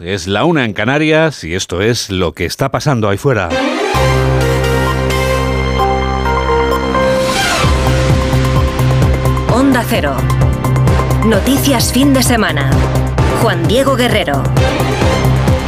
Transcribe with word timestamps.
es 0.00 0.26
la 0.26 0.44
una 0.44 0.64
en 0.64 0.72
Canarias 0.72 1.44
y 1.44 1.54
esto 1.54 1.82
es 1.82 2.10
lo 2.10 2.32
que 2.32 2.46
está 2.46 2.70
pasando 2.70 3.08
ahí 3.08 3.18
fuera. 3.18 3.48
Onda 9.52 9.84
Cero. 9.88 10.16
Noticias 11.26 11.92
fin 11.92 12.14
de 12.14 12.22
semana. 12.22 12.70
Juan 13.42 13.66
Diego 13.68 13.96
Guerrero. 13.96 14.42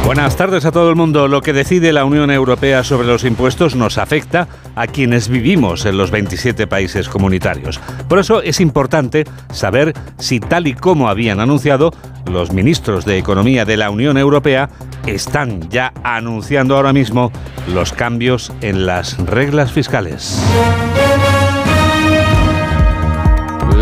Buenas 0.05 0.35
tardes 0.35 0.65
a 0.65 0.71
todo 0.71 0.89
el 0.89 0.97
mundo. 0.97 1.29
Lo 1.29 1.41
que 1.41 1.53
decide 1.53 1.93
la 1.93 2.03
Unión 2.03 2.29
Europea 2.29 2.83
sobre 2.83 3.07
los 3.07 3.23
impuestos 3.23 3.75
nos 3.75 3.97
afecta 3.97 4.49
a 4.75 4.85
quienes 4.85 5.29
vivimos 5.29 5.85
en 5.85 5.97
los 5.97 6.11
27 6.11 6.67
países 6.67 7.07
comunitarios. 7.07 7.79
Por 8.09 8.19
eso 8.19 8.41
es 8.41 8.59
importante 8.59 9.23
saber 9.53 9.93
si 10.19 10.41
tal 10.41 10.67
y 10.67 10.73
como 10.73 11.07
habían 11.07 11.39
anunciado, 11.39 11.91
los 12.29 12.51
ministros 12.51 13.05
de 13.05 13.17
Economía 13.17 13.63
de 13.63 13.77
la 13.77 13.89
Unión 13.89 14.17
Europea 14.17 14.69
están 15.07 15.69
ya 15.69 15.93
anunciando 16.03 16.75
ahora 16.75 16.91
mismo 16.91 17.31
los 17.73 17.93
cambios 17.93 18.51
en 18.61 18.85
las 18.85 19.17
reglas 19.25 19.71
fiscales. 19.71 20.37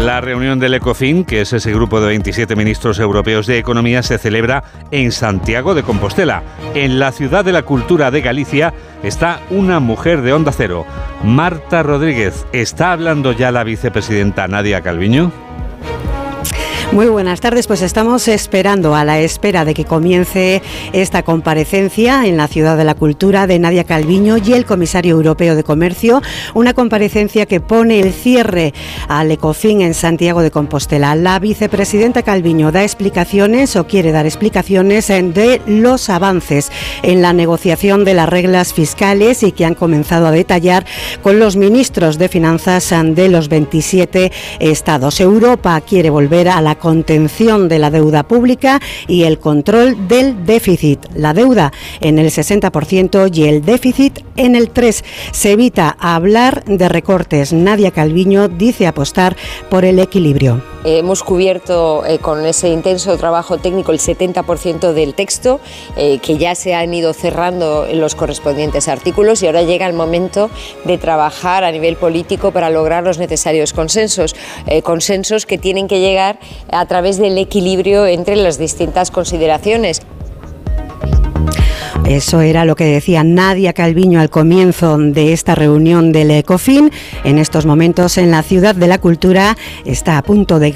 La 0.02 0.20
reunión 0.20 0.58
del 0.58 0.74
ECOFIN, 0.74 1.26
que 1.26 1.42
es 1.42 1.54
ese 1.54 1.72
grupo 1.72 2.02
de 2.02 2.08
27 2.08 2.56
ministros 2.56 2.98
europeos 2.98 3.46
de 3.46 3.60
Economía, 3.60 4.02
se 4.02 4.18
celebra 4.18 4.64
en 4.90 5.12
Santiago 5.12 5.76
de 5.76 5.84
Compostela. 5.84 6.42
En 6.74 6.98
la 6.98 7.12
ciudad 7.12 7.46
de 7.46 7.52
la 7.52 7.62
cultura 7.62 8.10
de 8.10 8.22
Galicia 8.22 8.74
está 9.04 9.42
una 9.52 9.80
mujer 9.80 10.24
de 10.24 10.34
Onda 10.34 10.52
Cero, 10.54 10.88
Marta 11.24 11.84
Rodríguez. 11.84 12.48
¿Está 12.52 12.94
hablando 12.94 13.32
ya 13.32 13.52
la 13.52 13.64
vicepresidenta 13.64 14.48
Nadia 14.48 14.82
Calviño? 14.82 15.32
Muy 16.92 17.08
buenas 17.08 17.40
tardes, 17.40 17.68
pues 17.68 17.82
estamos 17.84 18.28
esperando 18.28 18.96
a 18.96 19.06
la 19.06 19.18
espera 19.22 19.64
de 19.64 19.74
que 19.74 19.86
comience 19.86 20.62
esta 20.92 21.24
comparecencia 21.24 22.26
en 22.26 22.36
la 22.36 22.50
Ciudad 22.50 22.76
de 22.76 22.84
la 22.84 22.96
Cultura 22.96 23.48
de 23.48 23.60
Nadia 23.60 23.86
Calviño 23.86 24.36
y 24.36 24.52
el 24.52 24.66
comisario 24.66 25.16
europeo 25.16 25.56
de 25.56 25.64
Comercio, 25.64 26.22
una 26.54 26.74
comparecencia 26.74 27.46
que 27.46 27.62
pone 27.62 28.02
el 28.02 28.12
cierre 28.12 28.74
al 29.08 29.32
ECOFIN 29.32 29.80
en 29.80 29.94
Santiago 29.94 30.42
de 30.42 30.52
Compostela. 30.52 31.16
La 31.16 31.40
vicepresidenta 31.40 32.24
Calviño 32.24 32.74
da 32.74 32.84
explicaciones 32.84 33.78
o 33.78 33.88
quiere 33.88 34.12
dar 34.12 34.26
explicaciones 34.26 35.08
de 35.08 35.62
los 35.68 36.10
avances 36.10 36.74
en 37.04 37.22
la 37.22 37.32
negociación 37.32 38.04
de 38.04 38.16
las 38.16 38.28
reglas 38.28 38.74
fiscales 38.74 39.44
y 39.44 39.54
que 39.54 39.64
han 39.64 39.76
comenzado 39.76 40.28
a 40.28 40.32
detallar 40.32 40.86
con 41.24 41.40
los 41.40 41.56
ministros 41.56 42.18
de 42.18 42.28
Finanzas 42.28 42.90
de 42.92 43.30
los 43.30 43.48
27 43.48 44.30
estados. 44.60 45.22
Europa 45.22 45.80
quiere 45.80 46.10
volver 46.10 46.50
a 46.50 46.60
la 46.60 46.81
contención 46.82 47.70
de 47.70 47.80
la 47.80 47.90
deuda 47.90 48.24
pública 48.24 48.82
y 49.08 49.24
el 49.24 49.40
control 49.40 50.10
del 50.10 50.46
déficit. 50.46 51.00
La 51.16 51.34
deuda 51.34 51.72
en 52.02 52.20
el 52.20 52.28
60% 52.30 53.34
y 53.34 53.46
el 53.46 53.64
déficit 53.64 54.20
en 54.36 54.58
el 54.58 54.74
3%. 54.74 55.06
Se 55.32 55.52
evita 55.52 55.96
hablar 56.00 56.66
de 56.66 56.90
recortes. 56.90 57.54
Nadia 57.54 57.92
Calviño 57.92 58.50
dice 58.50 58.88
apostar 58.88 59.38
por 59.70 59.86
el 59.86 60.00
equilibrio. 60.00 60.62
Hemos 60.84 61.22
cubierto 61.22 62.04
eh, 62.08 62.18
con 62.18 62.44
ese 62.44 62.70
intenso 62.70 63.16
trabajo 63.16 63.60
técnico 63.60 63.92
el 63.92 64.00
70% 64.00 64.94
del 64.94 65.14
texto, 65.14 65.60
eh, 65.96 66.18
que 66.18 66.40
ya 66.40 66.56
se 66.56 66.74
han 66.74 66.92
ido 66.92 67.14
cerrando 67.14 67.86
los 67.94 68.16
correspondientes 68.16 68.88
artículos 68.88 69.44
y 69.44 69.46
ahora 69.46 69.62
llega 69.62 69.86
el 69.86 69.94
momento 69.94 70.50
de 70.86 70.98
trabajar 70.98 71.64
a 71.64 71.72
nivel 71.72 71.98
político 71.98 72.52
para 72.52 72.72
lograr 72.72 73.04
los 73.04 73.20
necesarios 73.20 73.74
consensos, 73.74 74.36
eh, 74.66 74.82
consensos 74.82 75.46
que 75.46 75.60
tienen 75.60 75.88
que 75.88 76.00
llegar 76.00 76.40
a 76.72 76.86
través 76.86 77.18
del 77.18 77.38
equilibrio 77.38 78.06
entre 78.06 78.36
las 78.36 78.58
distintas 78.58 79.12
consideraciones. 79.12 80.02
Eso 82.06 82.42
era 82.42 82.66
lo 82.66 82.76
que 82.76 82.86
decía 82.86 83.24
Nadia 83.24 83.74
Calviño 83.74 84.20
al 84.20 84.30
comienzo 84.30 84.98
de 84.98 85.34
esta 85.34 85.56
reunión 85.56 86.12
del 86.12 86.32
ECOFIN. 86.32 86.92
En 87.24 87.38
estos 87.38 87.66
momentos 87.66 88.18
en 88.18 88.32
la 88.32 88.44
Ciudad 88.44 88.76
de 88.76 88.88
la 88.88 89.00
Cultura 89.00 89.56
está 89.86 90.18
a 90.18 90.24
punto 90.24 90.60
de 90.60 90.76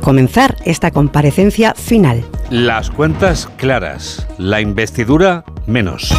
comenzar 0.00 0.56
esta 0.64 0.90
comparecencia 0.90 1.74
final. 1.74 2.24
Las 2.50 2.90
cuentas 2.90 3.48
claras, 3.56 4.26
la 4.38 4.60
investidura 4.60 5.44
menos. 5.66 6.14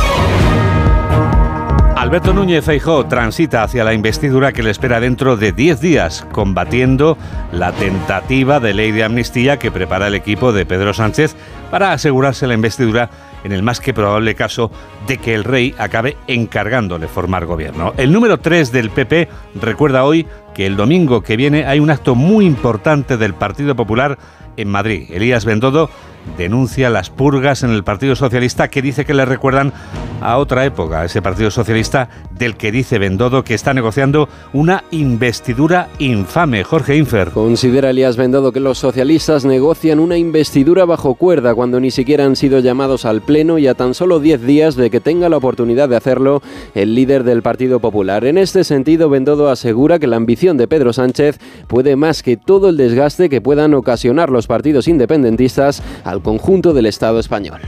Alberto 2.07 2.31
Núñez 2.31 2.63
Feijóo 2.63 3.05
transita 3.05 3.63
hacia 3.63 3.83
la 3.83 3.93
investidura 3.93 4.53
que 4.53 4.63
le 4.63 4.69
espera 4.69 5.01
dentro 5.01 5.35
de 5.35 5.51
10 5.51 5.81
días, 5.81 6.25
combatiendo 6.31 7.17
la 7.51 7.73
tentativa 7.73 8.61
de 8.61 8.73
ley 8.73 8.93
de 8.93 9.03
amnistía 9.03 9.59
que 9.59 9.71
prepara 9.71 10.07
el 10.07 10.15
equipo 10.15 10.53
de 10.53 10.65
Pedro 10.65 10.93
Sánchez 10.93 11.35
para 11.69 11.91
asegurarse 11.91 12.47
la 12.47 12.53
investidura 12.53 13.09
en 13.43 13.51
el 13.51 13.61
más 13.61 13.81
que 13.81 13.93
probable 13.93 14.35
caso 14.35 14.71
de 15.05 15.17
que 15.17 15.35
el 15.35 15.43
rey 15.43 15.75
acabe 15.77 16.15
encargándole 16.27 17.09
formar 17.09 17.45
gobierno. 17.45 17.93
El 17.97 18.13
número 18.13 18.39
3 18.39 18.71
del 18.71 18.89
PP 18.89 19.27
recuerda 19.55 20.05
hoy 20.05 20.25
que 20.55 20.65
el 20.65 20.77
domingo 20.77 21.23
que 21.23 21.35
viene 21.35 21.65
hay 21.65 21.81
un 21.81 21.89
acto 21.89 22.15
muy 22.15 22.45
importante 22.45 23.17
del 23.17 23.33
Partido 23.33 23.75
Popular 23.75 24.17
en 24.55 24.69
Madrid. 24.69 25.09
Elías 25.11 25.43
Bendodo 25.43 25.89
denuncia 26.37 26.89
las 26.89 27.09
purgas 27.09 27.63
en 27.63 27.71
el 27.71 27.83
Partido 27.83 28.15
Socialista 28.15 28.67
que 28.67 28.81
dice 28.81 29.05
que 29.05 29.13
le 29.13 29.25
recuerdan 29.25 29.73
a 30.21 30.37
otra 30.37 30.65
época, 30.65 31.05
ese 31.05 31.21
Partido 31.21 31.51
Socialista 31.51 32.09
del 32.31 32.55
que 32.55 32.71
dice 32.71 32.99
Bendodo 32.99 33.43
que 33.43 33.53
está 33.53 33.73
negociando 33.73 34.29
una 34.53 34.83
investidura 34.91 35.89
infame. 35.99 36.63
Jorge 36.63 36.97
Infer. 36.97 37.29
Considera 37.31 37.91
Elías 37.91 38.17
Bendodo 38.17 38.51
que 38.51 38.59
los 38.59 38.79
socialistas 38.79 39.45
negocian 39.45 39.99
una 39.99 40.17
investidura 40.17 40.85
bajo 40.85 41.15
cuerda 41.15 41.53
cuando 41.55 41.79
ni 41.79 41.91
siquiera 41.91 42.25
han 42.25 42.35
sido 42.35 42.59
llamados 42.59 43.05
al 43.05 43.21
Pleno 43.21 43.57
y 43.57 43.67
a 43.67 43.75
tan 43.75 43.93
solo 43.93 44.19
10 44.19 44.41
días 44.41 44.75
de 44.75 44.89
que 44.89 44.99
tenga 44.99 45.29
la 45.29 45.37
oportunidad 45.37 45.89
de 45.89 45.95
hacerlo 45.95 46.41
el 46.73 46.95
líder 46.95 47.23
del 47.23 47.41
Partido 47.41 47.79
Popular. 47.79 48.25
En 48.25 48.37
este 48.37 48.63
sentido, 48.63 49.09
Bendodo 49.09 49.49
asegura 49.49 49.99
que 49.99 50.07
la 50.07 50.15
ambición 50.15 50.57
de 50.57 50.67
Pedro 50.67 50.93
Sánchez 50.93 51.39
puede 51.67 51.95
más 51.95 52.23
que 52.23 52.37
todo 52.37 52.69
el 52.69 52.77
desgaste 52.77 53.29
que 53.29 53.41
puedan 53.41 53.73
ocasionar 53.73 54.29
los 54.29 54.47
partidos 54.47 54.87
independentistas 54.87 55.83
conjunto 56.21 56.73
del 56.73 56.85
Estado 56.85 57.19
español. 57.19 57.61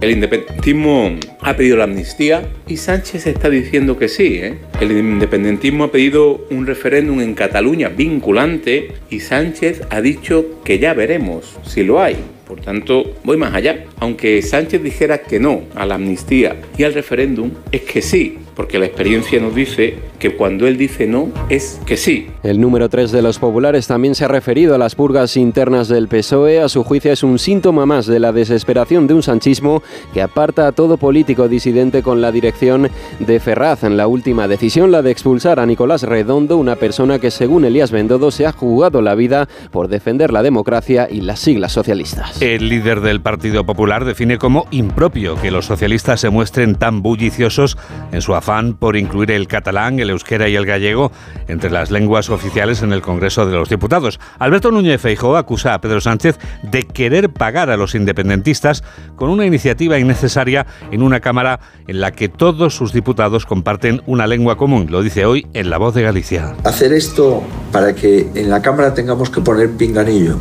El 0.00 0.10
independentismo 0.10 1.16
ha 1.40 1.56
pedido 1.56 1.78
la 1.78 1.84
amnistía 1.84 2.42
y 2.68 2.76
Sánchez 2.76 3.26
está 3.26 3.48
diciendo 3.48 3.96
que 3.96 4.08
sí. 4.08 4.38
¿eh? 4.42 4.58
El 4.80 4.92
independentismo 4.92 5.84
ha 5.84 5.92
pedido 5.92 6.46
un 6.50 6.66
referéndum 6.66 7.20
en 7.20 7.34
Cataluña 7.34 7.88
vinculante 7.88 8.92
y 9.08 9.20
Sánchez 9.20 9.82
ha 9.88 10.00
dicho 10.00 10.60
que 10.64 10.78
ya 10.78 10.92
veremos 10.92 11.56
si 11.64 11.84
lo 11.84 12.02
hay. 12.02 12.16
Por 12.46 12.60
tanto, 12.60 13.04
voy 13.24 13.36
más 13.36 13.54
allá. 13.54 13.84
Aunque 14.00 14.42
Sánchez 14.42 14.82
dijera 14.82 15.18
que 15.18 15.40
no 15.40 15.62
a 15.74 15.86
la 15.86 15.94
amnistía 15.94 16.60
y 16.76 16.84
al 16.84 16.94
referéndum, 16.94 17.50
es 17.72 17.82
que 17.82 18.02
sí, 18.02 18.38
porque 18.54 18.78
la 18.78 18.86
experiencia 18.86 19.40
nos 19.40 19.54
dice 19.54 19.94
que 20.18 20.36
cuando 20.36 20.66
él 20.66 20.76
dice 20.76 21.06
no, 21.06 21.30
es 21.48 21.80
que 21.86 21.96
sí. 21.96 22.28
El 22.42 22.60
número 22.60 22.88
3 22.88 23.10
de 23.12 23.22
los 23.22 23.38
populares 23.38 23.86
también 23.86 24.14
se 24.14 24.24
ha 24.24 24.28
referido 24.28 24.74
a 24.74 24.78
las 24.78 24.94
purgas 24.94 25.36
internas 25.36 25.88
del 25.88 26.08
PSOE. 26.08 26.60
A 26.60 26.68
su 26.68 26.84
juicio 26.84 27.12
es 27.12 27.22
un 27.22 27.38
síntoma 27.38 27.86
más 27.86 28.06
de 28.06 28.20
la 28.20 28.32
desesperación 28.32 29.06
de 29.06 29.14
un 29.14 29.22
sanchismo 29.22 29.82
que 30.12 30.22
aparta 30.22 30.68
a 30.68 30.72
todo 30.72 30.96
político 30.96 31.48
disidente 31.48 32.02
con 32.02 32.20
la 32.20 32.32
dirección 32.32 32.90
de 33.18 33.40
Ferraz. 33.40 33.84
En 33.84 33.96
la 33.96 34.06
última 34.06 34.48
decisión, 34.48 34.92
la 34.92 35.02
de 35.02 35.10
expulsar 35.10 35.58
a 35.58 35.66
Nicolás 35.66 36.02
Redondo, 36.02 36.56
una 36.56 36.76
persona 36.76 37.18
que 37.18 37.30
según 37.30 37.64
Elías 37.64 37.90
Bendodo 37.90 38.30
se 38.30 38.46
ha 38.46 38.52
jugado 38.52 39.02
la 39.02 39.14
vida 39.14 39.48
por 39.70 39.88
defender 39.88 40.32
la 40.32 40.42
democracia 40.42 41.08
y 41.10 41.20
las 41.20 41.40
siglas 41.40 41.72
socialistas. 41.72 42.33
El 42.40 42.68
líder 42.68 43.00
del 43.00 43.20
Partido 43.20 43.64
Popular 43.64 44.04
define 44.04 44.38
como 44.38 44.66
impropio 44.72 45.40
que 45.40 45.52
los 45.52 45.66
socialistas 45.66 46.20
se 46.20 46.30
muestren 46.30 46.74
tan 46.74 47.00
bulliciosos 47.00 47.78
en 48.10 48.22
su 48.22 48.34
afán 48.34 48.74
por 48.74 48.96
incluir 48.96 49.30
el 49.30 49.46
catalán, 49.46 50.00
el 50.00 50.10
euskera 50.10 50.48
y 50.48 50.56
el 50.56 50.66
gallego 50.66 51.12
entre 51.46 51.70
las 51.70 51.92
lenguas 51.92 52.30
oficiales 52.30 52.82
en 52.82 52.92
el 52.92 53.02
Congreso 53.02 53.46
de 53.46 53.52
los 53.52 53.68
Diputados. 53.68 54.18
Alberto 54.40 54.72
Núñez 54.72 55.00
Feijóo 55.00 55.36
acusa 55.36 55.74
a 55.74 55.80
Pedro 55.80 56.00
Sánchez 56.00 56.38
de 56.62 56.82
querer 56.82 57.30
pagar 57.30 57.70
a 57.70 57.76
los 57.76 57.94
independentistas 57.94 58.82
con 59.14 59.30
una 59.30 59.46
iniciativa 59.46 59.98
innecesaria 59.98 60.66
en 60.90 61.02
una 61.02 61.20
Cámara 61.20 61.60
en 61.86 62.00
la 62.00 62.10
que 62.10 62.28
todos 62.28 62.74
sus 62.74 62.92
diputados 62.92 63.46
comparten 63.46 64.02
una 64.06 64.26
lengua 64.26 64.56
común. 64.56 64.88
Lo 64.90 65.02
dice 65.02 65.24
hoy 65.24 65.46
en 65.54 65.70
La 65.70 65.78
Voz 65.78 65.94
de 65.94 66.02
Galicia. 66.02 66.56
Hacer 66.64 66.92
esto 66.92 67.44
para 67.70 67.94
que 67.94 68.28
en 68.34 68.50
la 68.50 68.60
Cámara 68.60 68.92
tengamos 68.92 69.30
que 69.30 69.40
poner 69.40 69.70
pinganillo 69.70 70.36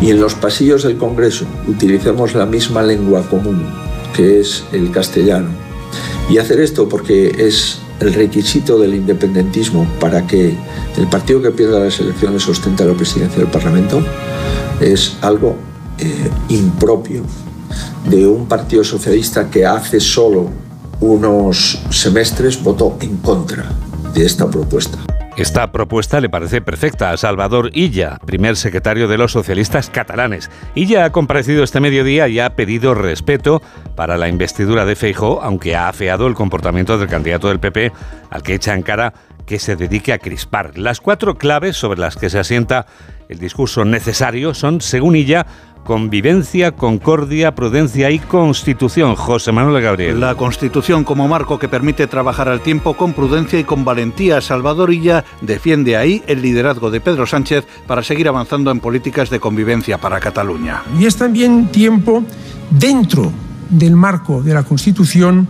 y 0.00 0.10
en 0.10 0.20
los 0.20 0.34
pasillos 0.34 0.82
del 0.82 0.96
Congreso 0.96 1.44
utilicemos 1.68 2.34
la 2.34 2.46
misma 2.46 2.82
lengua 2.82 3.22
común, 3.28 3.66
que 4.14 4.40
es 4.40 4.64
el 4.72 4.90
castellano 4.90 5.48
y 6.30 6.38
hacer 6.38 6.60
esto 6.60 6.88
porque 6.88 7.46
es 7.46 7.78
el 7.98 8.14
requisito 8.14 8.78
del 8.78 8.94
independentismo 8.94 9.86
para 9.98 10.26
que 10.26 10.54
el 10.96 11.06
partido 11.08 11.42
que 11.42 11.50
pierda 11.50 11.80
las 11.80 11.98
elecciones 11.98 12.48
ostente 12.48 12.84
la 12.84 12.94
presidencia 12.94 13.38
del 13.38 13.50
Parlamento 13.50 14.00
es 14.80 15.16
algo 15.20 15.56
eh, 15.98 16.30
impropio 16.48 17.22
de 18.08 18.26
un 18.26 18.46
partido 18.46 18.84
socialista 18.84 19.50
que 19.50 19.66
hace 19.66 20.00
solo 20.00 20.48
unos 21.00 21.82
semestres 21.90 22.62
votó 22.62 22.96
en 23.00 23.16
contra 23.18 23.64
de 24.14 24.24
esta 24.24 24.48
propuesta. 24.48 24.98
Esta 25.36 25.70
propuesta 25.70 26.20
le 26.20 26.28
parece 26.28 26.60
perfecta 26.60 27.10
a 27.10 27.16
Salvador 27.16 27.70
Illa, 27.72 28.18
primer 28.26 28.56
secretario 28.56 29.08
de 29.08 29.16
los 29.16 29.32
socialistas 29.32 29.88
catalanes. 29.88 30.50
Illa 30.74 31.04
ha 31.04 31.12
comparecido 31.12 31.62
este 31.62 31.80
mediodía 31.80 32.28
y 32.28 32.40
ha 32.40 32.56
pedido 32.56 32.94
respeto 32.94 33.62
para 33.94 34.18
la 34.18 34.28
investidura 34.28 34.84
de 34.84 34.96
Feijó, 34.96 35.40
aunque 35.42 35.76
ha 35.76 35.88
afeado 35.88 36.26
el 36.26 36.34
comportamiento 36.34 36.98
del 36.98 37.08
candidato 37.08 37.48
del 37.48 37.60
PP, 37.60 37.92
al 38.28 38.42
que 38.42 38.54
echa 38.54 38.74
en 38.74 38.82
cara 38.82 39.14
que 39.46 39.58
se 39.58 39.76
dedique 39.76 40.12
a 40.12 40.18
crispar. 40.18 40.76
Las 40.76 41.00
cuatro 41.00 41.38
claves 41.38 41.76
sobre 41.76 42.00
las 42.00 42.16
que 42.16 42.28
se 42.28 42.38
asienta 42.38 42.86
el 43.28 43.38
discurso 43.38 43.84
necesario 43.84 44.54
son, 44.54 44.80
según 44.80 45.16
Illa, 45.16 45.46
Convivencia, 45.84 46.72
concordia, 46.72 47.54
prudencia 47.54 48.10
y 48.10 48.18
constitución. 48.18 49.16
José 49.16 49.50
Manuel 49.50 49.82
Gabriel. 49.82 50.20
La 50.20 50.34
constitución 50.34 51.04
como 51.04 51.26
marco 51.26 51.58
que 51.58 51.68
permite 51.68 52.06
trabajar 52.06 52.48
al 52.48 52.60
tiempo 52.60 52.94
con 52.94 53.12
prudencia 53.12 53.58
y 53.58 53.64
con 53.64 53.84
valentía. 53.84 54.40
Salvadorilla 54.40 55.24
defiende 55.40 55.96
ahí 55.96 56.22
el 56.26 56.42
liderazgo 56.42 56.90
de 56.90 57.00
Pedro 57.00 57.26
Sánchez 57.26 57.66
para 57.86 58.02
seguir 58.02 58.28
avanzando 58.28 58.70
en 58.70 58.80
políticas 58.80 59.30
de 59.30 59.40
convivencia 59.40 59.98
para 59.98 60.20
Cataluña. 60.20 60.82
Y 60.98 61.06
es 61.06 61.16
también 61.16 61.68
tiempo 61.68 62.22
dentro 62.70 63.32
del 63.70 63.96
marco 63.96 64.42
de 64.42 64.54
la 64.54 64.62
constitución 64.62 65.48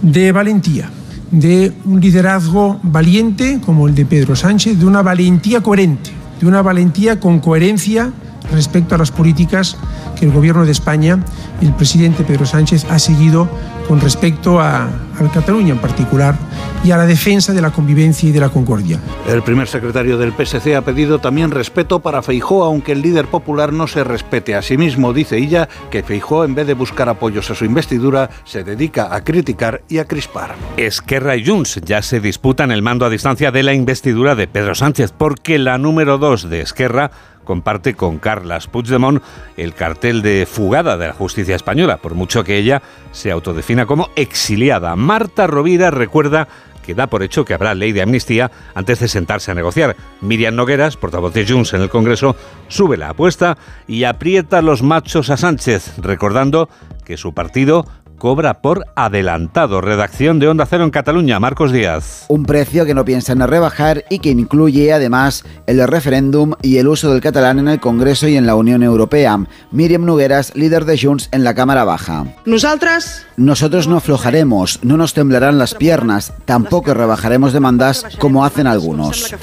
de 0.00 0.32
valentía 0.32 0.90
de 1.32 1.72
un 1.86 2.00
liderazgo 2.00 2.78
valiente 2.82 3.58
como 3.64 3.88
el 3.88 3.94
de 3.94 4.04
Pedro 4.04 4.36
Sánchez, 4.36 4.78
de 4.78 4.84
una 4.84 5.02
valentía 5.02 5.62
coherente, 5.62 6.10
de 6.38 6.46
una 6.46 6.62
valentía 6.62 7.18
con 7.18 7.40
coherencia 7.40 8.12
respecto 8.52 8.94
a 8.94 8.98
las 8.98 9.10
políticas 9.10 9.76
que 10.18 10.26
el 10.26 10.32
Gobierno 10.32 10.64
de 10.64 10.72
España 10.72 11.18
y 11.60 11.66
el 11.66 11.74
presidente 11.74 12.24
Pedro 12.24 12.46
Sánchez 12.46 12.86
ha 12.90 12.98
seguido 12.98 13.48
con 13.88 14.00
respecto 14.00 14.60
a, 14.60 14.84
a 14.84 15.32
Cataluña 15.32 15.72
en 15.72 15.78
particular 15.78 16.36
y 16.84 16.90
a 16.90 16.96
la 16.96 17.06
defensa 17.06 17.52
de 17.52 17.62
la 17.62 17.70
convivencia 17.70 18.28
y 18.28 18.32
de 18.32 18.40
la 18.40 18.48
concordia. 18.48 18.98
El 19.28 19.42
primer 19.42 19.68
secretario 19.68 20.18
del 20.18 20.32
PSC 20.32 20.74
ha 20.74 20.82
pedido 20.82 21.20
también 21.20 21.50
respeto 21.50 22.00
para 22.00 22.22
Feijó, 22.22 22.64
aunque 22.64 22.92
el 22.92 23.02
líder 23.02 23.26
popular 23.26 23.72
no 23.72 23.86
se 23.86 24.04
respete 24.04 24.54
a 24.54 24.62
sí 24.62 24.76
mismo. 24.76 25.12
Dice 25.12 25.36
ella 25.36 25.68
que 25.90 26.02
Feijó, 26.02 26.44
en 26.44 26.54
vez 26.54 26.66
de 26.66 26.74
buscar 26.74 27.08
apoyos 27.08 27.50
a 27.50 27.54
su 27.54 27.64
investidura, 27.64 28.30
se 28.44 28.64
dedica 28.64 29.14
a 29.14 29.22
criticar 29.22 29.82
y 29.88 29.98
a 29.98 30.06
crispar. 30.06 30.54
Esquerra 30.76 31.36
y 31.36 31.46
Junts 31.46 31.80
ya 31.84 32.02
se 32.02 32.20
disputan 32.20 32.72
el 32.72 32.82
mando 32.82 33.06
a 33.06 33.10
distancia 33.10 33.52
de 33.52 33.62
la 33.62 33.74
investidura 33.74 34.34
de 34.34 34.48
Pedro 34.48 34.74
Sánchez, 34.74 35.12
porque 35.16 35.58
la 35.58 35.78
número 35.78 36.18
dos 36.18 36.48
de 36.48 36.60
Esquerra 36.60 37.10
comparte 37.44 37.94
con 37.94 38.18
Carlas 38.18 38.66
Puigdemont 38.66 39.22
el 39.56 39.74
cartel 39.74 40.22
de 40.22 40.46
fugada 40.46 40.96
de 40.96 41.08
la 41.08 41.14
justicia 41.14 41.56
española, 41.56 41.98
por 41.98 42.14
mucho 42.14 42.44
que 42.44 42.56
ella 42.56 42.82
se 43.12 43.30
autodefina 43.30 43.86
como 43.86 44.10
exiliada. 44.16 44.96
Marta 44.96 45.46
Rovira 45.46 45.90
recuerda 45.90 46.48
que 46.82 46.94
da 46.94 47.06
por 47.06 47.22
hecho 47.22 47.44
que 47.44 47.54
habrá 47.54 47.74
ley 47.74 47.92
de 47.92 48.02
amnistía 48.02 48.50
antes 48.74 49.00
de 49.00 49.08
sentarse 49.08 49.50
a 49.50 49.54
negociar. 49.54 49.96
Miriam 50.20 50.54
Nogueras, 50.54 50.96
portavoz 50.96 51.32
de 51.32 51.46
Junts 51.46 51.72
en 51.74 51.82
el 51.82 51.88
Congreso, 51.88 52.36
sube 52.68 52.96
la 52.96 53.10
apuesta 53.10 53.56
y 53.86 54.04
aprieta 54.04 54.62
los 54.62 54.82
machos 54.82 55.30
a 55.30 55.36
Sánchez, 55.36 55.98
recordando 55.98 56.68
que 57.04 57.16
su 57.16 57.32
partido 57.32 57.86
cobra 58.22 58.60
por 58.60 58.86
adelantado. 58.94 59.80
Redacción 59.80 60.38
de 60.38 60.46
Onda 60.46 60.64
Cero 60.64 60.84
en 60.84 60.92
Cataluña, 60.92 61.40
Marcos 61.40 61.72
Díaz. 61.72 62.26
Un 62.28 62.44
precio 62.44 62.86
que 62.86 62.94
no 62.94 63.04
piensan 63.04 63.40
rebajar 63.48 64.04
y 64.10 64.20
que 64.20 64.30
incluye 64.30 64.92
además 64.92 65.44
el 65.66 65.84
referéndum 65.88 66.52
y 66.62 66.76
el 66.76 66.86
uso 66.86 67.10
del 67.10 67.20
catalán 67.20 67.58
en 67.58 67.66
el 67.66 67.80
Congreso 67.80 68.28
y 68.28 68.36
en 68.36 68.46
la 68.46 68.54
Unión 68.54 68.84
Europea. 68.84 69.44
Miriam 69.72 70.04
Nogueras, 70.04 70.54
líder 70.54 70.84
de 70.84 71.00
Junts 71.00 71.30
en 71.32 71.42
la 71.42 71.54
Cámara 71.54 71.82
Baja. 71.82 72.26
Nosotras 72.46 73.26
Nosotros 73.36 73.88
no 73.88 73.96
aflojaremos, 73.96 74.78
no 74.84 74.96
nos 74.96 75.14
temblarán 75.14 75.58
las 75.58 75.74
piernas, 75.74 76.32
tampoco 76.44 76.94
rebajaremos 76.94 77.52
demandas 77.52 78.06
como 78.20 78.44
hacen 78.44 78.68
algunos. 78.68 79.34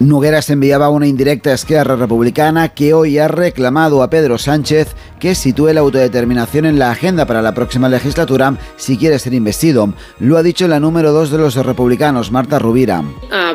Nogueras 0.00 0.50
enviaba 0.50 0.88
una 0.88 1.06
indirecta 1.06 1.50
a 1.50 1.54
Esquerra 1.54 1.94
Republicana 1.94 2.70
que 2.70 2.94
hoy 2.94 3.18
ha 3.18 3.28
reclamado 3.28 4.02
a 4.02 4.10
Pedro 4.10 4.38
Sánchez 4.38 4.96
que 5.20 5.36
sitúe 5.36 5.72
la 5.72 5.82
autodeterminación 5.82 6.66
en 6.66 6.80
la 6.80 6.90
agenda 6.90 7.26
para 7.26 7.42
la 7.42 7.54
próxima 7.54 7.88
legislatura 7.92 8.56
si 8.76 8.96
quiere 8.96 9.18
ser 9.18 9.34
investido. 9.34 9.92
Lo 10.18 10.36
ha 10.36 10.42
dicho 10.42 10.66
la 10.66 10.80
número 10.80 11.12
dos 11.12 11.30
de 11.30 11.38
los 11.38 11.54
republicanos, 11.54 12.32
Marta 12.32 12.58
Rubira. 12.58 13.04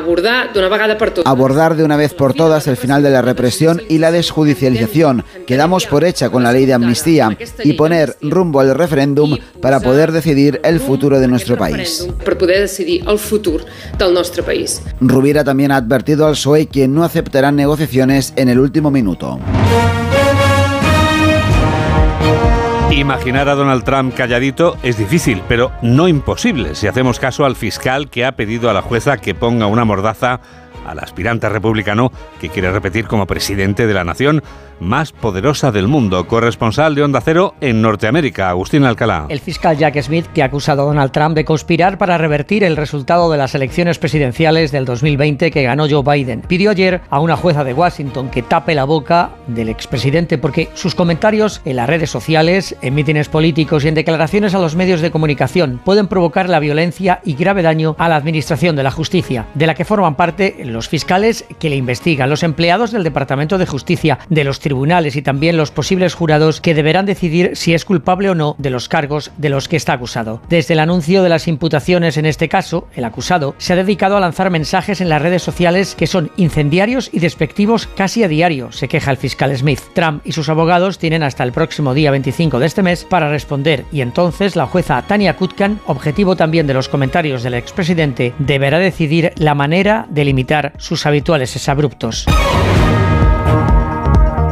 abordar 0.06 0.54
vegada 0.54 1.74
de 1.74 1.84
una 1.84 1.96
vez 1.96 2.14
por 2.14 2.34
todas 2.34 2.66
el 2.66 2.76
final 2.76 3.02
de 3.02 3.10
la 3.10 3.20
represión 3.20 3.82
y 3.88 3.98
la 3.98 4.10
desjudicialización 4.10 5.24
que 5.46 5.56
damos 5.56 5.86
por 5.86 6.04
hecha 6.04 6.30
con 6.30 6.42
la 6.42 6.52
ley 6.52 6.66
de 6.66 6.74
amnistía 6.74 7.36
y 7.62 7.74
poner 7.74 8.16
rumbo 8.22 8.60
al 8.60 8.74
referéndum 8.74 9.36
para 9.60 9.80
poder 9.80 10.12
decidir 10.12 10.60
el 10.64 10.80
futuro 10.80 11.20
de 11.20 11.28
nuestro 11.28 11.56
país. 11.56 12.08
per 12.24 12.38
poder 12.38 12.60
decidir 12.60 13.04
el 13.06 13.18
futur 13.18 13.64
del 13.98 14.14
nostre 14.14 14.42
país. 14.42 14.82
Rubira 15.00 15.44
también 15.44 15.72
ha 15.72 15.76
advertido 15.76 16.26
al 16.26 16.32
PSOE 16.32 16.66
que 16.66 16.88
no 16.88 17.04
aceptarán 17.04 17.56
negociaciones 17.56 18.32
en 18.36 18.48
el 18.48 18.58
último 18.58 18.90
minuto. 18.90 19.38
Imaginar 22.98 23.48
a 23.48 23.54
Donald 23.54 23.84
Trump 23.84 24.12
calladito 24.12 24.76
es 24.82 24.98
difícil, 24.98 25.40
pero 25.46 25.70
no 25.82 26.08
imposible 26.08 26.74
si 26.74 26.88
hacemos 26.88 27.20
caso 27.20 27.44
al 27.44 27.54
fiscal 27.54 28.10
que 28.10 28.24
ha 28.24 28.32
pedido 28.32 28.68
a 28.68 28.72
la 28.72 28.82
jueza 28.82 29.18
que 29.18 29.36
ponga 29.36 29.68
una 29.68 29.84
mordaza 29.84 30.40
al 30.90 30.98
aspirante 31.00 31.48
republicano 31.48 32.12
que 32.40 32.48
quiere 32.48 32.72
repetir 32.72 33.06
como 33.06 33.26
presidente 33.26 33.86
de 33.86 33.94
la 33.94 34.04
nación 34.04 34.42
más 34.80 35.12
poderosa 35.12 35.72
del 35.72 35.88
mundo. 35.88 36.26
Corresponsal 36.26 36.94
de 36.94 37.02
Onda 37.02 37.20
Cero 37.20 37.54
en 37.60 37.82
Norteamérica, 37.82 38.48
Agustín 38.48 38.84
Alcalá. 38.84 39.26
El 39.28 39.40
fiscal 39.40 39.76
Jack 39.76 40.00
Smith, 40.02 40.26
que 40.32 40.42
ha 40.42 40.46
acusado 40.46 40.82
a 40.82 40.86
Donald 40.86 41.10
Trump 41.10 41.34
de 41.34 41.44
conspirar 41.44 41.98
para 41.98 42.18
revertir 42.18 42.64
el 42.64 42.76
resultado 42.76 43.30
de 43.30 43.38
las 43.38 43.54
elecciones 43.54 43.98
presidenciales 43.98 44.72
del 44.72 44.84
2020 44.84 45.50
que 45.50 45.62
ganó 45.62 45.86
Joe 45.88 46.02
Biden, 46.02 46.42
pidió 46.42 46.70
ayer 46.70 47.00
a 47.10 47.20
una 47.20 47.36
jueza 47.36 47.64
de 47.64 47.74
Washington 47.74 48.30
que 48.30 48.42
tape 48.42 48.74
la 48.74 48.84
boca 48.84 49.30
del 49.46 49.68
expresidente 49.68 50.38
porque 50.38 50.68
sus 50.74 50.94
comentarios 50.94 51.60
en 51.64 51.76
las 51.76 51.88
redes 51.88 52.10
sociales, 52.10 52.76
en 52.82 52.94
mítines 52.94 53.28
políticos 53.28 53.84
y 53.84 53.88
en 53.88 53.94
declaraciones 53.94 54.54
a 54.54 54.60
los 54.60 54.76
medios 54.76 55.00
de 55.00 55.10
comunicación 55.10 55.80
pueden 55.84 56.06
provocar 56.06 56.48
la 56.48 56.60
violencia 56.60 57.20
y 57.24 57.34
grave 57.34 57.62
daño 57.62 57.96
a 57.98 58.08
la 58.08 58.16
administración 58.16 58.76
de 58.76 58.82
la 58.82 58.90
justicia, 58.90 59.46
de 59.54 59.66
la 59.66 59.74
que 59.74 59.84
forman 59.84 60.14
parte 60.14 60.56
los 60.64 60.77
fiscales 60.86 61.46
que 61.58 61.70
le 61.70 61.76
investigan, 61.76 62.30
los 62.30 62.44
empleados 62.44 62.92
del 62.92 63.02
Departamento 63.02 63.58
de 63.58 63.66
Justicia, 63.66 64.18
de 64.28 64.44
los 64.44 64.60
tribunales 64.60 65.16
y 65.16 65.22
también 65.22 65.56
los 65.56 65.70
posibles 65.72 66.14
jurados 66.14 66.60
que 66.60 66.74
deberán 66.74 67.06
decidir 67.06 67.52
si 67.54 67.74
es 67.74 67.86
culpable 67.86 68.30
o 68.30 68.34
no 68.34 68.54
de 68.58 68.70
los 68.70 68.88
cargos 68.88 69.32
de 69.38 69.48
los 69.48 69.66
que 69.66 69.76
está 69.76 69.94
acusado. 69.94 70.42
Desde 70.48 70.74
el 70.74 70.80
anuncio 70.80 71.22
de 71.22 71.30
las 71.30 71.48
imputaciones 71.48 72.16
en 72.18 72.26
este 72.26 72.48
caso, 72.48 72.86
el 72.94 73.04
acusado 73.04 73.54
se 73.58 73.72
ha 73.72 73.76
dedicado 73.76 74.16
a 74.16 74.20
lanzar 74.20 74.50
mensajes 74.50 75.00
en 75.00 75.08
las 75.08 75.22
redes 75.22 75.42
sociales 75.42 75.94
que 75.94 76.06
son 76.06 76.30
incendiarios 76.36 77.08
y 77.12 77.20
despectivos 77.20 77.86
casi 77.86 78.22
a 78.22 78.28
diario, 78.28 78.70
se 78.72 78.88
queja 78.88 79.10
el 79.10 79.16
fiscal 79.16 79.56
Smith. 79.56 79.80
Trump 79.94 80.22
y 80.24 80.32
sus 80.32 80.48
abogados 80.48 80.98
tienen 80.98 81.22
hasta 81.22 81.44
el 81.44 81.52
próximo 81.52 81.94
día 81.94 82.10
25 82.10 82.58
de 82.58 82.66
este 82.66 82.82
mes 82.82 83.04
para 83.04 83.30
responder 83.30 83.84
y 83.92 84.00
entonces 84.00 84.56
la 84.56 84.66
jueza 84.66 85.02
Tania 85.02 85.36
Kutkan, 85.36 85.80
objetivo 85.86 86.36
también 86.36 86.66
de 86.66 86.74
los 86.74 86.88
comentarios 86.88 87.42
del 87.42 87.54
expresidente, 87.54 88.34
deberá 88.38 88.78
decidir 88.78 89.32
la 89.36 89.54
manera 89.54 90.06
de 90.10 90.24
limitar 90.24 90.57
sus 90.78 91.06
habituales 91.06 91.54
exabruptos. 91.56 92.26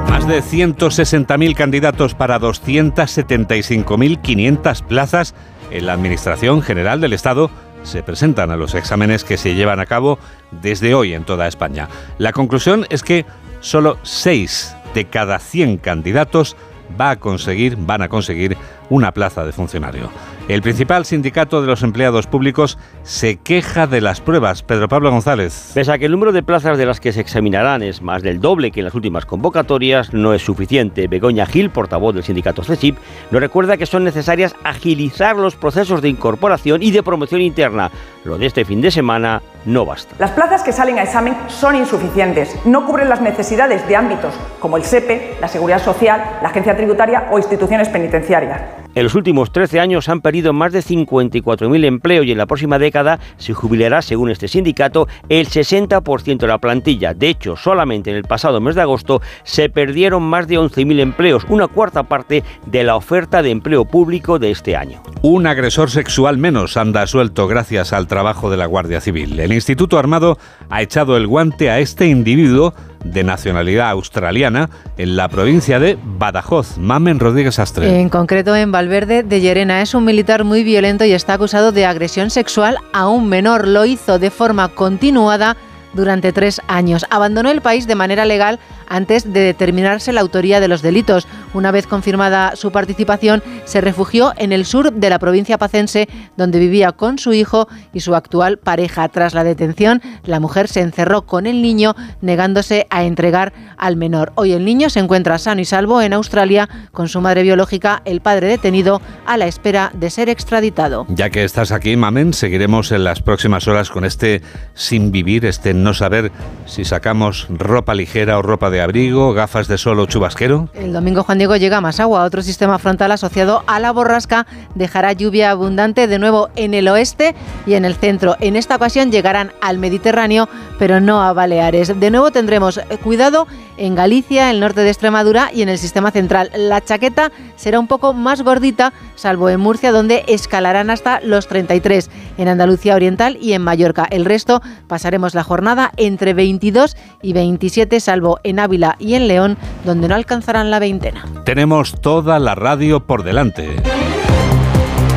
Más 0.09 0.27
de 0.27 0.43
160.000 0.43 1.55
candidatos 1.55 2.15
para 2.15 2.41
275.500 2.41 4.83
plazas 4.85 5.35
en 5.71 5.87
la 5.87 5.93
Administración 5.93 6.63
General 6.63 7.01
del 7.01 7.13
Estado 7.13 7.51
se 7.83 8.03
presentan 8.03 8.51
a 8.51 8.57
los 8.57 8.75
exámenes 8.75 9.25
que 9.25 9.37
se 9.37 9.55
llevan 9.55 9.81
a 9.81 9.87
cabo 9.87 10.19
desde 10.51 10.95
hoy 10.95 11.15
en 11.15 11.25
toda 11.25 11.47
España. 11.47 11.89
La 12.19 12.33
conclusión 12.33 12.87
es 12.91 13.03
que 13.03 13.25
solo 13.61 13.99
6 14.03 14.77
de 14.95 15.05
cada 15.05 15.39
100 15.39 15.79
candidatos 15.79 16.57
va 17.01 17.11
a 17.11 17.17
conseguir, 17.17 17.77
van 17.77 18.03
a 18.03 18.09
conseguir 18.09 18.57
una 18.91 19.13
plaza 19.13 19.45
de 19.45 19.53
funcionario. 19.53 20.11
El 20.49 20.63
principal 20.63 21.05
sindicato 21.05 21.61
de 21.61 21.67
los 21.67 21.83
empleados 21.83 22.29
públicos 22.29 22.79
se 23.03 23.37
queja 23.37 23.89
de 23.89 24.01
las 24.01 24.21
pruebas. 24.21 24.63
Pedro 24.63 24.89
Pablo 24.89 25.11
González. 25.11 25.73
Pese 25.75 25.91
a 25.91 25.99
que 25.99 26.07
el 26.07 26.13
número 26.13 26.31
de 26.31 26.45
plazas 26.45 26.79
de 26.79 26.87
las 26.87 27.01
que 27.01 27.13
se 27.13 27.21
examinarán 27.21 27.83
es 27.83 28.01
más 28.01 28.23
del 28.23 28.41
doble 28.41 28.71
que 28.71 28.79
en 28.79 28.85
las 28.85 28.95
últimas 28.95 29.27
convocatorias, 29.27 30.15
no 30.15 30.35
es 30.35 30.43
suficiente. 30.43 31.09
Begoña 31.09 31.47
Gil, 31.47 31.71
portavoz 31.71 32.15
del 32.15 32.23
sindicato 32.23 32.63
CESIP, 32.63 32.97
nos 33.33 33.41
recuerda 33.41 33.77
que 33.77 33.87
son 33.87 34.05
necesarias 34.05 34.55
agilizar 34.63 35.35
los 35.35 35.57
procesos 35.57 36.01
de 36.01 36.11
incorporación 36.11 36.81
y 36.81 36.93
de 36.93 37.03
promoción 37.03 37.41
interna. 37.41 37.91
Lo 38.23 38.39
de 38.39 38.47
este 38.47 38.65
fin 38.65 38.81
de 38.81 38.93
semana 38.93 39.43
no 39.65 39.85
basta. 39.85 40.15
Las 40.21 40.31
plazas 40.31 40.63
que 40.63 40.73
salen 40.73 40.99
a 40.99 41.03
examen 41.03 41.37
son 41.49 41.75
insuficientes, 41.75 42.55
no 42.65 42.87
cubren 42.87 43.09
las 43.09 43.21
necesidades 43.21 43.87
de 43.89 43.97
ámbitos 43.97 44.33
como 44.61 44.77
el 44.77 44.85
SEPE, 44.85 45.39
la 45.41 45.49
Seguridad 45.49 45.83
Social, 45.83 46.39
la 46.41 46.51
Agencia 46.51 46.77
Tributaria 46.77 47.29
o 47.33 47.39
instituciones 47.39 47.89
penitenciarias. 47.89 48.76
En 48.97 49.05
los 49.05 49.15
últimos 49.15 49.53
13 49.53 49.79
años 49.79 50.09
han 50.09 50.23
perdido 50.23 50.55
más 50.55 50.73
de 50.73 50.79
54.000 50.79 51.85
empleos 51.85 52.25
y 52.25 52.33
en 52.33 52.39
la 52.39 52.47
próxima 52.47 52.79
década 52.79 53.21
se 53.37 53.53
jubilará, 53.53 54.01
según 54.01 54.31
este 54.31 54.49
sindicato, 54.49 55.07
el 55.29 55.49
60% 55.49 56.39
de 56.39 56.47
la 56.47 56.57
plantilla. 56.57 57.13
De 57.13 57.29
hecho, 57.29 57.57
solamente 57.57 58.09
en 58.09 58.17
el 58.17 58.23
pasado 58.23 58.59
mes 58.59 58.75
de 58.75 58.81
agosto 58.81 59.21
se 59.45 59.69
perdieron 59.69 60.23
más 60.23 60.49
de 60.49 60.59
11.000 60.59 61.01
empleos, 61.01 61.45
una 61.51 61.69
cuarta 61.69 62.05
parte 62.05 62.43
de 62.65 62.85
la 62.85 62.97
oferta 62.97 63.43
de 63.43 63.51
empleo 63.51 63.85
público 63.85 64.39
de 64.39 64.51
este 64.51 64.77
año. 64.77 65.03
Un 65.21 65.47
agresor 65.47 65.91
sexual 65.91 66.39
menos 66.39 66.79
anda 66.79 67.07
suelto 67.07 67.47
gracias 67.49 67.93
al 67.93 68.07
trabajo 68.07 68.49
de 68.49 68.57
la 68.57 68.65
Guardia 68.65 69.03
Civil. 69.03 69.39
El 69.39 69.53
Instituto 69.53 69.99
Armado 69.99 70.39
ha 70.71 70.81
echado 70.81 71.19
el 71.19 71.27
guante 71.27 71.69
a 71.69 71.81
este 71.81 72.07
individuo 72.07 72.73
de 73.13 73.25
nacionalidad 73.25 73.91
australiana 73.91 74.71
en 74.99 75.17
la 75.17 75.29
provincia 75.29 75.79
de 75.79 75.99
Badajoz. 76.03 76.79
Mamen 76.79 77.21
Rodríguez 77.21 77.59
Astre. 77.59 78.01
En 78.01 78.09
concreto 78.09 78.55
en 78.55 78.73
Valverde 78.73 79.23
de 79.23 79.41
Llerena. 79.41 79.83
Es 79.83 79.95
un 79.95 80.05
militar 80.05 80.45
muy 80.45 80.65
violento 80.65 81.05
y 81.05 81.13
está 81.13 81.35
acusado 81.35 81.73
de 81.73 81.87
agresión 81.87 82.31
sexual 82.31 82.79
a 82.93 83.09
un 83.09 83.29
menor. 83.29 83.67
Lo 83.69 83.85
hizo 83.85 84.19
de 84.19 84.31
forma 84.31 84.69
continuada 84.69 85.57
durante 85.97 86.33
tres 86.33 86.61
años. 86.69 87.07
Abandonó 87.11 87.51
el 87.51 87.63
país 87.63 87.87
de 87.87 87.95
manera 87.95 88.25
legal 88.25 88.61
antes 88.89 89.33
de 89.33 89.41
determinarse 89.41 90.13
la 90.13 90.21
autoría 90.21 90.61
de 90.61 90.69
los 90.69 90.83
delitos. 90.83 91.27
Una 91.55 91.73
vez 91.73 91.87
confirmada 91.87 92.55
su 92.55 92.71
participación, 92.71 93.43
se 93.65 93.81
refugió 93.81 94.33
en 94.37 94.53
el 94.53 94.65
sur 94.65 94.93
de 94.93 95.11
la 95.11 95.19
provincia 95.19 95.59
pacense, 95.59 96.09
donde 96.37 96.59
vivía 96.59 96.93
con 96.93 97.19
su 97.19 97.33
hijo 97.33 97.69
y 97.93 98.01
su 98.01 98.15
actual 98.15 98.59
pareja. 98.59 99.09
Tras 99.09 99.35
la 99.35 99.43
detención, 99.43 100.03
la 100.25 100.39
mujer 100.39 100.69
se 100.69 100.83
encerró 100.83 101.23
con 101.23 101.47
el 101.47 101.63
niño, 101.63 101.97
negándose 102.21 102.87
a 102.91 103.05
entregar 103.05 103.53
al 103.77 103.97
menor. 103.97 104.33
Hoy 104.37 104.53
el 104.53 104.65
niño 104.65 104.91
se 104.91 105.01
encuentra 105.01 105.39
sano 105.39 105.61
y 105.61 105.65
salvo 105.65 106.03
en 106.03 106.13
Australia 106.13 106.69
con 106.93 107.09
su 107.09 107.21
madre 107.21 107.43
biológica, 107.43 108.03
el 108.05 108.21
padre 108.21 108.49
detenido, 108.49 109.01
a 109.27 109.37
la 109.37 109.47
espera 109.47 109.91
de 109.95 110.11
ser 110.11 110.29
extraditado. 110.29 111.07
Ya 111.09 111.31
que 111.31 111.45
estás 111.45 111.73
aquí, 111.73 111.97
Mamen, 111.97 112.33
seguiremos 112.33 112.93
en 112.93 113.05
las 113.05 113.23
próximas 113.23 113.67
horas 113.67 113.91
con 113.91 114.05
este 114.05 114.43
sin 114.75 115.11
vivir, 115.11 115.45
este 115.47 115.75
no 115.75 115.86
saber 115.95 116.33
si 116.67 116.85
sacamos 116.85 117.47
ropa 117.49 117.95
ligera 117.95 118.39
o 118.39 118.43
ropa 118.43 118.71
de 118.71 118.81
abrigo, 118.81 119.33
gafas 119.33 119.69
de 119.69 119.79
sol 119.79 120.01
o 120.01 120.07
chubasquero. 120.07 120.69
El 120.75 120.93
domingo 120.93 121.23
Juan 121.23 121.39
Diego 121.39 121.57
llega 121.57 121.81
más 121.81 122.01
agua. 122.01 122.25
Otro 122.25 122.43
sistema 122.43 122.79
frontal 122.79 123.13
asociado 123.13 123.63
a 123.67 123.79
la 123.81 123.93
borrasca 123.93 124.47
dejará 124.75 125.13
lluvia 125.13 125.51
abundante 125.51 126.07
de 126.07 126.19
nuevo 126.19 126.49
en 126.57 126.75
el 126.75 126.89
oeste 126.89 127.35
y 127.67 127.75
en 127.75 127.85
el 127.85 127.95
centro. 127.95 128.37
En 128.41 128.57
esta 128.57 128.77
ocasión 128.77 129.13
llegarán 129.13 129.53
al 129.61 129.79
Mediterráneo, 129.79 130.49
pero 130.79 131.01
no 131.01 131.23
a 131.23 131.33
Baleares. 131.33 131.99
De 131.99 132.11
nuevo 132.11 132.31
tendremos 132.31 132.81
cuidado 133.03 133.47
en 133.77 133.95
Galicia, 133.95 134.51
el 134.51 134.61
norte 134.61 134.81
de 134.81 134.89
Extremadura 134.89 135.51
y 135.53 135.63
en 135.63 135.69
el 135.69 135.79
sistema 135.79 136.11
central. 136.11 136.51
La 136.57 136.83
chaqueta 136.83 137.31
será 137.57 137.79
un 137.79 137.87
poco 137.87 138.15
más 138.15 138.43
gordita, 138.43 138.93
salvo 139.15 139.51
en 139.51 139.61
Murcia, 139.61 139.93
donde 139.93 140.25
escalarán 140.29 140.91
hasta 140.91 141.21
los 141.21 141.47
33, 141.47 142.11
en 142.39 142.49
Andalucía 142.49 142.95
Oriental 142.95 143.37
y 143.41 143.53
en 143.53 143.63
Mallorca. 143.63 144.07
El 144.11 144.25
resto 144.25 144.63
pasaremos 144.89 145.35
la 145.35 145.45
jornada 145.45 145.66
entre 145.97 146.35
22 146.35 146.97
y 147.23 147.33
27, 147.33 148.01
salvo 148.01 148.39
en 148.45 148.61
Ávila 148.61 148.97
y 148.99 149.15
en 149.15 149.29
León, 149.29 149.57
donde 149.85 150.09
no 150.09 150.15
alcanzarán 150.15 150.71
la 150.71 150.79
veintena. 150.79 151.25
Tenemos 151.45 152.01
toda 152.01 152.39
la 152.39 152.55
radio 152.55 153.01
por 153.01 153.25
delante. 153.25 153.77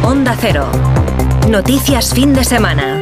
Onda 0.04 0.36
Cero. 0.40 0.68
Noticias 1.48 2.14
fin 2.14 2.34
de 2.34 2.44
semana. 2.44 2.99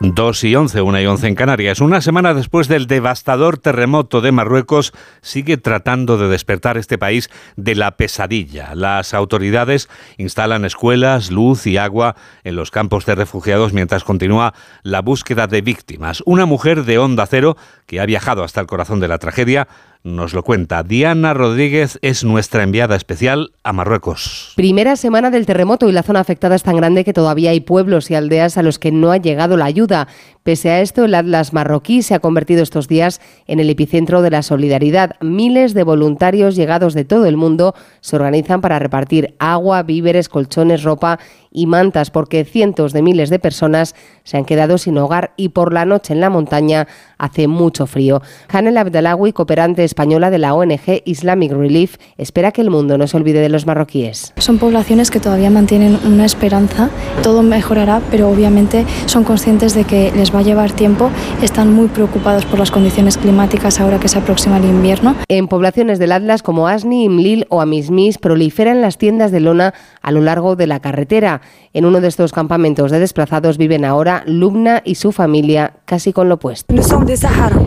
2 0.00 0.44
y 0.44 0.54
11, 0.54 0.80
1 0.80 1.00
y 1.00 1.06
11 1.06 1.26
en 1.26 1.34
Canarias. 1.34 1.80
Una 1.80 2.00
semana 2.00 2.32
después 2.32 2.68
del 2.68 2.86
devastador 2.86 3.58
terremoto 3.58 4.20
de 4.20 4.30
Marruecos, 4.30 4.92
sigue 5.22 5.56
tratando 5.56 6.18
de 6.18 6.28
despertar 6.28 6.78
este 6.78 6.98
país 6.98 7.30
de 7.56 7.74
la 7.74 7.96
pesadilla. 7.96 8.76
Las 8.76 9.12
autoridades 9.12 9.88
instalan 10.16 10.64
escuelas, 10.64 11.32
luz 11.32 11.66
y 11.66 11.78
agua 11.78 12.14
en 12.44 12.54
los 12.54 12.70
campos 12.70 13.06
de 13.06 13.16
refugiados 13.16 13.72
mientras 13.72 14.04
continúa 14.04 14.54
la 14.84 15.02
búsqueda 15.02 15.48
de 15.48 15.62
víctimas. 15.62 16.22
Una 16.26 16.46
mujer 16.46 16.84
de 16.84 16.98
Onda 16.98 17.26
Cero, 17.26 17.56
que 17.86 17.98
ha 17.98 18.06
viajado 18.06 18.44
hasta 18.44 18.60
el 18.60 18.68
corazón 18.68 19.00
de 19.00 19.08
la 19.08 19.18
tragedia, 19.18 19.66
nos 20.04 20.32
lo 20.32 20.42
cuenta. 20.42 20.82
Diana 20.82 21.34
Rodríguez 21.34 21.98
es 22.02 22.24
nuestra 22.24 22.62
enviada 22.62 22.96
especial 22.96 23.52
a 23.62 23.72
Marruecos. 23.72 24.52
Primera 24.56 24.96
semana 24.96 25.30
del 25.30 25.46
terremoto 25.46 25.88
y 25.88 25.92
la 25.92 26.02
zona 26.02 26.20
afectada 26.20 26.54
es 26.54 26.62
tan 26.62 26.76
grande 26.76 27.04
que 27.04 27.12
todavía 27.12 27.50
hay 27.50 27.60
pueblos 27.60 28.10
y 28.10 28.14
aldeas 28.14 28.56
a 28.56 28.62
los 28.62 28.78
que 28.78 28.92
no 28.92 29.12
ha 29.12 29.16
llegado 29.16 29.56
la 29.56 29.66
ayuda. 29.66 30.08
Pese 30.48 30.70
a 30.70 30.80
esto, 30.80 31.04
el 31.04 31.14
Atlas 31.14 31.52
marroquí 31.52 32.00
se 32.00 32.14
ha 32.14 32.20
convertido 32.20 32.62
estos 32.62 32.88
días 32.88 33.20
en 33.46 33.60
el 33.60 33.68
epicentro 33.68 34.22
de 34.22 34.30
la 34.30 34.40
solidaridad. 34.40 35.10
Miles 35.20 35.74
de 35.74 35.82
voluntarios 35.82 36.56
llegados 36.56 36.94
de 36.94 37.04
todo 37.04 37.26
el 37.26 37.36
mundo 37.36 37.74
se 38.00 38.16
organizan 38.16 38.62
para 38.62 38.78
repartir 38.78 39.34
agua, 39.38 39.82
víveres, 39.82 40.30
colchones, 40.30 40.84
ropa 40.84 41.18
y 41.50 41.66
mantas 41.66 42.10
porque 42.10 42.44
cientos 42.44 42.92
de 42.92 43.02
miles 43.02 43.30
de 43.30 43.38
personas 43.38 43.94
se 44.24 44.36
han 44.36 44.44
quedado 44.44 44.78
sin 44.78 44.98
hogar 44.98 45.32
y 45.36 45.50
por 45.50 45.72
la 45.72 45.84
noche 45.84 46.12
en 46.12 46.20
la 46.20 46.30
montaña 46.30 46.86
hace 47.18 47.46
mucho 47.48 47.86
frío. 47.86 48.22
Hanel 48.48 48.78
Abdelawi, 48.78 49.32
cooperante 49.32 49.84
española 49.84 50.30
de 50.30 50.38
la 50.38 50.54
ONG 50.54 51.02
Islamic 51.04 51.52
Relief, 51.52 51.96
espera 52.16 52.52
que 52.52 52.60
el 52.60 52.70
mundo 52.70 52.98
no 52.98 53.06
se 53.06 53.16
olvide 53.16 53.40
de 53.40 53.48
los 53.48 53.66
marroquíes. 53.66 54.32
Son 54.38 54.58
poblaciones 54.58 55.10
que 55.10 55.20
todavía 55.20 55.50
mantienen 55.50 55.98
una 56.06 56.24
esperanza, 56.24 56.90
todo 57.22 57.42
mejorará, 57.42 58.00
pero 58.10 58.28
obviamente 58.28 58.84
son 59.06 59.24
conscientes 59.24 59.74
de 59.74 59.84
que 59.84 60.12
les 60.14 60.34
va 60.34 60.37
a 60.38 60.42
llevar 60.42 60.72
tiempo, 60.72 61.10
están 61.42 61.72
muy 61.72 61.88
preocupados 61.88 62.44
por 62.44 62.58
las 62.58 62.70
condiciones 62.70 63.18
climáticas 63.18 63.80
ahora 63.80 63.98
que 63.98 64.08
se 64.08 64.18
aproxima 64.18 64.58
el 64.58 64.64
invierno. 64.64 65.16
En 65.28 65.48
poblaciones 65.48 65.98
del 65.98 66.12
Atlas 66.12 66.42
como 66.42 66.68
Asni, 66.68 67.04
Imlil 67.04 67.46
o 67.48 67.60
Amismis 67.60 68.18
proliferan 68.18 68.80
las 68.80 68.98
tiendas 68.98 69.32
de 69.32 69.40
lona 69.40 69.74
a 70.02 70.10
lo 70.10 70.20
largo 70.20 70.56
de 70.56 70.66
la 70.66 70.80
carretera. 70.80 71.40
En 71.78 71.84
uno 71.84 72.00
de 72.00 72.08
estos 72.08 72.32
campamentos 72.32 72.90
de 72.90 72.98
desplazados 72.98 73.56
viven 73.56 73.84
ahora 73.84 74.24
Lubna 74.26 74.82
y 74.84 74.96
su 74.96 75.12
familia 75.12 75.74
casi 75.84 76.12
con 76.12 76.28
lo 76.28 76.34
opuesto. 76.34 76.74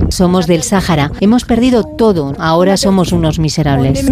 Somos 0.09 0.47
del 0.47 0.63
Sáhara. 0.63 1.11
Hemos 1.21 1.45
perdido 1.45 1.85
todo. 1.85 2.33
Ahora 2.37 2.75
somos 2.75 3.13
unos 3.13 3.39
miserables. 3.39 4.05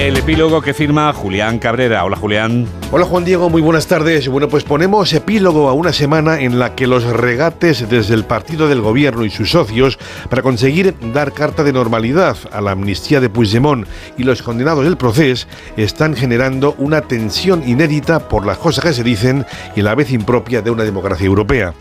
El 0.00 0.16
epílogo 0.16 0.62
que 0.62 0.72
firma 0.72 1.12
Julián 1.12 1.58
Cabrera. 1.58 2.02
Hola 2.06 2.16
Julián. 2.16 2.66
Hola 2.90 3.04
Juan 3.04 3.26
Diego, 3.26 3.50
muy 3.50 3.60
buenas 3.60 3.86
tardes. 3.86 4.28
Bueno, 4.28 4.48
pues 4.48 4.64
ponemos 4.64 5.12
epílogo 5.12 5.68
a 5.68 5.74
una 5.74 5.92
semana 5.92 6.40
en 6.40 6.58
la 6.58 6.74
que 6.74 6.86
los 6.86 7.04
regates 7.04 7.86
desde 7.86 8.14
el 8.14 8.24
partido 8.24 8.66
del 8.66 8.80
gobierno 8.80 9.26
y 9.26 9.30
sus 9.30 9.50
socios 9.50 9.98
para 10.30 10.40
conseguir 10.40 10.94
dar 11.12 11.32
carta 11.32 11.64
de 11.64 11.74
normalidad 11.74 12.34
a 12.50 12.62
la 12.62 12.70
amnistía 12.70 13.20
de 13.20 13.28
Puigdemont 13.28 13.86
y 14.16 14.24
los 14.24 14.42
condenados 14.42 14.84
del 14.84 14.96
proceso 14.96 15.46
están 15.76 16.16
generando 16.16 16.74
una 16.78 17.02
tensión 17.02 17.62
inédita 17.68 18.26
por 18.26 18.46
las 18.46 18.56
cosas 18.56 18.82
que 18.82 18.94
se 18.94 19.04
dicen 19.04 19.44
y 19.76 19.82
la 19.82 19.94
vez 19.94 20.10
impropia 20.12 20.62
de 20.62 20.70
una 20.70 20.84
democracia 20.84 21.26
europea. 21.26 21.74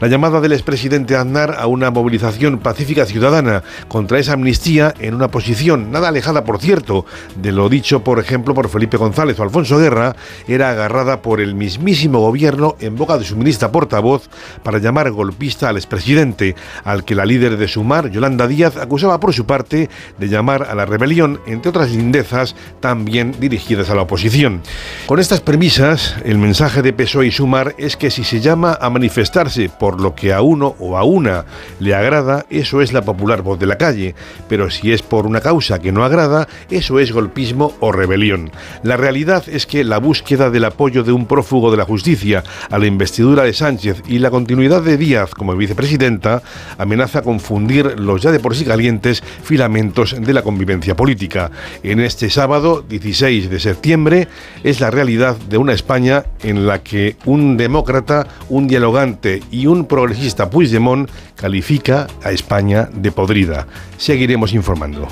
La 0.00 0.06
llamada 0.06 0.40
del 0.40 0.52
expresidente 0.52 1.16
Aznar 1.16 1.56
a 1.58 1.66
una 1.66 1.90
movilización 1.90 2.60
pacífica 2.60 3.04
ciudadana 3.04 3.64
contra 3.88 4.20
esa 4.20 4.34
amnistía 4.34 4.94
en 5.00 5.14
una 5.14 5.28
posición 5.28 5.90
nada 5.90 6.08
alejada, 6.08 6.44
por 6.44 6.60
cierto, 6.60 7.04
de 7.34 7.50
lo 7.64 7.70
dicho, 7.70 8.04
por 8.04 8.18
ejemplo, 8.18 8.52
por 8.52 8.68
Felipe 8.68 8.98
González 8.98 9.40
o 9.40 9.42
Alfonso 9.42 9.78
Guerra, 9.78 10.14
era 10.46 10.68
agarrada 10.68 11.22
por 11.22 11.40
el 11.40 11.54
mismísimo 11.54 12.20
gobierno 12.20 12.76
en 12.78 12.94
boca 12.94 13.16
de 13.16 13.24
su 13.24 13.36
ministra 13.36 13.72
portavoz 13.72 14.28
para 14.62 14.76
llamar 14.80 15.10
golpista 15.12 15.70
al 15.70 15.78
expresidente, 15.78 16.56
al 16.84 17.06
que 17.06 17.14
la 17.14 17.24
líder 17.24 17.56
de 17.56 17.66
Sumar, 17.66 18.10
Yolanda 18.10 18.46
Díaz, 18.46 18.76
acusaba 18.76 19.18
por 19.18 19.32
su 19.32 19.46
parte 19.46 19.88
de 20.18 20.28
llamar 20.28 20.64
a 20.64 20.74
la 20.74 20.84
rebelión, 20.84 21.40
entre 21.46 21.70
otras 21.70 21.90
lindezas 21.90 22.54
también 22.80 23.34
dirigidas 23.40 23.88
a 23.88 23.94
la 23.94 24.02
oposición. 24.02 24.60
Con 25.06 25.18
estas 25.18 25.40
premisas, 25.40 26.16
el 26.22 26.36
mensaje 26.36 26.82
de 26.82 26.92
PSOE 26.92 27.28
y 27.28 27.30
Sumar 27.30 27.74
es 27.78 27.96
que 27.96 28.10
si 28.10 28.24
se 28.24 28.40
llama 28.40 28.76
a 28.78 28.90
manifestarse 28.90 29.70
por 29.70 30.02
lo 30.02 30.14
que 30.14 30.34
a 30.34 30.42
uno 30.42 30.76
o 30.78 30.98
a 30.98 31.04
una 31.04 31.46
le 31.80 31.94
agrada, 31.94 32.44
eso 32.50 32.82
es 32.82 32.92
la 32.92 33.00
popular 33.00 33.40
voz 33.40 33.58
de 33.58 33.64
la 33.64 33.78
calle, 33.78 34.14
pero 34.50 34.68
si 34.68 34.92
es 34.92 35.00
por 35.00 35.24
una 35.24 35.40
causa 35.40 35.78
que 35.78 35.92
no 35.92 36.04
agrada, 36.04 36.46
eso 36.68 36.98
es 36.98 37.10
golpismo 37.10 37.53
o 37.54 37.92
rebelión. 37.92 38.50
La 38.82 38.96
realidad 38.96 39.44
es 39.48 39.66
que 39.66 39.84
la 39.84 39.98
búsqueda 39.98 40.50
del 40.50 40.64
apoyo 40.64 41.04
de 41.04 41.12
un 41.12 41.26
prófugo 41.26 41.70
de 41.70 41.76
la 41.76 41.84
justicia 41.84 42.42
a 42.70 42.78
la 42.78 42.86
investidura 42.86 43.44
de 43.44 43.52
Sánchez 43.52 44.02
y 44.08 44.18
la 44.18 44.30
continuidad 44.30 44.82
de 44.82 44.96
Díaz 44.96 45.30
como 45.34 45.56
vicepresidenta 45.56 46.42
amenaza 46.78 47.22
confundir 47.22 47.98
los 47.98 48.22
ya 48.22 48.32
de 48.32 48.40
por 48.40 48.56
sí 48.56 48.64
calientes 48.64 49.22
filamentos 49.42 50.16
de 50.18 50.32
la 50.32 50.42
convivencia 50.42 50.96
política. 50.96 51.50
En 51.82 52.00
este 52.00 52.30
sábado, 52.30 52.84
16 52.88 53.50
de 53.50 53.60
septiembre, 53.60 54.28
es 54.62 54.80
la 54.80 54.90
realidad 54.90 55.36
de 55.36 55.58
una 55.58 55.72
España 55.72 56.24
en 56.42 56.66
la 56.66 56.82
que 56.82 57.16
un 57.24 57.56
demócrata, 57.56 58.26
un 58.48 58.66
dialogante 58.66 59.42
y 59.50 59.66
un 59.66 59.86
progresista 59.86 60.50
Puigdemont 60.50 61.10
califica 61.36 62.06
a 62.22 62.30
España 62.30 62.88
de 62.92 63.12
podrida. 63.12 63.66
Seguiremos 63.96 64.52
informando. 64.52 65.08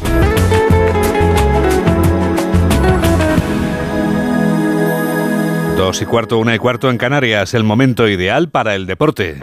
Dos 5.82 6.00
y 6.00 6.06
cuarto, 6.06 6.38
una 6.38 6.54
y 6.54 6.60
cuarto 6.60 6.90
en 6.90 6.96
Canarias, 6.96 7.54
el 7.54 7.64
momento 7.64 8.06
ideal 8.06 8.48
para 8.48 8.76
el 8.76 8.86
deporte. 8.86 9.40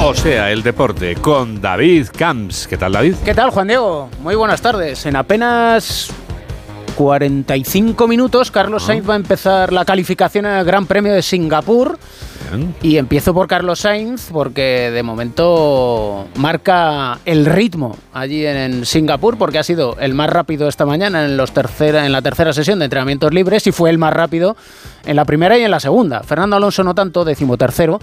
O 0.00 0.14
sea, 0.14 0.52
el 0.52 0.62
deporte 0.62 1.16
con 1.16 1.60
David 1.60 2.06
Camps. 2.16 2.68
¿Qué 2.68 2.76
tal, 2.76 2.92
David? 2.92 3.16
¿Qué 3.24 3.34
tal, 3.34 3.50
Juan 3.50 3.66
Diego? 3.66 4.08
Muy 4.20 4.36
buenas 4.36 4.62
tardes. 4.62 5.06
En 5.06 5.16
apenas 5.16 6.12
45 6.94 8.06
minutos, 8.06 8.52
Carlos 8.52 8.84
Sainz 8.84 9.08
va 9.08 9.14
a 9.14 9.16
empezar 9.16 9.72
la 9.72 9.84
calificación 9.84 10.46
en 10.46 10.52
el 10.52 10.64
Gran 10.64 10.86
Premio 10.86 11.12
de 11.12 11.20
Singapur. 11.20 11.98
Y 12.82 12.98
empiezo 12.98 13.34
por 13.34 13.48
Carlos 13.48 13.80
Sainz 13.80 14.30
porque 14.32 14.90
de 14.90 15.02
momento 15.02 16.26
marca 16.36 17.18
el 17.24 17.46
ritmo 17.46 17.96
allí 18.12 18.46
en 18.46 18.84
Singapur 18.84 19.38
porque 19.38 19.58
ha 19.58 19.62
sido 19.62 19.96
el 19.98 20.14
más 20.14 20.30
rápido 20.30 20.68
esta 20.68 20.86
mañana 20.86 21.24
en, 21.24 21.36
los 21.36 21.52
tercera, 21.52 22.06
en 22.06 22.12
la 22.12 22.22
tercera 22.22 22.52
sesión 22.52 22.78
de 22.78 22.86
entrenamientos 22.86 23.32
libres 23.32 23.66
y 23.66 23.72
fue 23.72 23.90
el 23.90 23.98
más 23.98 24.12
rápido 24.12 24.56
en 25.04 25.16
la 25.16 25.24
primera 25.24 25.58
y 25.58 25.62
en 25.62 25.70
la 25.70 25.80
segunda. 25.80 26.22
Fernando 26.22 26.56
Alonso 26.56 26.84
no 26.84 26.94
tanto, 26.94 27.24
decimotercero, 27.24 28.00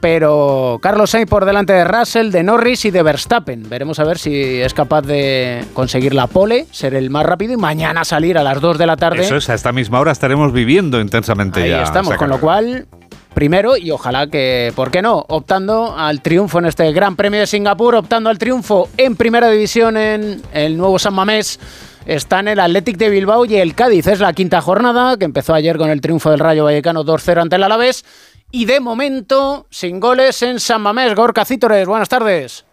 pero 0.00 0.78
Carlos 0.82 1.10
Sainz 1.10 1.28
por 1.28 1.44
delante 1.44 1.72
de 1.72 1.84
Russell, 1.84 2.30
de 2.30 2.42
Norris 2.42 2.84
y 2.84 2.90
de 2.90 3.02
Verstappen. 3.02 3.68
Veremos 3.68 3.98
a 3.98 4.04
ver 4.04 4.18
si 4.18 4.60
es 4.60 4.74
capaz 4.74 5.02
de 5.02 5.64
conseguir 5.74 6.14
la 6.14 6.26
pole, 6.26 6.66
ser 6.70 6.94
el 6.94 7.10
más 7.10 7.24
rápido 7.24 7.54
y 7.54 7.56
mañana 7.56 8.04
salir 8.04 8.36
a 8.38 8.42
las 8.42 8.60
2 8.60 8.78
de 8.78 8.86
la 8.86 8.96
tarde. 8.96 9.22
Eso 9.22 9.36
es, 9.36 9.48
a 9.48 9.54
esta 9.54 9.72
misma 9.72 10.00
hora 10.00 10.12
estaremos 10.12 10.52
viviendo 10.52 11.00
intensamente 11.00 11.62
Ahí 11.62 11.70
ya. 11.70 11.82
estamos, 11.82 12.16
con 12.16 12.28
lo 12.28 12.40
cual 12.40 12.86
primero 13.32 13.76
y 13.76 13.90
ojalá 13.90 14.26
que, 14.26 14.72
¿por 14.74 14.90
qué 14.90 15.02
no? 15.02 15.24
Optando 15.28 15.94
al 15.96 16.22
triunfo 16.22 16.58
en 16.58 16.66
este 16.66 16.92
Gran 16.92 17.16
Premio 17.16 17.40
de 17.40 17.46
Singapur, 17.46 17.94
optando 17.94 18.30
al 18.30 18.38
triunfo 18.38 18.88
en 18.96 19.16
Primera 19.16 19.48
División 19.48 19.96
en 19.96 20.42
el 20.52 20.76
nuevo 20.76 20.98
San 20.98 21.14
Mamés. 21.14 21.58
Están 22.06 22.48
el 22.48 22.60
Athletic 22.60 22.96
de 22.96 23.10
Bilbao 23.10 23.44
y 23.44 23.56
el 23.56 23.74
Cádiz. 23.74 24.06
Es 24.06 24.20
la 24.20 24.32
quinta 24.32 24.60
jornada 24.60 25.16
que 25.16 25.24
empezó 25.24 25.54
ayer 25.54 25.76
con 25.78 25.90
el 25.90 26.00
triunfo 26.00 26.30
del 26.30 26.40
Rayo 26.40 26.64
Vallecano 26.64 27.04
2-0 27.04 27.42
ante 27.42 27.56
el 27.56 27.62
Alavés. 27.62 28.04
Y 28.50 28.66
de 28.66 28.80
momento, 28.80 29.66
sin 29.70 30.00
goles 30.00 30.42
en 30.42 30.60
San 30.60 30.82
Mamés. 30.82 31.14
Gorka 31.14 31.44
Cítores, 31.44 31.86
buenas 31.86 32.08
tardes. 32.08 32.64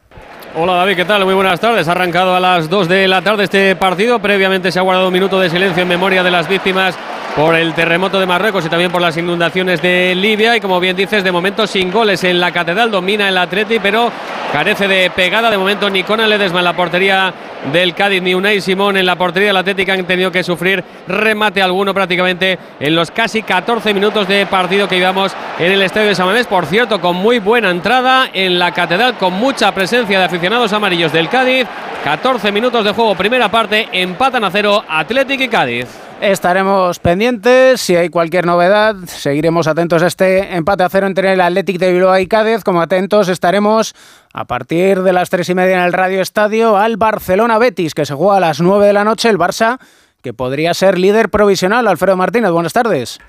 Hola 0.56 0.74
David, 0.74 0.96
¿qué 0.96 1.06
tal? 1.06 1.26
Muy 1.26 1.36
buenas 1.36 1.60
tardes. 1.60 1.88
Ha 1.88 1.92
arrancado 1.92 2.36
a 2.36 2.40
las 2.40 2.70
2 2.70 2.90
de 2.90 3.08
la 3.08 3.22
tarde 3.22 3.44
este 3.44 3.76
partido. 3.76 4.20
Previamente 4.20 4.72
se 4.72 4.80
ha 4.80 4.82
guardado 4.82 5.08
un 5.08 5.14
minuto 5.14 5.40
de 5.40 5.50
silencio 5.50 5.84
en 5.84 5.88
memoria 5.88 6.24
de 6.24 6.32
las 6.32 6.50
víctimas 6.50 6.96
por 7.36 7.56
el 7.56 7.74
terremoto 7.74 8.20
de 8.20 8.26
Marruecos 8.26 8.66
y 8.66 8.70
también 8.70 8.92
por 8.92 9.02
las 9.02 9.18
inundaciones 9.18 9.82
de 9.82 10.14
Libia. 10.16 10.56
Y 10.56 10.62
como 10.62 10.80
bien 10.80 10.96
dices, 10.96 11.24
de 11.24 11.32
momento 11.32 11.68
sin 11.68 11.92
goles 11.92 12.24
en 12.24 12.40
la 12.40 12.52
catedral, 12.52 12.92
domina 12.92 13.30
el 13.30 13.38
Atleti, 13.38 13.80
pero 13.80 14.12
carece 14.52 14.88
de 14.88 15.10
pegada. 15.12 15.50
De 15.50 15.58
momento 15.58 15.90
ni 15.90 16.04
Conan 16.04 16.30
Ledesma 16.30 16.60
en 16.60 16.66
la 16.66 16.76
portería 16.76 17.34
del 17.72 17.94
Cádiz 17.94 18.22
ni 18.22 18.34
Unai 18.34 18.62
Simón 18.62 18.98
en 18.98 19.06
la 19.06 19.16
portería 19.16 19.50
del 19.50 19.58
Atlético 19.58 19.92
han 19.92 20.06
tenido 20.06 20.32
que 20.32 20.44
sufrir 20.44 20.84
remate 21.08 21.62
alguno 21.62 21.94
prácticamente 21.94 22.58
en 22.80 22.96
los 22.96 23.12
casi 23.12 23.44
14 23.44 23.94
minutos 23.94 24.28
de 24.28 24.46
partido 24.46 24.88
que 24.88 24.98
llevamos 24.98 25.36
en 25.58 25.72
el 25.72 25.82
estadio 25.82 26.08
de 26.08 26.16
Samamés. 26.16 26.48
Por 26.48 26.66
cierto, 26.66 27.02
con 27.02 27.16
muy 27.16 27.40
buena 27.40 27.70
entrada 27.70 28.30
en 28.34 28.58
la 28.60 28.72
catedral, 28.72 29.18
con 29.18 29.34
mucha 29.34 29.74
presencia 29.74 30.20
de 30.20 30.26
aficionados 30.26 30.74
amarillos 30.74 31.12
del 31.12 31.30
Cádiz. 31.30 31.68
14 32.04 32.52
minutos 32.52 32.86
de 32.86 32.92
juego, 32.92 33.16
primera 33.16 33.50
parte, 33.50 33.90
empatan 33.92 34.44
a 34.46 34.52
cero 34.52 34.84
Atlético 34.88 35.44
y 35.44 35.50
Cádiz. 35.50 36.09
Estaremos 36.22 37.00
pendientes, 37.00 37.80
si 37.80 37.96
hay 37.96 38.10
cualquier 38.10 38.46
novedad, 38.46 38.96
seguiremos 39.06 39.68
atentos 39.68 40.04
a 40.04 40.08
este 40.08 40.54
empate 40.54 40.84
a 40.84 40.90
cero 40.90 41.08
entre 41.08 41.32
el 41.32 41.40
Athletic 41.40 41.80
de 41.80 41.94
Bilbao 41.94 42.20
y 42.20 42.28
Cádiz, 42.28 42.66
como 42.66 42.82
atentos 42.82 43.30
estaremos 43.30 43.96
a 44.34 44.44
partir 44.44 45.02
de 45.02 45.14
las 45.14 45.30
tres 45.30 45.48
y 45.48 45.56
media 45.56 45.78
en 45.78 45.84
el 45.84 45.94
Radio 45.94 46.22
Estadio 46.22 46.78
al 46.78 46.98
Barcelona 46.98 47.58
Betis, 47.58 47.94
que 47.94 48.06
se 48.06 48.16
juega 48.16 48.36
a 48.36 48.40
las 48.42 48.60
nueve 48.60 48.88
de 48.88 48.94
la 48.94 49.06
noche, 49.06 49.30
el 49.30 49.38
Barça, 49.38 49.80
que 50.22 50.34
podría 50.34 50.74
ser 50.74 51.00
líder 51.00 51.30
provisional. 51.30 51.88
Alfredo 51.88 52.18
Martínez, 52.18 52.52
buenas 52.52 52.74
tardes. 52.74 53.20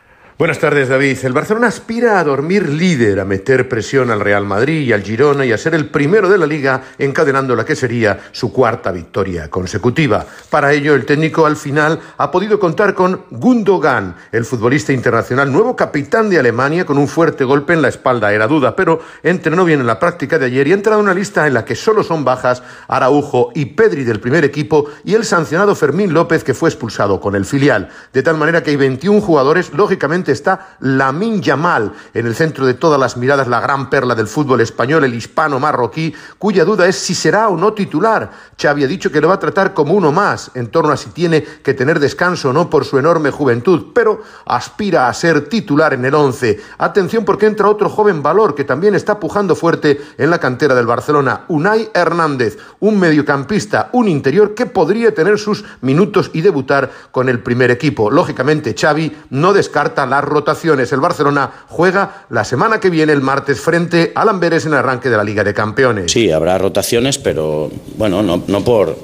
Buenas 0.41 0.59
tardes, 0.59 0.89
David. 0.89 1.19
El 1.23 1.35
Barcelona 1.35 1.67
aspira 1.67 2.19
a 2.19 2.25
dormir 2.25 2.67
líder, 2.71 3.21
a 3.21 3.27
meter 3.27 3.69
presión 3.69 4.11
al 4.11 4.21
Real 4.21 4.47
Madrid 4.47 4.81
y 4.81 4.95
al 4.95 5.03
Girona 5.03 5.45
y 5.45 5.53
a 5.53 5.59
ser 5.59 5.75
el 5.75 5.91
primero 5.91 6.31
de 6.31 6.39
la 6.39 6.47
liga, 6.47 6.81
encadenando 6.97 7.55
la 7.55 7.67
que 7.67 7.77
sería 7.77 8.19
su 8.33 8.51
cuarta 8.51 8.91
victoria 8.91 9.51
consecutiva. 9.51 10.25
Para 10.49 10.73
ello, 10.73 10.95
el 10.95 11.05
técnico 11.05 11.45
al 11.45 11.57
final 11.57 12.01
ha 12.17 12.31
podido 12.31 12.59
contar 12.59 12.95
con 12.95 13.27
Gundogan, 13.29 14.17
el 14.33 14.47
futbolista 14.47 14.95
internacional, 14.95 15.53
nuevo 15.53 15.77
capitán 15.77 16.31
de 16.31 16.39
Alemania, 16.39 16.87
con 16.87 16.97
un 16.97 17.07
fuerte 17.07 17.45
golpe 17.45 17.75
en 17.75 17.83
la 17.83 17.89
espalda. 17.89 18.33
Era 18.33 18.47
duda, 18.47 18.75
pero 18.75 19.03
entrenó 19.23 19.67
bien 19.67 19.81
en 19.81 19.87
la 19.87 19.99
práctica 19.99 20.39
de 20.39 20.47
ayer 20.47 20.69
y 20.69 20.73
ha 20.73 20.75
entrado 20.75 21.01
en 21.01 21.05
una 21.05 21.13
lista 21.13 21.47
en 21.47 21.53
la 21.53 21.67
que 21.67 21.77
solo 21.77 22.03
son 22.03 22.25
bajas 22.25 22.63
Araujo 22.89 23.53
y 23.55 23.67
Pedri 23.67 24.05
del 24.05 24.21
primer 24.21 24.47
equipo 24.47 24.87
y 25.05 25.13
el 25.13 25.27
sancionado 25.27 25.75
Fermín 25.75 26.15
López, 26.15 26.45
que 26.45 26.55
fue 26.55 26.71
expulsado 26.71 27.21
con 27.21 27.35
el 27.35 27.45
filial. 27.45 27.91
De 28.15 28.23
tal 28.23 28.39
manera 28.39 28.63
que 28.63 28.71
hay 28.71 28.77
21 28.77 29.21
jugadores, 29.21 29.75
lógicamente 29.75 30.30
está 30.33 30.77
Lamin 30.81 31.43
Yamal 31.43 31.93
en 32.15 32.27
el 32.27 32.35
centro 32.35 32.67
de 32.67 32.75
todas 32.75 32.99
las 32.99 33.17
miradas, 33.17 33.49
la 33.49 33.61
gran 33.61 33.91
perla 33.91 34.15
del 34.15 34.27
fútbol 34.27 34.61
español, 34.61 35.05
el 35.05 35.15
hispano 35.15 35.59
marroquí, 35.61 36.15
cuya 36.39 36.65
duda 36.65 36.87
es 36.87 36.97
si 36.97 37.15
será 37.15 37.49
o 37.49 37.57
no 37.57 37.73
titular. 37.73 38.31
Xavi 38.61 38.85
ha 38.85 38.89
dicho 38.89 39.11
que 39.11 39.21
lo 39.21 39.29
va 39.29 39.35
a 39.35 39.39
tratar 39.39 39.75
como 39.75 39.95
uno 39.95 40.13
más, 40.13 40.51
en 40.55 40.69
torno 40.69 40.93
a 40.93 40.97
si 40.97 41.11
tiene 41.11 41.43
que 41.43 41.75
tener 41.75 42.01
descanso 42.01 42.51
o 42.51 42.53
no 42.53 42.71
por 42.71 42.85
su 42.85 42.99
enorme 42.99 43.31
juventud, 43.31 43.93
pero 43.95 44.23
aspira 44.47 45.09
a 45.09 45.15
ser 45.15 45.49
titular 45.49 45.95
en 45.95 46.05
el 46.05 46.15
11. 46.15 46.61
Atención 46.79 47.25
porque 47.25 47.47
entra 47.47 47.69
otro 47.69 47.89
joven 47.89 48.23
valor 48.23 48.55
que 48.55 48.65
también 48.65 48.95
está 48.95 49.19
pujando 49.19 49.55
fuerte 49.55 50.01
en 50.19 50.31
la 50.31 50.39
cantera 50.39 50.75
del 50.75 50.87
Barcelona, 50.87 51.45
Unai 51.49 51.91
Hernández, 51.95 52.59
un 52.81 52.99
mediocampista, 52.99 53.91
un 53.93 54.09
interior 54.09 54.55
que 54.55 54.67
podría 54.67 55.15
tener 55.15 55.39
sus 55.39 55.65
minutos 55.81 56.31
y 56.33 56.41
debutar 56.41 56.91
con 57.11 57.29
el 57.29 57.41
primer 57.41 57.71
equipo. 57.71 58.11
Lógicamente, 58.11 58.75
Xavi 58.79 59.17
no 59.31 59.53
descarta 59.53 60.07
la 60.07 60.20
rotaciones. 60.25 60.93
El 60.93 61.01
Barcelona 61.01 61.65
juega 61.69 62.25
la 62.31 62.45
semana 62.45 62.81
que 62.81 62.91
viene, 62.91 63.13
el 63.13 63.21
martes, 63.21 63.61
frente 63.61 64.13
al 64.15 64.29
Amberes 64.29 64.67
en 64.67 64.73
el 64.73 64.79
arranque 64.79 65.11
de 65.11 65.17
la 65.17 65.25
Liga 65.25 65.45
de 65.45 65.55
Campeones. 65.55 66.13
Sí, 66.13 66.31
habrá 66.31 66.59
rotaciones, 66.59 67.19
pero 67.19 67.71
bueno, 67.97 68.23
no, 68.23 68.65
por, 68.65 68.97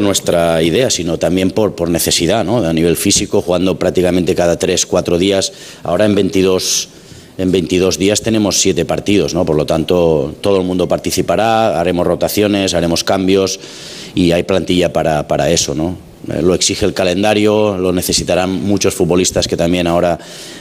nuestra 0.00 0.62
idea, 0.62 0.90
sino 0.90 1.18
también 1.18 1.50
por, 1.50 1.88
necesidad, 1.88 2.44
¿no? 2.44 2.58
A 2.58 2.72
nivel 2.72 2.96
físico, 2.96 3.42
jugando 3.42 3.78
prácticamente 3.78 4.34
cada 4.34 4.58
tres, 4.58 4.86
cuatro 4.86 5.18
días. 5.18 5.52
Ahora 5.82 6.04
en 6.04 6.14
22, 6.14 6.88
en 7.38 7.52
22 7.52 7.98
días 7.98 8.20
tenemos 8.20 8.60
siete 8.60 8.84
partidos, 8.84 9.34
¿no? 9.34 9.44
Por 9.44 9.56
lo 9.56 9.66
tanto, 9.66 10.34
todo 10.40 10.58
el 10.58 10.64
mundo 10.64 10.88
participará, 10.88 11.80
haremos 11.80 12.06
rotaciones, 12.06 12.74
haremos 12.74 13.04
cambios 13.04 13.58
y 14.14 14.32
hay 14.32 14.42
plantilla 14.42 14.92
para, 14.92 15.26
para 15.26 15.50
eso, 15.50 15.74
¿no? 15.74 16.09
Eh, 16.28 16.42
lo 16.42 16.54
exige 16.54 16.84
el 16.84 16.92
calendario, 16.92 17.78
lo 17.78 17.92
necesitarán 17.92 18.50
muchos 18.50 18.94
futbolistas 18.94 19.48
que 19.48 19.56
también 19.56 19.86
ahora 19.86 20.18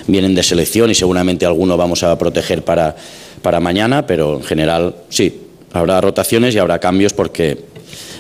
vienen 0.08 0.36
de 0.36 0.44
selección 0.44 0.90
y 0.90 0.96
seguramente 0.96 1.46
alguno 1.46 1.76
vamos 1.76 2.04
a 2.04 2.18
proteger 2.18 2.64
para, 2.64 2.96
para 3.42 3.60
mañana, 3.60 4.08
pero 4.08 4.38
en 4.38 4.44
general 4.44 4.96
sí, 5.10 5.42
habrá 5.74 6.00
rotaciones 6.02 6.56
y 6.56 6.60
habrá 6.60 6.80
cambios 6.80 7.14
porque 7.14 7.58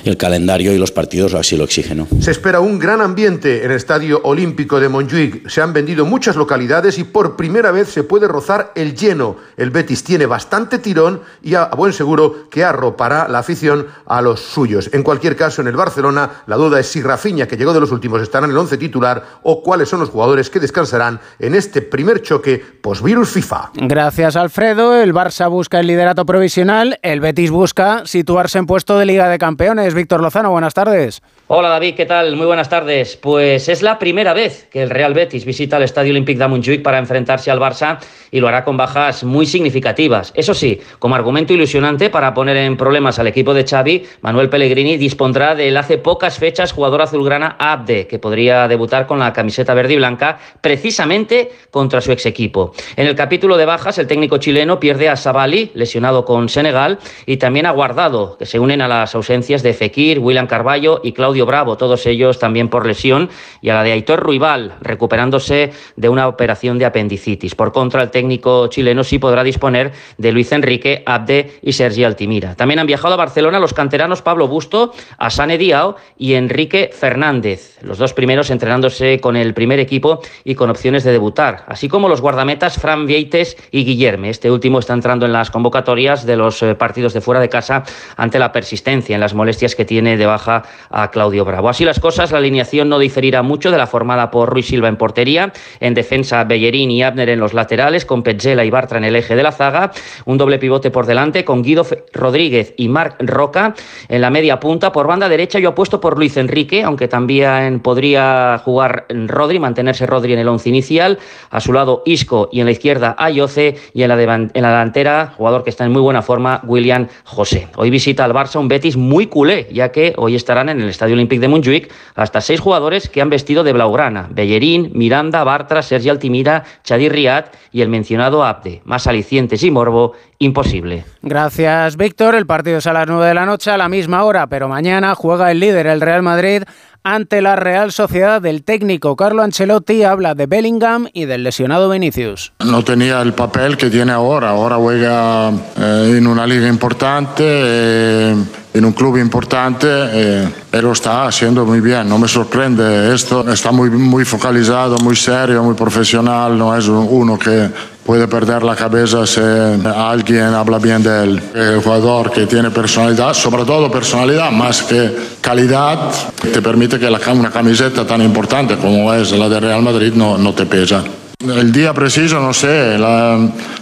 el 0.03 0.17
calendario 0.17 0.73
y 0.73 0.77
los 0.77 0.91
partidos 0.91 1.33
así 1.33 1.57
lo 1.57 1.63
exigen. 1.63 1.99
¿no? 1.99 2.07
Se 2.19 2.31
espera 2.31 2.59
un 2.59 2.79
gran 2.79 3.01
ambiente 3.01 3.63
en 3.63 3.71
el 3.71 3.77
Estadio 3.77 4.21
Olímpico 4.23 4.79
de 4.79 4.89
Montjuic. 4.89 5.47
Se 5.49 5.61
han 5.61 5.73
vendido 5.73 6.05
muchas 6.05 6.35
localidades 6.35 6.97
y 6.97 7.03
por 7.03 7.35
primera 7.35 7.71
vez 7.71 7.89
se 7.89 8.03
puede 8.03 8.27
rozar 8.27 8.71
el 8.75 8.95
lleno. 8.95 9.37
El 9.57 9.71
Betis 9.71 10.03
tiene 10.03 10.25
bastante 10.25 10.79
tirón 10.79 11.21
y 11.41 11.55
a 11.55 11.65
buen 11.65 11.93
seguro 11.93 12.49
que 12.49 12.63
arropará 12.63 13.27
la 13.27 13.39
afición 13.39 13.87
a 14.05 14.21
los 14.21 14.39
suyos. 14.39 14.89
En 14.93 15.03
cualquier 15.03 15.35
caso, 15.35 15.61
en 15.61 15.67
el 15.67 15.75
Barcelona, 15.75 16.43
la 16.47 16.55
duda 16.55 16.79
es 16.79 16.87
si 16.87 17.01
Rafinha, 17.01 17.47
que 17.47 17.57
llegó 17.57 17.73
de 17.73 17.79
los 17.79 17.91
últimos, 17.91 18.21
estará 18.21 18.45
en 18.45 18.51
el 18.51 18.57
once 18.57 18.77
titular 18.77 19.23
o 19.43 19.61
cuáles 19.63 19.89
son 19.89 19.99
los 19.99 20.09
jugadores 20.09 20.49
que 20.49 20.59
descansarán 20.59 21.19
en 21.39 21.55
este 21.55 21.81
primer 21.81 22.21
choque 22.21 22.63
post-virus 22.81 23.29
FIFA. 23.29 23.71
Gracias, 23.75 24.35
Alfredo. 24.35 24.95
El 24.95 25.13
Barça 25.13 25.49
busca 25.49 25.79
el 25.79 25.87
liderato 25.87 26.25
provisional. 26.25 26.99
El 27.01 27.19
Betis 27.19 27.51
busca 27.51 28.03
situarse 28.05 28.57
en 28.57 28.65
puesto 28.65 28.97
de 28.97 29.05
Liga 29.05 29.29
de 29.29 29.37
Campeones. 29.37 29.88
Víctor 29.93 30.21
Lozano, 30.21 30.51
buenas 30.51 30.73
tardes. 30.73 31.21
Hola 31.51 31.69
David, 31.69 31.95
¿qué 31.95 32.05
tal? 32.05 32.35
Muy 32.35 32.45
buenas 32.45 32.69
tardes. 32.69 33.15
Pues 33.17 33.69
es 33.69 33.81
la 33.81 33.97
primera 33.97 34.35
vez 34.35 34.67
que 34.69 34.83
el 34.83 34.91
Real 34.91 35.15
Betis 35.15 35.45
visita 35.45 35.77
el 35.77 35.83
Estadio 35.83 36.11
Olímpic 36.11 36.37
de 36.37 36.47
Montjuic 36.47 36.83
para 36.83 36.99
enfrentarse 36.99 37.49
al 37.49 37.59
Barça 37.59 37.97
y 38.29 38.39
lo 38.39 38.47
hará 38.47 38.63
con 38.63 38.77
bajas 38.77 39.23
muy 39.23 39.47
significativas. 39.47 40.31
Eso 40.35 40.53
sí, 40.53 40.79
como 40.99 41.15
argumento 41.15 41.51
ilusionante 41.51 42.11
para 42.11 42.35
poner 42.35 42.55
en 42.55 42.77
problemas 42.77 43.17
al 43.17 43.25
equipo 43.25 43.55
de 43.55 43.65
Xavi, 43.65 44.05
Manuel 44.21 44.47
Pellegrini 44.51 44.97
dispondrá 44.97 45.55
del 45.55 45.75
hace 45.75 45.97
pocas 45.97 46.37
fechas 46.37 46.71
jugador 46.71 47.01
azulgrana 47.01 47.55
Abde, 47.57 48.05
que 48.05 48.19
podría 48.19 48.67
debutar 48.67 49.07
con 49.07 49.17
la 49.17 49.33
camiseta 49.33 49.73
verde 49.73 49.93
y 49.93 49.97
blanca 49.97 50.37
precisamente 50.61 51.49
contra 51.71 51.99
su 51.99 52.11
ex 52.11 52.27
equipo. 52.27 52.73
En 52.95 53.07
el 53.07 53.15
capítulo 53.15 53.57
de 53.57 53.65
bajas, 53.65 53.97
el 53.97 54.05
técnico 54.05 54.37
chileno 54.37 54.79
pierde 54.79 55.09
a 55.09 55.15
Sabali, 55.15 55.71
lesionado 55.73 56.25
con 56.25 56.47
Senegal, 56.47 56.99
y 57.25 57.37
también 57.37 57.65
a 57.65 57.71
Guardado, 57.71 58.37
que 58.37 58.45
se 58.45 58.59
unen 58.59 58.83
a 58.83 58.87
las 58.87 59.15
ausencias 59.15 59.63
de 59.63 59.73
Fekir, 59.73 60.19
William 60.19 60.45
Carballo 60.45 61.01
y 61.03 61.13
Claudio 61.13 61.38
Bravo, 61.45 61.77
todos 61.77 62.05
ellos 62.05 62.39
también 62.39 62.69
por 62.69 62.85
lesión, 62.85 63.29
y 63.61 63.69
a 63.69 63.75
la 63.75 63.83
de 63.83 63.91
Aitor 63.91 64.19
Ruibal, 64.19 64.75
recuperándose 64.81 65.71
de 65.95 66.09
una 66.09 66.27
operación 66.27 66.79
de 66.79 66.85
apendicitis. 66.85 67.55
Por 67.55 67.71
contra, 67.71 68.01
el 68.01 68.11
técnico 68.11 68.67
chileno 68.67 69.03
sí 69.03 69.19
podrá 69.19 69.43
disponer 69.43 69.91
de 70.17 70.31
Luis 70.31 70.51
Enrique, 70.51 71.03
Abde 71.05 71.59
y 71.61 71.73
Sergi 71.73 72.03
Altimira. 72.03 72.55
También 72.55 72.79
han 72.79 72.87
viajado 72.87 73.13
a 73.13 73.17
Barcelona 73.17 73.59
los 73.59 73.73
canteranos 73.73 74.21
Pablo 74.21 74.47
Busto, 74.47 74.93
Asane 75.17 75.57
Diao 75.57 75.95
y 76.17 76.33
Enrique 76.33 76.91
Fernández, 76.93 77.77
los 77.81 77.97
dos 77.97 78.13
primeros 78.13 78.49
entrenándose 78.49 79.19
con 79.19 79.35
el 79.35 79.53
primer 79.53 79.79
equipo 79.79 80.21
y 80.43 80.55
con 80.55 80.69
opciones 80.69 81.03
de 81.03 81.11
debutar, 81.11 81.63
así 81.67 81.87
como 81.87 82.09
los 82.09 82.21
guardametas 82.21 82.77
Fran 82.77 83.05
Vieites 83.05 83.57
y 83.71 83.85
Guillerme. 83.85 84.29
Este 84.29 84.51
último 84.51 84.79
está 84.79 84.93
entrando 84.93 85.25
en 85.25 85.33
las 85.33 85.51
convocatorias 85.51 86.25
de 86.25 86.35
los 86.35 86.61
eh, 86.63 86.75
partidos 86.75 87.13
de 87.13 87.21
fuera 87.21 87.39
de 87.39 87.49
casa 87.49 87.83
ante 88.17 88.39
la 88.39 88.51
persistencia 88.51 89.15
en 89.15 89.21
las 89.21 89.33
molestias 89.33 89.75
que 89.75 89.85
tiene 89.85 90.17
de 90.17 90.25
baja 90.25 90.63
a 90.89 91.11
Claudio 91.11 91.28
Bravo. 91.29 91.69
Así 91.69 91.85
las 91.85 91.99
cosas, 91.99 92.31
la 92.31 92.39
alineación 92.39 92.89
no 92.89 92.97
diferirá 92.97 93.43
mucho 93.43 93.71
de 93.71 93.77
la 93.77 93.87
formada 93.87 94.31
por 94.31 94.49
Ruiz 94.49 94.65
Silva 94.65 94.87
en 94.87 94.97
portería, 94.97 95.53
en 95.79 95.93
defensa 95.93 96.43
Bellerín 96.43 96.89
y 96.91 97.03
Abner 97.03 97.29
en 97.29 97.39
los 97.39 97.53
laterales, 97.53 98.03
con 98.03 98.23
Petzela 98.23 98.65
y 98.65 98.69
Bartra 98.69 98.97
en 98.97 99.03
el 99.03 99.15
eje 99.15 99.35
de 99.35 99.43
la 99.43 99.51
zaga, 99.51 99.91
un 100.25 100.37
doble 100.37 100.57
pivote 100.57 100.91
por 100.91 101.05
delante 101.05 101.45
con 101.45 101.61
Guido 101.61 101.85
Rodríguez 102.13 102.73
y 102.77 102.89
Marc 102.89 103.15
Roca 103.19 103.75
en 104.07 104.21
la 104.21 104.29
media 104.29 104.59
punta. 104.59 104.91
Por 104.91 105.07
banda 105.07 105.29
derecha 105.29 105.59
yo 105.59 105.69
apuesto 105.69 106.01
por 106.01 106.17
Luis 106.17 106.35
Enrique, 106.37 106.83
aunque 106.83 107.07
también 107.07 107.79
podría 107.79 108.59
jugar 108.65 109.05
Rodri, 109.09 109.59
mantenerse 109.59 110.05
Rodri 110.07 110.33
en 110.33 110.39
el 110.39 110.47
once 110.47 110.67
inicial. 110.67 111.19
A 111.51 111.59
su 111.59 111.73
lado 111.73 112.01
Isco 112.05 112.49
y 112.51 112.59
en 112.59 112.65
la 112.65 112.71
izquierda 112.71 113.15
Ayoce 113.17 113.75
y 113.93 114.03
en 114.03 114.09
la, 114.09 114.15
en 114.21 114.49
la 114.61 114.69
delantera, 114.69 115.33
jugador 115.37 115.63
que 115.63 115.69
está 115.69 115.85
en 115.85 115.91
muy 115.91 116.01
buena 116.01 116.21
forma, 116.21 116.61
William 116.65 117.07
José. 117.23 117.67
Hoy 117.75 117.89
visita 117.89 118.25
al 118.25 118.33
Barça 118.33 118.59
un 118.59 118.67
Betis 118.67 118.97
muy 118.97 119.27
culé, 119.27 119.67
ya 119.71 119.91
que 119.91 120.13
hoy 120.17 120.35
estarán 120.35 120.69
en 120.69 120.81
el 120.81 120.89
Estadio 120.89 121.15
Olímpico 121.19 121.41
de 121.41 121.47
Montjuic 121.47 121.91
hasta 122.15 122.41
seis 122.41 122.59
jugadores 122.59 123.09
que 123.09 123.21
han 123.21 123.29
vestido 123.29 123.63
de 123.63 123.73
blaugrana. 123.73 124.27
Bellerín, 124.31 124.91
Miranda, 124.93 125.43
Bartra, 125.43 125.81
Sergi 125.81 126.09
Altimira, 126.09 126.63
Chadi 126.83 127.09
Riad 127.09 127.45
y 127.71 127.81
el 127.81 127.89
mencionado 127.89 128.43
Abde. 128.43 128.81
Más 128.85 129.07
alicientes 129.07 129.63
y 129.63 129.71
morbo, 129.71 130.13
imposible. 130.39 131.05
Gracias, 131.21 131.97
Víctor. 131.97 132.35
El 132.35 132.45
partido 132.45 132.77
es 132.77 132.87
a 132.87 132.93
las 132.93 133.07
9 133.07 133.27
de 133.27 133.33
la 133.33 133.45
noche, 133.45 133.71
a 133.71 133.77
la 133.77 133.89
misma 133.89 134.23
hora, 134.23 134.47
pero 134.47 134.67
mañana 134.67 135.13
juega 135.15 135.51
el 135.51 135.59
líder, 135.59 135.87
el 135.87 136.01
Real 136.01 136.23
Madrid, 136.23 136.63
ante 137.03 137.41
la 137.41 137.55
Real 137.55 137.91
Sociedad 137.91 138.41
del 138.41 138.63
técnico 138.63 139.15
Carlo 139.15 139.41
Ancelotti 139.41 140.03
habla 140.03 140.35
de 140.35 140.47
Bellingham 140.47 141.07
y 141.13 141.25
del 141.25 141.43
lesionado 141.43 141.89
Vinicius. 141.89 142.51
No 142.59 142.83
tenía 142.83 143.21
el 143.21 143.33
papel 143.33 143.77
que 143.77 143.89
tiene 143.89 144.11
ahora, 144.11 144.49
ahora 144.49 144.75
juega 144.75 145.49
eh, 145.49 146.15
en 146.17 146.27
una 146.27 146.45
liga 146.45 146.67
importante, 146.67 147.43
eh, 147.45 148.35
en 148.79 148.85
un 148.85 148.93
club 148.93 149.17
importante, 149.17 149.87
eh, 149.87 150.49
pero 150.71 150.93
está 150.93 151.27
haciendo 151.27 151.65
muy 151.65 151.81
bien, 151.81 152.07
no 152.07 152.17
me 152.17 152.27
sorprende 152.27 153.13
esto, 153.13 153.47
está 153.51 153.71
muy, 153.71 153.89
muy 153.89 154.25
focalizado, 154.25 154.97
muy 154.99 155.15
serio, 155.15 155.61
muy 155.63 155.75
profesional, 155.75 156.57
no 156.57 156.75
es 156.75 156.87
uno 156.87 157.37
que 157.37 157.69
puede 158.05 158.27
perder 158.27 158.63
la 158.63 158.75
cabeza 158.75 159.27
si 159.27 159.39
alguien 159.39 160.53
habla 160.53 160.79
bien 160.79 161.03
de 161.03 161.23
él. 161.23 161.43
El 161.53 161.83
jugador 161.83 162.31
que 162.31 162.47
tiene 162.47 162.71
personalidad, 162.71 163.33
sobre 163.33 163.65
todo 163.65 163.91
personalidad 163.91 164.49
más 164.49 164.81
que 164.83 165.11
calidad, 165.41 166.09
te 166.41 166.61
permite 166.61 166.97
que 166.97 167.07
una 167.07 167.51
camiseta 167.51 168.07
tan 168.07 168.21
importante 168.21 168.77
como 168.77 169.13
es 169.13 169.31
la 169.33 169.49
de 169.49 169.59
Real 169.59 169.83
Madrid 169.83 170.13
no, 170.15 170.37
no 170.37 170.53
te 170.53 170.65
pesa. 170.65 171.03
El 171.41 171.71
día 171.71 171.93
preciso 171.93 172.39
no 172.39 172.53
sé, 172.53 172.97
la, 172.97 173.37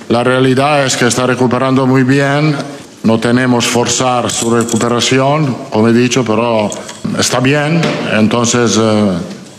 la 0.10 0.24
realidad 0.24 0.86
es 0.86 0.98
que 0.98 1.08
está 1.08 1.26
recuperando 1.26 1.88
muy 1.88 2.04
bien, 2.04 2.56
no 3.04 3.20
tenemos 3.20 3.66
forzar 3.66 4.30
su 4.30 4.50
recuperación, 4.50 5.56
como 5.72 5.88
he 5.88 5.94
dicho, 5.94 6.24
pero 6.26 6.70
está 7.18 7.40
bien, 7.40 7.82
entonces 8.14 8.78
eh, 8.80 9.12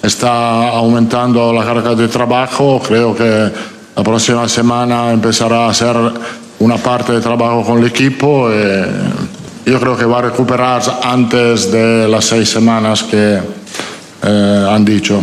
está 0.02 0.68
aumentando 0.68 1.52
la 1.52 1.64
carga 1.64 1.94
de 1.94 2.08
trabajo, 2.08 2.80
creo 2.86 3.14
que 3.14 3.50
la 3.96 4.04
próxima 4.04 4.48
semana 4.48 5.12
empezará 5.12 5.66
a 5.66 5.70
hacer 5.70 5.96
una 6.60 6.76
parte 6.76 7.12
de 7.12 7.20
trabajo 7.20 7.64
con 7.64 7.78
el 7.78 7.86
equipo. 7.86 8.48
Eh, 8.50 8.86
yo 9.66 9.80
creo 9.80 9.96
que 9.96 10.04
va 10.04 10.20
a 10.20 10.22
recuperar 10.22 10.82
antes 11.02 11.70
de 11.70 12.08
las 12.08 12.24
seis 12.24 12.48
semanas 12.48 13.02
que 13.02 13.38
eh, 14.22 14.66
han 14.70 14.84
dicho. 14.84 15.22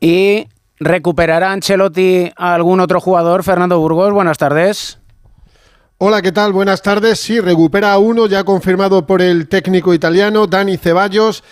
¿Y 0.00 0.46
recuperará 0.80 1.52
Ancelotti 1.52 2.30
a 2.36 2.54
algún 2.54 2.80
otro 2.80 3.00
jugador? 3.00 3.42
Fernando 3.42 3.78
Burgos, 3.78 4.12
buenas 4.12 4.38
tardes. 4.38 4.98
Hola, 5.98 6.22
¿qué 6.22 6.32
tal? 6.32 6.52
Buenas 6.52 6.82
tardes. 6.82 7.20
Sí, 7.20 7.38
recupera 7.38 7.92
a 7.92 7.98
uno 7.98 8.26
ya 8.26 8.42
confirmado 8.42 9.06
por 9.06 9.22
el 9.22 9.46
técnico 9.46 9.94
italiano, 9.94 10.48
Dani 10.48 10.76
Ceballos 10.76 11.44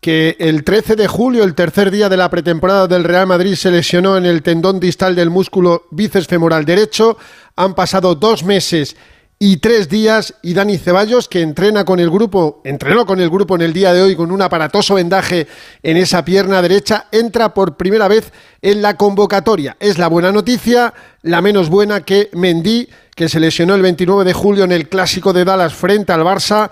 que 0.00 0.36
el 0.40 0.64
13 0.64 0.96
de 0.96 1.06
julio, 1.06 1.44
el 1.44 1.54
tercer 1.54 1.90
día 1.90 2.08
de 2.08 2.16
la 2.16 2.30
pretemporada 2.30 2.86
del 2.86 3.04
Real 3.04 3.26
Madrid, 3.26 3.54
se 3.54 3.70
lesionó 3.70 4.16
en 4.16 4.24
el 4.24 4.42
tendón 4.42 4.80
distal 4.80 5.14
del 5.14 5.28
músculo 5.28 5.82
bíceps 5.90 6.26
femoral 6.26 6.64
derecho. 6.64 7.18
Han 7.56 7.74
pasado 7.74 8.14
dos 8.14 8.42
meses 8.42 8.96
y 9.42 9.56
tres 9.56 9.88
días 9.88 10.34
y 10.42 10.52
Dani 10.52 10.76
Ceballos, 10.76 11.26
que 11.26 11.40
entrena 11.40 11.86
con 11.86 11.98
el 11.98 12.10
grupo, 12.10 12.60
entrenó 12.62 13.06
con 13.06 13.20
el 13.20 13.30
grupo 13.30 13.54
en 13.54 13.62
el 13.62 13.72
día 13.72 13.94
de 13.94 14.02
hoy 14.02 14.14
con 14.14 14.30
un 14.30 14.42
aparatoso 14.42 14.96
vendaje 14.96 15.46
en 15.82 15.96
esa 15.96 16.22
pierna 16.26 16.60
derecha, 16.60 17.06
entra 17.10 17.54
por 17.54 17.78
primera 17.78 18.06
vez 18.06 18.34
en 18.60 18.82
la 18.82 18.98
convocatoria. 18.98 19.78
Es 19.80 19.96
la 19.96 20.08
buena 20.08 20.30
noticia, 20.30 20.92
la 21.22 21.40
menos 21.40 21.70
buena 21.70 22.02
que 22.04 22.28
Mendy, 22.34 22.86
que 23.16 23.30
se 23.30 23.40
lesionó 23.40 23.74
el 23.74 23.80
29 23.80 24.26
de 24.26 24.34
julio 24.34 24.64
en 24.64 24.72
el 24.72 24.90
clásico 24.90 25.32
de 25.32 25.46
Dallas 25.46 25.72
frente 25.72 26.12
al 26.12 26.20
Barça 26.20 26.70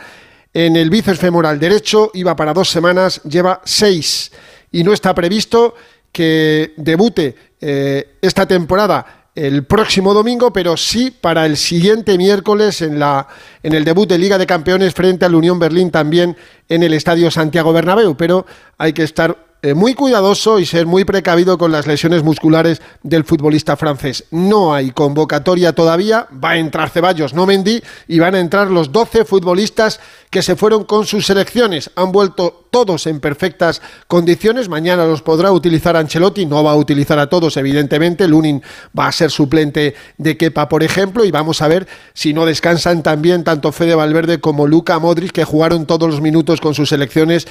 en 0.53 0.77
el 0.77 0.91
bíceps 0.91 1.21
femoral 1.21 1.59
derecho, 1.59 2.11
iba 2.13 2.37
para 2.37 2.53
dos 2.53 2.69
semanas, 2.69 3.23
lleva 3.23 3.63
seis 3.65 4.31
y 4.71 4.85
no 4.85 4.93
está 4.93 5.15
previsto 5.15 5.75
que 6.13 6.75
debute 6.77 7.35
eh, 7.63 8.17
esta 8.21 8.45
temporada 8.47 9.18
el 9.47 9.65
próximo 9.65 10.15
domingo, 10.15 10.53
pero 10.53 10.77
sí 10.77 11.13
para 11.13 11.47
el 11.47 11.57
siguiente 11.57 12.19
miércoles 12.19 12.83
en, 12.83 12.99
la, 12.99 13.29
en 13.63 13.73
el 13.73 13.85
debut 13.85 14.09
de 14.09 14.19
Liga 14.19 14.37
de 14.37 14.47
Campeones 14.47 14.95
frente 14.95 15.25
al 15.25 15.35
Unión 15.37 15.61
Berlín 15.61 15.93
también 15.93 16.37
en 16.69 16.83
el 16.83 16.93
Estadio 16.93 17.31
Santiago 17.31 17.73
Bernabéu, 17.73 18.17
pero 18.17 18.47
hay 18.79 18.93
que 18.93 19.05
estar 19.05 19.37
eh, 19.63 19.75
muy 19.75 19.95
cuidadoso 19.95 20.59
y 20.59 20.67
ser 20.67 20.87
muy 20.87 21.05
precavido 21.05 21.57
con 21.57 21.71
las 21.71 21.87
lesiones 21.87 22.23
musculares 22.23 22.81
del 23.03 23.25
futbolista 23.25 23.77
francés. 23.77 24.25
No 24.31 24.75
hay 24.75 24.91
convocatoria 24.91 25.73
todavía, 25.73 26.27
va 26.33 26.51
a 26.51 26.59
entrar 26.59 26.91
Ceballos, 26.91 27.33
no 27.33 27.47
Mendy, 27.47 27.83
y 28.07 28.19
van 28.19 28.35
a 28.35 28.41
entrar 28.41 28.71
los 28.71 28.91
12 28.91 29.25
futbolistas 29.25 30.01
que 30.31 30.43
se 30.43 30.57
fueron 30.57 30.85
con 30.85 31.07
sus 31.07 31.27
selecciones. 31.27 31.91
Han 31.97 32.13
vuelto 32.13 32.67
todos 32.71 33.07
en 33.07 33.21
perfectas 33.21 33.81
condiciones. 34.07 34.69
Mañana 34.69 35.07
los 35.07 35.23
podrá 35.23 35.53
utilizar 35.53 35.97
Ancelotti, 35.97 36.47
no 36.47 36.63
va 36.63 36.73
a 36.73 36.77
utilizar 36.77 37.19
a 37.19 37.29
todos, 37.29 37.57
evidentemente. 37.57 38.29
Lunin 38.29 38.63
va 38.99 39.07
a 39.07 39.13
ser 39.13 39.31
suplente 39.31 39.95
de 40.17 40.37
Kepa, 40.37 40.69
por 40.69 40.83
ejemplo, 40.83 41.25
y 41.25 41.31
vamos 41.31 41.63
a 41.63 41.69
ver 41.69 41.87
si 42.15 42.33
no 42.33 42.47
descansan 42.47 43.03
también 43.03 43.45
tanto 43.45 43.73
Fede 43.73 43.95
Valverde 43.95 44.41
como 44.41 44.67
Luca 44.67 44.99
Modric, 44.99 45.33
que 45.33 45.45
jugaron 45.45 45.87
todos 45.87 46.09
los 46.11 46.21
minutos 46.21 46.61
con 46.61 46.75
sus 46.75 46.91
selecciones 46.91 47.47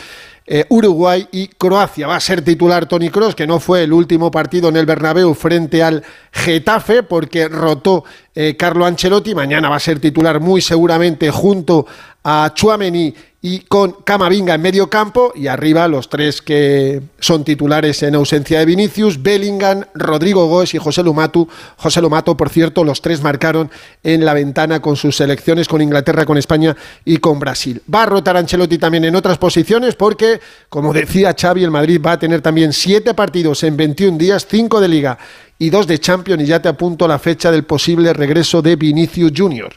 eh, 0.50 0.66
Uruguay 0.70 1.28
y 1.32 1.48
Croacia. 1.50 2.08
Va 2.08 2.16
a 2.16 2.22
ser 2.22 2.42
titular 2.42 2.86
Tony 2.86 3.10
Cross, 3.10 3.36
que 3.36 3.46
no 3.46 3.60
fue 3.60 3.84
el 3.84 3.92
último 3.92 4.32
partido 4.32 4.70
en 4.70 4.78
el 4.78 4.86
Bernabéu 4.86 5.34
frente 5.34 5.84
al 5.84 6.04
Getafe, 6.32 7.04
porque 7.04 7.50
rotó 7.50 8.06
eh, 8.39 8.56
Carlo 8.56 8.86
Ancelotti. 8.86 9.34
Mañana 9.34 9.67
va 9.67 9.78
a 9.78 9.80
ser 9.80 10.00
titular 10.00 10.39
muy 10.39 10.62
seguramente 10.62 11.32
junto 11.32 11.88
a 12.23 12.52
Chuameni 12.54 13.12
y 13.39 13.60
con 13.60 13.91
Camavinga 14.04 14.56
en 14.56 14.62
medio 14.62 14.89
campo 14.89 15.32
y 15.36 15.45
arriba 15.45 15.88
los 15.88 16.10
tres 16.10 16.41
que 16.41 17.04
son 17.19 17.43
titulares 17.43 18.02
en 18.02 18.15
ausencia 18.15 18.60
de 18.60 18.65
Vinicius, 18.65 19.21
Bellingham, 19.21 19.86
Rodrigo 19.93 20.47
Góes 20.47 20.73
y 20.73 20.80
José 20.80 21.04
Lumato. 21.04 21.47
José 21.78 22.02
Lumato, 22.02 22.36
por 22.36 22.50
cierto, 22.50 22.84
los 22.84 23.02
tres 23.02 23.21
marcaron 23.21 23.69
en 24.04 24.26
la 24.26 24.34
ventana 24.34 24.82
con 24.82 24.95
sus 24.95 25.17
selecciones 25.17 25.67
con 25.67 25.82
Inglaterra, 25.82 26.26
con 26.26 26.38
España 26.38 26.76
y 27.06 27.17
con 27.17 27.39
Brasil. 27.39 27.82
Va 27.93 28.04
a 28.04 28.06
rotar 28.08 28.38
Ancelotti 28.38 28.80
también 28.80 29.06
en 29.06 29.15
otras 29.15 29.38
posiciones 29.38 29.95
porque, 29.95 30.39
como 30.67 30.91
decía 30.91 31.36
Xavi, 31.39 31.63
el 31.63 31.71
Madrid 31.71 32.02
va 32.04 32.13
a 32.13 32.19
tener 32.19 32.41
también 32.41 32.73
siete 32.73 33.13
partidos 33.13 33.63
en 33.63 33.78
21 33.78 34.17
días, 34.17 34.47
cinco 34.50 34.82
de 34.82 34.88
Liga 34.88 35.17
y 35.60 35.69
dos 35.69 35.86
de 35.86 36.00
Champions 36.00 36.41
y 36.41 36.47
ya 36.47 36.62
te 36.62 36.69
apunto 36.69 37.08
la 37.08 37.19
fecha 37.19 37.52
del 37.52 37.65
posible 37.65 38.13
regreso 38.13 38.62
de 38.62 38.76
Vinicius 38.76 39.32
Junior. 39.36 39.73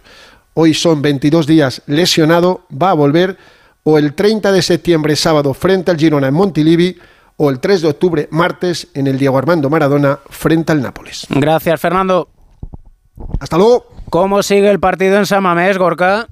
Hoy 0.63 0.75
son 0.75 1.01
22 1.01 1.47
días 1.47 1.81
lesionado, 1.87 2.67
va 2.71 2.91
a 2.91 2.93
volver 2.93 3.39
o 3.83 3.97
el 3.97 4.13
30 4.13 4.53
de 4.53 4.61
septiembre 4.61 5.17
sábado 5.17 5.55
frente 5.55 5.91
al 5.91 5.97
Girona 5.97 6.29
en 6.29 6.35
Montilivi 6.35 6.99
o 7.39 7.49
el 7.49 7.61
3 7.61 7.81
de 7.81 7.89
octubre 7.89 8.29
martes 8.31 8.89
en 8.93 9.07
el 9.07 9.19
Diego 9.19 9.39
Armando 9.39 9.71
Maradona 9.71 10.19
frente 10.29 10.73
al 10.73 10.83
Nápoles. 10.83 11.27
Gracias, 11.31 11.81
Fernando. 11.81 12.29
Hasta 13.41 13.57
luego. 13.57 13.87
¿Cómo 14.11 14.43
sigue 14.43 14.71
el 14.71 14.79
partido 14.79 15.17
en 15.17 15.25
Samamés, 15.25 15.79
Gorka? 15.79 16.29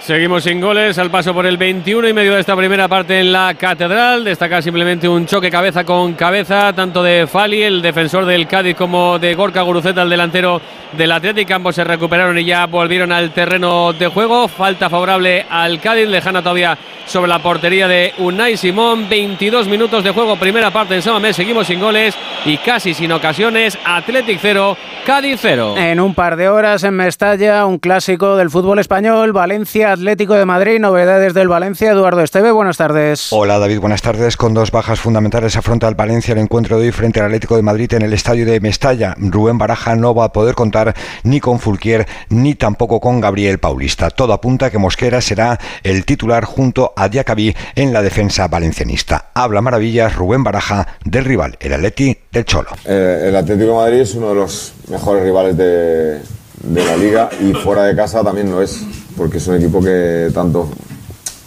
Seguimos 0.00 0.44
sin 0.44 0.62
goles 0.62 0.98
al 0.98 1.10
paso 1.10 1.34
por 1.34 1.44
el 1.44 1.58
21 1.58 2.08
y 2.08 2.12
medio 2.14 2.34
de 2.34 2.40
esta 2.40 2.56
primera 2.56 2.88
parte 2.88 3.20
en 3.20 3.32
la 3.32 3.54
Catedral. 3.54 4.24
Destaca 4.24 4.62
simplemente 4.62 5.06
un 5.06 5.26
choque 5.26 5.50
cabeza 5.50 5.84
con 5.84 6.14
cabeza, 6.14 6.72
tanto 6.72 7.02
de 7.02 7.26
Fali, 7.26 7.62
el 7.62 7.82
defensor 7.82 8.24
del 8.24 8.48
Cádiz, 8.48 8.74
como 8.76 9.18
de 9.18 9.34
Gorka 9.34 9.60
Guruceta, 9.60 10.02
el 10.02 10.08
delantero 10.08 10.60
del 10.96 11.12
Atlético. 11.12 11.54
Ambos 11.54 11.74
se 11.74 11.84
recuperaron 11.84 12.38
y 12.38 12.46
ya 12.46 12.66
volvieron 12.66 13.12
al 13.12 13.30
terreno 13.32 13.92
de 13.92 14.06
juego. 14.06 14.48
Falta 14.48 14.88
favorable 14.88 15.44
al 15.50 15.80
Cádiz, 15.80 16.08
lejana 16.08 16.40
todavía 16.40 16.78
sobre 17.06 17.28
la 17.28 17.40
portería 17.40 17.86
de 17.86 18.14
Unai 18.18 18.56
Simón. 18.56 19.06
22 19.08 19.68
minutos 19.68 20.02
de 20.02 20.12
juego, 20.12 20.36
primera 20.36 20.70
parte 20.70 20.94
en 20.94 21.02
Samamés. 21.02 21.36
Seguimos 21.36 21.66
sin 21.66 21.78
goles 21.78 22.16
y 22.46 22.56
casi 22.56 22.94
sin 22.94 23.12
ocasiones. 23.12 23.78
Atlético 23.84 24.40
0, 24.40 24.76
Cádiz 25.04 25.38
0. 25.42 25.74
En 25.76 26.00
un 26.00 26.14
par 26.14 26.36
de 26.36 26.48
horas 26.48 26.84
en 26.84 26.94
Mestalla, 26.94 27.66
un 27.66 27.78
clásico 27.78 28.36
del 28.36 28.48
fútbol 28.48 28.78
español, 28.78 29.32
Valencia 29.32 29.89
Atlético 29.90 30.34
de 30.34 30.46
Madrid, 30.46 30.78
novedades 30.78 31.34
del 31.34 31.48
Valencia. 31.48 31.90
Eduardo 31.90 32.22
Esteve, 32.22 32.52
buenas 32.52 32.76
tardes. 32.76 33.32
Hola 33.32 33.58
David, 33.58 33.80
buenas 33.80 34.02
tardes. 34.02 34.36
Con 34.36 34.54
dos 34.54 34.70
bajas 34.70 35.00
fundamentales 35.00 35.56
afronta 35.56 35.88
el 35.88 35.96
Valencia 35.96 36.32
el 36.32 36.38
encuentro 36.38 36.78
de 36.78 36.86
hoy 36.86 36.92
frente 36.92 37.20
al 37.20 37.26
Atlético 37.26 37.56
de 37.56 37.62
Madrid 37.62 37.92
en 37.94 38.02
el 38.02 38.12
estadio 38.12 38.46
de 38.46 38.60
Mestalla. 38.60 39.14
Rubén 39.18 39.58
Baraja 39.58 39.96
no 39.96 40.14
va 40.14 40.26
a 40.26 40.32
poder 40.32 40.54
contar 40.54 40.94
ni 41.24 41.40
con 41.40 41.58
Fulquier 41.58 42.06
ni 42.28 42.54
tampoco 42.54 43.00
con 43.00 43.20
Gabriel 43.20 43.58
Paulista. 43.58 44.10
Todo 44.10 44.32
apunta 44.32 44.70
que 44.70 44.78
Mosquera 44.78 45.20
será 45.20 45.58
el 45.82 46.04
titular 46.04 46.44
junto 46.44 46.92
a 46.96 47.08
Diacabí 47.08 47.54
en 47.74 47.92
la 47.92 48.02
defensa 48.02 48.48
valencianista. 48.48 49.30
Habla 49.34 49.60
maravillas 49.60 50.14
Rubén 50.14 50.44
Baraja 50.44 50.86
del 51.04 51.24
rival, 51.24 51.56
el 51.60 51.72
Atleti 51.72 52.16
del 52.30 52.44
Cholo. 52.44 52.70
Eh, 52.84 53.26
el 53.28 53.36
Atlético 53.36 53.70
de 53.70 53.76
Madrid 53.76 54.00
es 54.00 54.14
uno 54.14 54.28
de 54.28 54.34
los 54.36 54.72
mejores 54.88 55.24
rivales 55.24 55.56
de, 55.56 56.20
de 56.62 56.84
la 56.84 56.96
liga 56.96 57.28
y 57.40 57.52
fuera 57.52 57.84
de 57.84 57.96
casa 57.96 58.22
también 58.22 58.50
lo 58.50 58.62
es 58.62 58.84
porque 59.16 59.38
es 59.38 59.46
un 59.48 59.56
equipo 59.56 59.80
que 59.80 60.30
tanto 60.32 60.68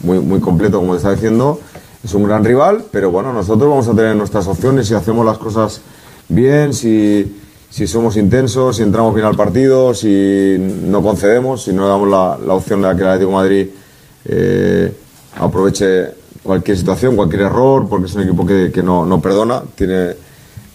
muy, 0.04 0.20
muy 0.20 0.40
completo 0.40 0.80
como 0.80 0.94
te 0.94 0.98
está 0.98 1.12
diciendo, 1.12 1.60
es 2.04 2.14
un 2.14 2.24
gran 2.24 2.44
rival, 2.44 2.86
pero 2.92 3.12
bueno, 3.12 3.32
nosotros 3.32 3.70
vamos 3.70 3.88
a 3.88 3.96
tener 3.96 4.16
nuestras 4.16 4.48
opciones 4.48 4.88
si 4.88 4.94
hacemos 4.94 5.26
las 5.26 5.38
cosas 5.38 5.82
bien, 6.28 6.74
si, 6.74 7.38
si 7.70 7.88
somos 7.88 8.18
intensos, 8.18 8.78
si 8.78 8.84
entramos 8.84 9.16
bien 9.16 9.26
al 9.26 9.36
partido, 9.36 9.94
si 9.94 10.58
no 10.60 11.02
concedemos, 11.02 11.64
si 11.64 11.74
no 11.74 11.88
damos 11.88 12.10
la, 12.10 12.38
la 12.46 12.54
opción 12.54 12.82
de 12.82 12.90
que 12.90 13.02
el 13.02 13.08
Atlético 13.08 13.30
de 13.30 13.36
Madrid 13.36 13.68
eh, 14.26 14.94
aproveche 15.38 16.12
cualquier 16.44 16.78
situación, 16.78 17.16
cualquier 17.16 17.44
error, 17.44 17.88
porque 17.88 18.08
es 18.08 18.16
un 18.16 18.24
equipo 18.24 18.46
que, 18.46 18.72
que 18.72 18.84
no, 18.84 19.06
no 19.06 19.22
perdona, 19.22 19.64
tiene 19.76 20.16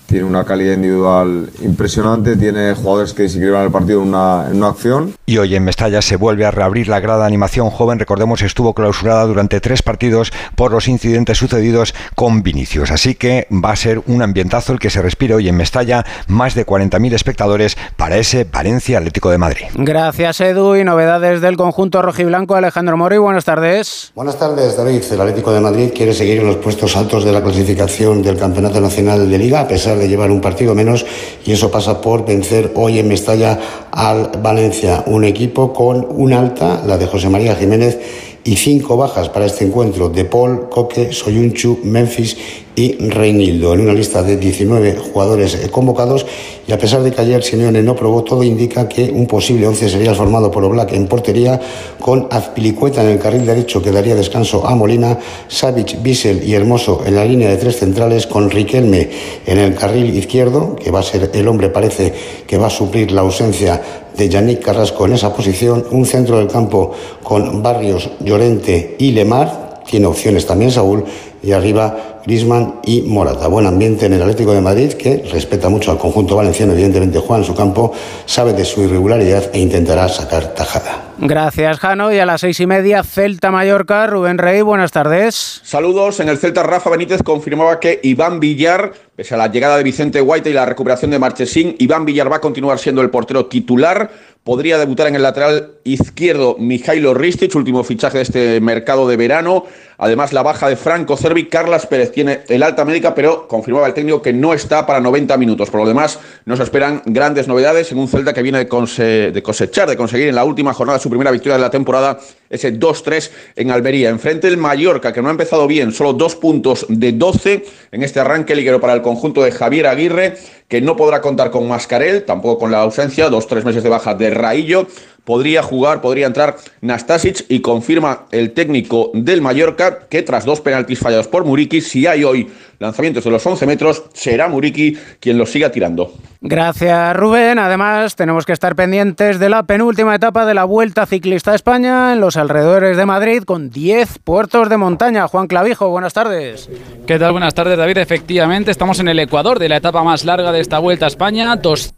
tiene 0.08 0.24
una 0.24 0.42
calidad 0.42 0.74
individual 0.74 1.50
impresionante, 1.60 2.34
tiene 2.34 2.72
jugadores 2.74 3.12
que 3.12 3.28
se 3.28 3.36
inscriban 3.36 3.64
el 3.64 3.70
partido 3.70 4.00
en 4.00 4.08
una, 4.08 4.46
en 4.48 4.56
una, 4.56 4.68
acción. 4.68 5.14
Y 5.26 5.36
hoy 5.36 5.54
en 5.54 5.64
Mestalla 5.64 6.00
se 6.00 6.16
vuelve 6.16 6.46
a 6.46 6.50
reabrir 6.50 6.88
la 6.88 6.98
grada 6.98 7.20
de 7.20 7.26
animación 7.26 7.68
joven, 7.68 7.98
recordemos 7.98 8.40
estuvo 8.40 8.72
clausurada 8.72 9.26
durante 9.26 9.60
tres 9.60 9.82
partidos 9.82 10.32
por 10.56 10.72
los 10.72 10.88
incidentes 10.88 11.36
sucedidos 11.36 11.94
con 12.14 12.42
Vinicius, 12.42 12.90
así 12.90 13.16
que 13.16 13.46
va 13.52 13.72
a 13.72 13.76
ser 13.76 14.00
un 14.06 14.22
ambientazo 14.22 14.72
el 14.72 14.78
que 14.78 14.88
se 14.88 15.02
respire 15.02 15.34
hoy 15.34 15.46
en 15.46 15.56
Mestalla, 15.56 16.06
más 16.26 16.54
de 16.54 16.64
40.000 16.64 17.12
espectadores 17.12 17.76
para 17.98 18.16
ese 18.16 18.44
Valencia 18.44 18.96
Atlético 18.96 19.28
de 19.28 19.36
Madrid. 19.36 19.66
Gracias 19.74 20.40
Edu 20.40 20.74
y 20.74 20.84
novedades 20.84 21.42
del 21.42 21.58
conjunto 21.58 22.00
rojiblanco, 22.00 22.54
Alejandro 22.54 22.96
Mori, 22.96 23.18
buenas 23.18 23.44
tardes. 23.44 24.12
Buenas 24.14 24.38
tardes 24.38 24.74
David, 24.74 25.02
el 25.10 25.20
Atlético 25.20 25.52
de 25.52 25.60
Madrid 25.60 25.90
quiere 25.94 26.14
seguir 26.14 26.40
en 26.40 26.46
los 26.46 26.56
puestos 26.56 26.96
altos 26.96 27.26
de 27.26 27.32
la 27.32 27.42
clasificación 27.42 28.22
del 28.22 28.38
Campeonato 28.38 28.80
Nacional 28.80 29.30
de 29.30 29.36
Liga, 29.36 29.60
a 29.60 29.68
pesar 29.68 29.97
de 29.98 30.08
llevar 30.08 30.30
un 30.30 30.40
partido 30.40 30.74
menos 30.74 31.04
y 31.44 31.52
eso 31.52 31.70
pasa 31.70 32.00
por 32.00 32.24
vencer 32.24 32.72
hoy 32.74 32.98
en 32.98 33.08
Mestalla 33.08 33.58
al 33.90 34.30
Valencia, 34.42 35.02
un 35.06 35.24
equipo 35.24 35.72
con 35.72 36.06
una 36.10 36.38
alta, 36.38 36.82
la 36.86 36.96
de 36.96 37.06
José 37.06 37.28
María 37.28 37.54
Jiménez, 37.54 37.98
y 38.44 38.56
cinco 38.56 38.96
bajas 38.96 39.28
para 39.28 39.46
este 39.46 39.64
encuentro 39.64 40.08
de 40.08 40.24
Paul, 40.24 40.68
Coque, 40.70 41.12
Soyunchu, 41.12 41.80
Memphis 41.82 42.36
y 42.78 42.92
Reinildo, 43.08 43.74
en 43.74 43.80
una 43.80 43.92
lista 43.92 44.22
de 44.22 44.36
19 44.36 44.96
jugadores 44.96 45.56
convocados. 45.72 46.24
Y 46.66 46.72
a 46.72 46.78
pesar 46.78 47.02
de 47.02 47.10
que 47.10 47.20
ayer 47.20 47.42
Simeone 47.42 47.82
no 47.82 47.96
probó, 47.96 48.22
todo 48.22 48.44
indica 48.44 48.88
que 48.88 49.10
un 49.10 49.26
posible 49.26 49.66
11 49.66 49.88
sería 49.88 50.14
formado 50.14 50.50
por 50.50 50.64
Oblak 50.64 50.92
en 50.92 51.08
portería, 51.08 51.60
con 51.98 52.28
Azpilicueta 52.30 53.02
en 53.02 53.10
el 53.10 53.18
carril 53.18 53.44
derecho 53.44 53.82
que 53.82 53.90
daría 53.90 54.14
descanso 54.14 54.64
a 54.64 54.76
Molina, 54.76 55.18
Savic, 55.48 56.00
Bissell 56.00 56.44
y 56.44 56.54
Hermoso 56.54 57.02
en 57.04 57.16
la 57.16 57.24
línea 57.24 57.50
de 57.50 57.56
tres 57.56 57.78
centrales, 57.78 58.26
con 58.26 58.48
Riquelme 58.48 59.10
en 59.44 59.58
el 59.58 59.74
carril 59.74 60.16
izquierdo, 60.16 60.76
que 60.76 60.92
va 60.92 61.00
a 61.00 61.02
ser 61.02 61.30
el 61.34 61.48
hombre 61.48 61.70
parece 61.70 62.14
que 62.46 62.58
va 62.58 62.68
a 62.68 62.70
suplir 62.70 63.10
la 63.10 63.22
ausencia 63.22 64.07
de 64.18 64.28
Yannick 64.28 64.62
Carrasco 64.62 65.06
en 65.06 65.14
esa 65.14 65.32
posición, 65.32 65.86
un 65.92 66.04
centro 66.04 66.38
del 66.38 66.48
campo 66.48 66.92
con 67.22 67.62
Barrios, 67.62 68.10
Llorente 68.20 68.96
y 68.98 69.12
Lemar, 69.12 69.82
tiene 69.88 70.06
opciones 70.06 70.44
también 70.44 70.70
Saúl, 70.70 71.04
y 71.40 71.52
arriba 71.52 72.20
Grisman 72.26 72.80
y 72.84 73.02
Morata. 73.02 73.46
Buen 73.46 73.64
ambiente 73.66 74.06
en 74.06 74.14
el 74.14 74.20
Atlético 74.20 74.52
de 74.52 74.60
Madrid, 74.60 74.92
que 74.94 75.24
respeta 75.32 75.68
mucho 75.68 75.92
al 75.92 75.98
conjunto 75.98 76.36
valenciano, 76.36 76.72
evidentemente 76.72 77.20
juega 77.20 77.38
en 77.38 77.44
su 77.44 77.54
campo, 77.54 77.92
sabe 78.26 78.52
de 78.52 78.64
su 78.64 78.82
irregularidad 78.82 79.44
e 79.52 79.60
intentará 79.60 80.08
sacar 80.08 80.52
tajada. 80.52 81.14
Gracias, 81.18 81.78
Jano. 81.78 82.12
Y 82.12 82.18
a 82.18 82.26
las 82.26 82.40
seis 82.40 82.60
y 82.60 82.66
media, 82.66 83.02
Celta 83.02 83.50
Mallorca. 83.50 84.06
Rubén 84.06 84.38
Rey, 84.38 84.62
buenas 84.62 84.92
tardes. 84.92 85.60
Saludos. 85.64 86.20
En 86.20 86.28
el 86.28 86.38
Celta, 86.38 86.62
Rafa 86.62 86.90
Benítez 86.90 87.22
confirmaba 87.22 87.80
que 87.80 88.00
Iván 88.02 88.40
Villar, 88.40 88.92
pese 89.18 89.34
a 89.34 89.36
la 89.36 89.50
llegada 89.50 89.76
de 89.76 89.82
Vicente 89.82 90.22
White 90.22 90.48
y 90.48 90.52
la 90.52 90.64
recuperación 90.64 91.10
de 91.10 91.18
Marchesín, 91.18 91.74
Iván 91.80 92.04
Villar 92.04 92.30
va 92.30 92.36
a 92.36 92.40
continuar 92.40 92.78
siendo 92.78 93.02
el 93.02 93.10
portero 93.10 93.46
titular. 93.46 94.12
Podría 94.44 94.78
debutar 94.78 95.08
en 95.08 95.16
el 95.16 95.22
lateral 95.22 95.72
izquierdo 95.82 96.54
Mijailo 96.56 97.14
Ristic, 97.14 97.52
último 97.56 97.82
fichaje 97.82 98.18
de 98.18 98.22
este 98.22 98.60
mercado 98.60 99.08
de 99.08 99.16
verano. 99.16 99.64
Además, 99.98 100.32
la 100.32 100.44
baja 100.44 100.68
de 100.68 100.76
Franco 100.76 101.16
Cervi, 101.16 101.46
Carlas 101.48 101.86
Pérez 101.86 102.12
tiene 102.12 102.42
el 102.48 102.62
alta 102.62 102.84
médica, 102.84 103.12
pero 103.16 103.48
confirmaba 103.48 103.88
el 103.88 103.94
técnico 103.94 104.22
que 104.22 104.32
no 104.32 104.54
está 104.54 104.86
para 104.86 105.00
90 105.00 105.36
minutos. 105.36 105.68
Por 105.68 105.80
lo 105.80 105.88
demás, 105.88 106.20
nos 106.44 106.60
esperan 106.60 107.02
grandes 107.04 107.48
novedades 107.48 107.90
en 107.90 107.98
un 107.98 108.06
Celta 108.06 108.32
que 108.32 108.42
viene 108.42 108.58
de 108.58 109.42
cosechar, 109.42 109.88
de 109.88 109.96
conseguir 109.96 110.28
en 110.28 110.36
la 110.36 110.44
última 110.44 110.72
jornada 110.72 111.00
su 111.00 111.10
primera 111.10 111.32
victoria 111.32 111.56
de 111.56 111.62
la 111.62 111.70
temporada, 111.70 112.20
ese 112.50 112.78
2-3 112.78 113.30
en 113.56 113.70
Almería. 113.70 114.08
Enfrente 114.10 114.48
el 114.48 114.56
Mallorca, 114.56 115.12
que 115.12 115.22
no 115.22 115.28
ha 115.28 115.32
empezado 115.32 115.66
bien, 115.66 115.92
solo 115.92 116.12
dos 116.12 116.34
puntos 116.34 116.86
de 116.88 117.12
12 117.12 117.64
en 117.92 118.02
este 118.02 118.20
arranque 118.20 118.54
liguero 118.54 118.80
para 118.80 118.94
el 118.94 119.02
conjunto 119.02 119.42
de 119.42 119.52
Javier 119.52 119.86
Aguirre, 119.86 120.36
que 120.68 120.80
no 120.80 120.96
podrá 120.96 121.20
contar 121.20 121.50
con 121.50 121.66
Mascarel, 121.66 122.24
tampoco 122.24 122.58
con 122.58 122.70
la 122.70 122.80
ausencia, 122.80 123.28
dos, 123.28 123.46
tres 123.46 123.64
meses 123.64 123.82
de 123.82 123.88
baja 123.88 124.14
de 124.14 124.30
Raillo 124.30 124.86
podría 125.28 125.62
jugar, 125.62 126.00
podría 126.00 126.26
entrar 126.26 126.56
Nastasic 126.80 127.44
y 127.50 127.60
confirma 127.60 128.22
el 128.30 128.52
técnico 128.52 129.10
del 129.12 129.42
Mallorca 129.42 130.06
que 130.08 130.22
tras 130.22 130.46
dos 130.46 130.62
penaltis 130.62 131.00
fallados 131.00 131.28
por 131.28 131.44
Muriki, 131.44 131.82
si 131.82 132.06
hay 132.06 132.24
hoy 132.24 132.50
lanzamientos 132.78 133.24
de 133.24 133.30
los 133.30 133.44
11 133.44 133.66
metros, 133.66 134.04
será 134.14 134.48
Muriki 134.48 134.96
quien 135.20 135.36
los 135.36 135.50
siga 135.50 135.70
tirando. 135.70 136.14
Gracias 136.40 137.14
Rubén. 137.14 137.58
Además 137.58 138.16
tenemos 138.16 138.46
que 138.46 138.54
estar 138.54 138.74
pendientes 138.74 139.38
de 139.38 139.50
la 139.50 139.64
penúltima 139.64 140.14
etapa 140.14 140.46
de 140.46 140.54
la 140.54 140.64
Vuelta 140.64 141.04
Ciclista 141.04 141.52
a 141.52 141.56
España 141.56 142.14
en 142.14 142.20
los 142.22 142.38
alrededores 142.38 142.96
de 142.96 143.04
Madrid 143.04 143.42
con 143.42 143.68
10 143.68 144.20
puertos 144.20 144.70
de 144.70 144.78
montaña. 144.78 145.28
Juan 145.28 145.46
Clavijo, 145.46 145.90
buenas 145.90 146.14
tardes. 146.14 146.70
¿Qué 147.06 147.18
tal? 147.18 147.32
Buenas 147.32 147.52
tardes 147.52 147.76
David. 147.76 147.98
Efectivamente 147.98 148.70
estamos 148.70 148.98
en 148.98 149.08
el 149.08 149.18
Ecuador 149.18 149.58
de 149.58 149.68
la 149.68 149.76
etapa 149.76 150.02
más 150.02 150.24
larga 150.24 150.52
de 150.52 150.60
esta 150.60 150.78
Vuelta 150.78 151.04
a 151.04 151.08
España. 151.08 151.54
Dos 151.56 151.97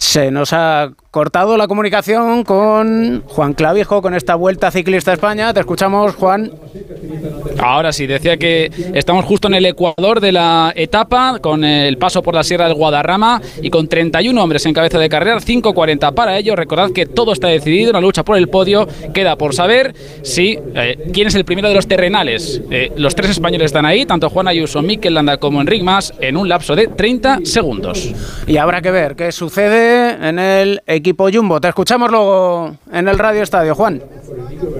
se 0.00 0.30
nos 0.30 0.54
ha 0.54 0.90
cortado 1.10 1.56
la 1.56 1.68
comunicación 1.68 2.42
con 2.42 3.22
Juan 3.26 3.52
Clavijo 3.52 4.00
con 4.00 4.14
esta 4.14 4.34
vuelta 4.34 4.70
ciclista 4.70 5.10
a 5.10 5.14
España. 5.14 5.52
Te 5.52 5.60
escuchamos, 5.60 6.14
Juan. 6.14 6.50
Ahora 7.58 7.92
sí, 7.92 8.06
decía 8.06 8.38
que 8.38 8.70
estamos 8.94 9.24
justo 9.26 9.48
en 9.48 9.54
el 9.54 9.66
ecuador 9.66 10.20
de 10.20 10.32
la 10.32 10.72
etapa, 10.74 11.38
con 11.40 11.64
el 11.64 11.98
paso 11.98 12.22
por 12.22 12.34
la 12.34 12.42
Sierra 12.42 12.66
del 12.66 12.74
Guadarrama 12.74 13.42
y 13.60 13.68
con 13.68 13.88
31 13.88 14.42
hombres 14.42 14.64
en 14.64 14.72
cabeza 14.72 14.98
de 14.98 15.08
carrera, 15.08 15.38
5.40 15.38 16.14
para 16.14 16.38
ello. 16.38 16.56
Recordad 16.56 16.92
que 16.92 17.04
todo 17.04 17.32
está 17.32 17.48
decidido, 17.48 17.92
la 17.92 18.00
lucha 18.00 18.24
por 18.24 18.38
el 18.38 18.48
podio 18.48 18.88
queda 19.12 19.36
por 19.36 19.54
saber 19.54 19.94
si 20.22 20.58
eh, 20.74 21.10
quién 21.12 21.28
es 21.28 21.34
el 21.34 21.44
primero 21.44 21.68
de 21.68 21.74
los 21.74 21.86
terrenales. 21.86 22.62
Eh, 22.70 22.90
los 22.96 23.14
tres 23.14 23.30
españoles 23.30 23.66
están 23.66 23.84
ahí, 23.84 24.06
tanto 24.06 24.30
Juan 24.30 24.48
Ayuso, 24.48 24.80
Mikel 24.80 25.14
Landa 25.14 25.36
como 25.36 25.60
Enric 25.60 25.82
Mas, 25.82 26.14
en 26.20 26.38
un 26.38 26.48
lapso 26.48 26.74
de 26.74 26.88
30 26.88 27.40
segundos. 27.44 28.10
Y 28.46 28.56
habrá 28.56 28.80
que 28.80 28.90
ver 28.90 29.14
qué 29.14 29.30
sucede 29.30 29.89
en 29.90 30.38
el 30.38 30.82
equipo 30.86 31.28
Jumbo. 31.32 31.60
Te 31.60 31.68
escuchamos 31.68 32.10
luego 32.10 32.76
en 32.92 33.08
el 33.08 33.18
Radio 33.18 33.42
Estadio, 33.42 33.74
Juan. 33.74 34.02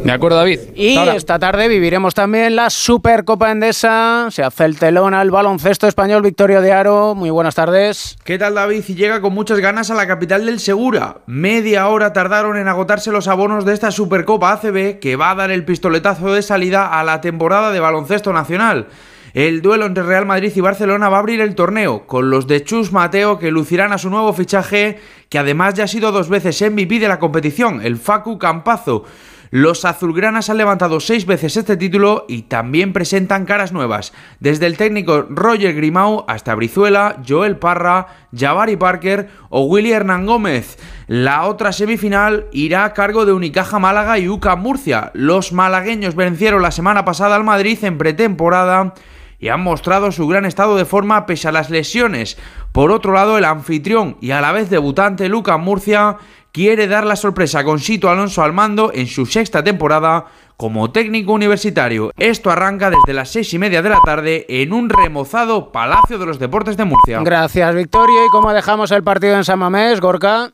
De 0.04 0.12
acuerdo, 0.12 0.38
David. 0.38 0.60
Y 0.74 0.96
esta 0.96 1.38
tarde 1.38 1.68
viviremos 1.68 2.14
también 2.14 2.56
la 2.56 2.70
Supercopa 2.70 3.50
Endesa. 3.50 4.28
Se 4.30 4.42
hace 4.42 4.64
el 4.64 4.78
telón 4.78 5.14
al 5.14 5.30
baloncesto 5.30 5.86
español 5.86 6.22
Victorio 6.22 6.60
de 6.60 6.72
Aro. 6.72 7.14
Muy 7.14 7.30
buenas 7.30 7.54
tardes. 7.54 8.16
¿Qué 8.24 8.38
tal, 8.38 8.54
David? 8.54 8.84
Y 8.88 8.94
llega 8.94 9.20
con 9.20 9.34
muchas 9.34 9.60
ganas 9.60 9.90
a 9.90 9.94
la 9.94 10.06
capital 10.06 10.46
del 10.46 10.60
Segura. 10.60 11.18
Media 11.26 11.88
hora 11.88 12.12
tardaron 12.12 12.56
en 12.56 12.68
agotarse 12.68 13.10
los 13.10 13.28
abonos 13.28 13.64
de 13.64 13.74
esta 13.74 13.90
Supercopa 13.90 14.52
ACB 14.52 14.98
que 15.00 15.16
va 15.16 15.30
a 15.30 15.34
dar 15.34 15.50
el 15.50 15.64
pistoletazo 15.64 16.32
de 16.32 16.42
salida 16.42 16.98
a 16.98 17.04
la 17.04 17.20
temporada 17.20 17.70
de 17.70 17.80
baloncesto 17.80 18.32
nacional. 18.32 18.86
El 19.32 19.62
duelo 19.62 19.86
entre 19.86 20.02
Real 20.02 20.26
Madrid 20.26 20.50
y 20.56 20.60
Barcelona 20.60 21.08
va 21.08 21.18
a 21.18 21.20
abrir 21.20 21.40
el 21.40 21.54
torneo, 21.54 22.04
con 22.06 22.30
los 22.30 22.48
de 22.48 22.64
Chus 22.64 22.90
Mateo 22.90 23.38
que 23.38 23.52
lucirán 23.52 23.92
a 23.92 23.98
su 23.98 24.10
nuevo 24.10 24.32
fichaje, 24.32 24.98
que 25.28 25.38
además 25.38 25.74
ya 25.74 25.84
ha 25.84 25.88
sido 25.88 26.10
dos 26.10 26.28
veces 26.28 26.60
MVP 26.60 26.98
de 26.98 27.06
la 27.06 27.20
competición, 27.20 27.80
el 27.80 27.96
Facu 27.96 28.38
Campazo. 28.38 29.04
Los 29.52 29.84
azulgranas 29.84 30.48
han 30.50 30.58
levantado 30.58 30.98
seis 30.98 31.26
veces 31.26 31.56
este 31.56 31.76
título 31.76 32.24
y 32.28 32.42
también 32.42 32.92
presentan 32.92 33.46
caras 33.46 33.72
nuevas, 33.72 34.12
desde 34.40 34.66
el 34.66 34.76
técnico 34.76 35.26
Roger 35.28 35.74
Grimau 35.74 36.24
hasta 36.26 36.54
Brizuela, 36.54 37.22
Joel 37.26 37.56
Parra, 37.56 38.06
Javari 38.36 38.76
Parker 38.76 39.28
o 39.48 39.64
Willy 39.64 39.92
Hernán 39.92 40.26
Gómez. 40.26 40.76
La 41.06 41.46
otra 41.46 41.72
semifinal 41.72 42.46
irá 42.52 42.84
a 42.84 42.94
cargo 42.94 43.26
de 43.26 43.32
Unicaja 43.32 43.78
Málaga 43.80 44.18
y 44.18 44.28
UCA 44.28 44.54
Murcia. 44.54 45.10
Los 45.14 45.52
malagueños 45.52 46.14
vencieron 46.14 46.62
la 46.62 46.70
semana 46.70 47.04
pasada 47.04 47.34
al 47.34 47.44
Madrid 47.44 47.78
en 47.82 47.98
pretemporada 47.98 48.94
y 49.40 49.48
han 49.48 49.62
mostrado 49.62 50.12
su 50.12 50.28
gran 50.28 50.44
estado 50.44 50.76
de 50.76 50.84
forma 50.84 51.26
pese 51.26 51.48
a 51.48 51.52
las 51.52 51.70
lesiones. 51.70 52.36
Por 52.72 52.92
otro 52.92 53.12
lado, 53.12 53.38
el 53.38 53.44
anfitrión 53.44 54.16
y 54.20 54.30
a 54.30 54.40
la 54.40 54.52
vez 54.52 54.70
debutante 54.70 55.28
Luca 55.28 55.56
Murcia 55.56 56.18
quiere 56.52 56.86
dar 56.86 57.06
la 57.06 57.16
sorpresa 57.16 57.64
con 57.64 57.78
Sito 57.78 58.10
Alonso 58.10 58.42
al 58.42 58.52
mando 58.52 58.92
en 58.94 59.06
su 59.06 59.26
sexta 59.26 59.64
temporada 59.64 60.26
como 60.56 60.90
técnico 60.90 61.32
universitario. 61.32 62.10
Esto 62.18 62.50
arranca 62.50 62.90
desde 62.90 63.14
las 63.14 63.30
seis 63.30 63.52
y 63.54 63.58
media 63.58 63.80
de 63.80 63.88
la 63.88 64.00
tarde 64.04 64.44
en 64.48 64.74
un 64.74 64.90
remozado 64.90 65.72
Palacio 65.72 66.18
de 66.18 66.26
los 66.26 66.38
Deportes 66.38 66.76
de 66.76 66.84
Murcia. 66.84 67.20
Gracias, 67.22 67.74
Victoria. 67.74 68.26
¿Y 68.26 68.30
cómo 68.30 68.52
dejamos 68.52 68.90
el 68.90 69.02
partido 69.02 69.36
en 69.36 69.44
San 69.44 69.58
Mamés, 69.58 70.00
Gorka? 70.00 70.52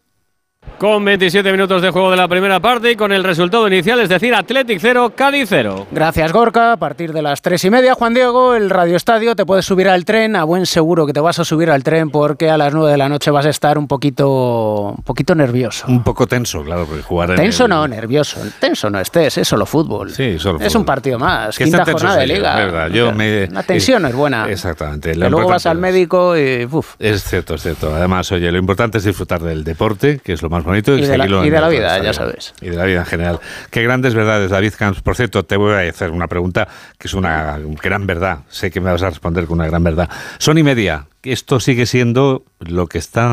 Con 0.78 1.02
27 1.06 1.52
minutos 1.52 1.80
de 1.80 1.88
juego 1.90 2.10
de 2.10 2.18
la 2.18 2.28
primera 2.28 2.60
parte 2.60 2.90
y 2.90 2.96
con 2.96 3.10
el 3.10 3.24
resultado 3.24 3.66
inicial, 3.66 3.98
es 4.00 4.10
decir, 4.10 4.34
Athletic 4.34 4.78
0, 4.78 5.12
Cádiz 5.16 5.46
0. 5.48 5.86
Gracias, 5.90 6.32
Gorka. 6.34 6.72
A 6.72 6.76
partir 6.76 7.14
de 7.14 7.22
las 7.22 7.40
3 7.40 7.64
y 7.64 7.70
media, 7.70 7.94
Juan 7.94 8.12
Diego, 8.12 8.54
el 8.54 8.68
Radio 8.68 8.94
Estadio, 8.94 9.34
te 9.34 9.46
puedes 9.46 9.64
subir 9.64 9.88
al 9.88 10.04
tren. 10.04 10.36
A 10.36 10.44
buen 10.44 10.66
seguro 10.66 11.06
que 11.06 11.14
te 11.14 11.20
vas 11.20 11.38
a 11.38 11.46
subir 11.46 11.70
al 11.70 11.82
tren 11.82 12.10
porque 12.10 12.50
a 12.50 12.58
las 12.58 12.74
9 12.74 12.90
de 12.90 12.98
la 12.98 13.08
noche 13.08 13.30
vas 13.30 13.46
a 13.46 13.48
estar 13.48 13.78
un 13.78 13.88
poquito, 13.88 14.94
un 14.98 15.02
poquito 15.02 15.34
nervioso. 15.34 15.86
Un 15.88 16.02
poco 16.04 16.26
tenso, 16.26 16.62
claro, 16.62 16.84
porque 16.84 17.02
jugar 17.02 17.30
en 17.30 17.36
Tenso 17.36 17.64
el- 17.64 17.70
no, 17.70 17.88
nervioso. 17.88 18.40
Tenso 18.60 18.90
no 18.90 19.00
estés, 19.00 19.38
es 19.38 19.48
solo 19.48 19.64
fútbol. 19.64 20.10
Sí, 20.10 20.38
solo 20.38 20.58
Es 20.60 20.66
fútbol. 20.72 20.80
un 20.80 20.84
partido 20.84 21.18
más, 21.18 21.56
Que 21.56 21.64
quinta 21.64 21.86
jornada 21.90 22.16
de 22.18 22.26
liga. 22.26 22.54
verdad. 22.54 22.88
Yo 22.90 23.12
me- 23.12 23.46
La 23.46 23.62
tensión 23.62 24.04
es 24.04 24.14
buena. 24.14 24.50
Exactamente. 24.50 25.12
Que 25.12 25.18
lo 25.18 25.30
luego 25.30 25.48
vas 25.48 25.64
al 25.64 25.78
médico 25.78 26.36
y... 26.36 26.68
uf. 26.70 26.96
Es 26.98 27.24
cierto, 27.24 27.54
es 27.54 27.62
cierto. 27.62 27.94
Además, 27.94 28.30
oye, 28.32 28.52
lo 28.52 28.58
importante 28.58 28.98
es 28.98 29.04
disfrutar 29.04 29.40
del 29.42 29.64
deporte, 29.64 30.20
que 30.22 30.34
es 30.34 30.42
lo 30.42 30.50
más 30.50 30.55
bonito, 30.64 30.96
Y 30.96 31.02
de 31.02 31.18
la- 31.18 31.26
y 31.26 31.50
de 31.50 31.60
la 31.60 31.68
vida, 31.68 31.98
ya 32.02 32.12
sabes. 32.12 32.54
Y 32.60 32.68
de 32.68 32.76
la 32.76 32.84
vida 32.84 33.00
en 33.00 33.06
general. 33.06 33.40
Qué 33.70 33.82
grandes 33.82 34.14
verdades, 34.14 34.50
David 34.50 34.72
Camps. 34.78 35.00
Por 35.02 35.16
cierto, 35.16 35.44
te 35.44 35.56
voy 35.56 35.72
a 35.74 35.88
hacer 35.88 36.10
una 36.10 36.26
pregunta 36.28 36.66
que 36.98 37.08
es 37.08 37.14
una 37.14 37.58
gran 37.82 38.06
verdad. 38.06 38.38
Sé 38.48 38.70
que 38.70 38.80
me 38.80 38.90
vas 38.90 39.02
a 39.02 39.10
responder 39.10 39.46
con 39.46 39.58
una 39.60 39.68
gran 39.68 39.82
verdad. 39.84 40.08
Son 40.38 40.58
y 40.58 40.62
media. 40.62 41.06
¿Esto 41.22 41.58
sigue 41.60 41.86
siendo 41.86 42.44
lo 42.60 42.86
que 42.86 42.98
está... 42.98 43.26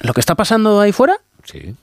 ¿Lo 0.00 0.12
que 0.14 0.20
está 0.20 0.34
pasando 0.34 0.80
ahí 0.80 0.92
fuera? 0.92 1.16
Sí. 1.44 1.74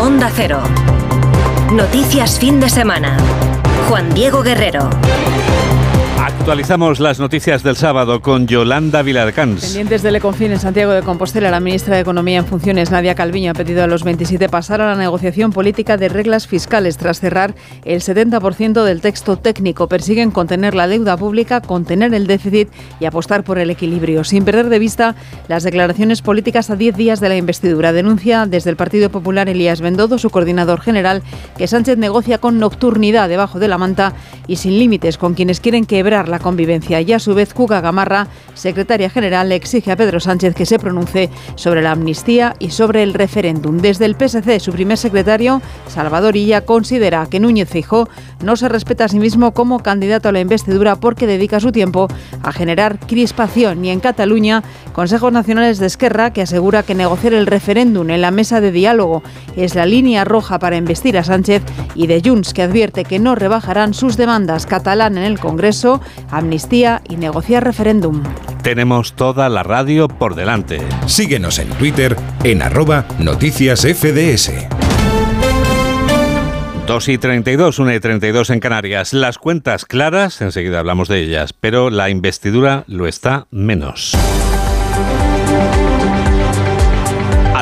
Onda 0.00 0.30
Cero. 0.34 0.60
Noticias 1.72 2.38
fin 2.38 2.60
de 2.60 2.68
semana. 2.68 3.16
Juan 3.88 4.12
Diego 4.14 4.42
Guerrero. 4.42 4.90
Actualizamos 6.38 7.00
las 7.00 7.20
noticias 7.20 7.62
del 7.62 7.74
sábado 7.74 8.20
con 8.20 8.46
Yolanda 8.46 9.00
Vilarcans. 9.00 9.64
Pendientes 9.64 10.02
del 10.02 10.16
Econfin 10.16 10.52
en 10.52 10.60
Santiago 10.60 10.92
de 10.92 11.00
Compostela, 11.00 11.50
la 11.50 11.58
ministra 11.58 11.94
de 11.94 12.02
Economía 12.02 12.38
en 12.38 12.44
funciones, 12.44 12.90
Nadia 12.90 13.14
Calviño, 13.14 13.52
ha 13.52 13.54
pedido 13.54 13.82
a 13.82 13.86
los 13.86 14.04
27 14.04 14.50
pasar 14.50 14.82
a 14.82 14.88
la 14.88 14.94
negociación 14.94 15.52
política 15.52 15.96
de 15.96 16.10
reglas 16.10 16.46
fiscales 16.46 16.98
tras 16.98 17.20
cerrar 17.20 17.54
el 17.86 18.02
70% 18.02 18.84
del 18.84 19.00
texto 19.00 19.38
técnico. 19.38 19.88
Persiguen 19.88 20.30
contener 20.30 20.74
la 20.74 20.86
deuda 20.86 21.16
pública, 21.16 21.62
contener 21.62 22.12
el 22.12 22.26
déficit 22.26 22.68
y 23.00 23.06
apostar 23.06 23.42
por 23.42 23.58
el 23.58 23.70
equilibrio, 23.70 24.22
sin 24.22 24.44
perder 24.44 24.68
de 24.68 24.78
vista 24.78 25.14
las 25.48 25.62
declaraciones 25.62 26.20
políticas 26.20 26.68
a 26.68 26.76
10 26.76 26.94
días 26.94 27.20
de 27.20 27.30
la 27.30 27.36
investidura. 27.36 27.94
Denuncia 27.94 28.44
desde 28.44 28.68
el 28.68 28.76
Partido 28.76 29.08
Popular 29.08 29.48
Elías 29.48 29.80
Bendodo, 29.80 30.18
su 30.18 30.28
coordinador 30.28 30.82
general, 30.82 31.22
que 31.56 31.68
Sánchez 31.68 31.96
negocia 31.96 32.36
con 32.36 32.58
nocturnidad 32.58 33.30
debajo 33.30 33.58
de 33.58 33.68
la 33.68 33.78
manta 33.78 34.12
y 34.46 34.56
sin 34.56 34.78
límites 34.78 35.16
con 35.16 35.32
quienes 35.32 35.60
quieren 35.60 35.86
quebrar 35.86 36.23
la 36.28 36.38
convivencia. 36.38 37.00
Y 37.00 37.12
a 37.12 37.18
su 37.18 37.34
vez, 37.34 37.54
Cuca 37.54 37.80
Gamarra, 37.80 38.28
secretaria 38.54 39.10
general, 39.10 39.52
exige 39.52 39.92
a 39.92 39.96
Pedro 39.96 40.20
Sánchez 40.20 40.54
que 40.54 40.66
se 40.66 40.78
pronuncie 40.78 41.30
sobre 41.56 41.82
la 41.82 41.92
amnistía 41.92 42.56
y 42.58 42.70
sobre 42.70 43.02
el 43.02 43.14
referéndum. 43.14 43.78
Desde 43.78 44.04
el 44.06 44.16
PSC, 44.16 44.60
su 44.60 44.72
primer 44.72 44.98
secretario, 44.98 45.60
Salvador 45.88 46.36
Illa, 46.36 46.62
considera 46.62 47.26
que 47.26 47.40
Núñez 47.40 47.68
Fijó 47.68 48.08
no 48.42 48.56
se 48.56 48.68
respeta 48.68 49.04
a 49.04 49.08
sí 49.08 49.18
mismo 49.18 49.52
como 49.52 49.80
candidato 49.80 50.28
a 50.28 50.32
la 50.32 50.40
investidura 50.40 50.96
porque 50.96 51.26
dedica 51.26 51.60
su 51.60 51.72
tiempo 51.72 52.08
a 52.42 52.52
generar 52.52 52.98
crispación. 53.00 53.84
Y 53.84 53.90
en 53.90 54.00
Cataluña, 54.00 54.62
Consejos 54.92 55.32
Nacionales 55.32 55.78
de 55.78 55.86
Esquerra, 55.86 56.32
que 56.32 56.42
asegura 56.42 56.82
que 56.82 56.94
negociar 56.94 57.34
el 57.34 57.46
referéndum 57.46 58.10
en 58.10 58.20
la 58.20 58.30
mesa 58.30 58.60
de 58.60 58.72
diálogo 58.72 59.22
es 59.56 59.74
la 59.74 59.86
línea 59.86 60.24
roja 60.24 60.58
para 60.58 60.76
investir 60.76 61.18
a 61.18 61.24
Sánchez, 61.24 61.62
y 61.94 62.06
de 62.06 62.22
Junts, 62.24 62.52
que 62.52 62.62
advierte 62.62 63.04
que 63.04 63.18
no 63.18 63.34
rebajarán 63.34 63.94
sus 63.94 64.16
demandas 64.16 64.66
catalán 64.66 65.16
en 65.16 65.24
el 65.24 65.38
Congreso, 65.38 66.00
amnistía 66.30 67.02
y 67.08 67.16
negociar 67.16 67.64
referéndum. 67.64 68.22
Tenemos 68.62 69.14
toda 69.14 69.48
la 69.48 69.62
radio 69.62 70.08
por 70.08 70.34
delante. 70.34 70.80
Síguenos 71.06 71.58
en 71.58 71.68
Twitter 71.70 72.16
en 72.42 72.62
arroba 72.62 73.04
noticias 73.18 73.80
FDS. 73.82 74.52
2 76.86 77.08
y 77.08 77.18
32, 77.18 77.78
1 77.78 77.94
y 77.94 78.00
32 78.00 78.50
en 78.50 78.60
Canarias. 78.60 79.14
Las 79.14 79.38
cuentas 79.38 79.86
claras, 79.86 80.42
enseguida 80.42 80.80
hablamos 80.80 81.08
de 81.08 81.20
ellas, 81.20 81.54
pero 81.54 81.88
la 81.88 82.10
investidura 82.10 82.84
lo 82.86 83.06
está 83.06 83.46
menos. 83.50 84.14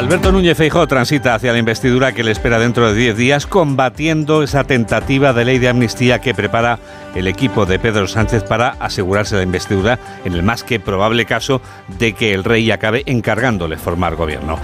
Alberto 0.02 0.32
Núñez 0.32 0.56
Feijóo 0.56 0.88
transita 0.88 1.36
hacia 1.36 1.52
la 1.52 1.60
investidura 1.60 2.12
que 2.12 2.24
le 2.24 2.32
espera 2.32 2.58
dentro 2.58 2.92
de 2.92 2.98
10 2.98 3.16
días, 3.16 3.46
combatiendo 3.46 4.42
esa 4.42 4.64
tentativa 4.64 5.32
de 5.32 5.44
ley 5.44 5.60
de 5.60 5.68
amnistía 5.68 6.20
que 6.20 6.34
prepara 6.34 6.80
el 7.14 7.28
equipo 7.28 7.66
de 7.66 7.78
Pedro 7.78 8.08
Sánchez 8.08 8.42
para 8.42 8.70
asegurarse 8.80 9.36
la 9.36 9.44
investidura 9.44 10.00
en 10.24 10.32
el 10.32 10.42
más 10.42 10.64
que 10.64 10.80
probable 10.80 11.24
caso 11.24 11.62
de 12.00 12.14
que 12.14 12.34
el 12.34 12.42
rey 12.42 12.68
acabe 12.72 13.04
encargándole 13.06 13.78
formar 13.78 14.16
gobierno. 14.16 14.58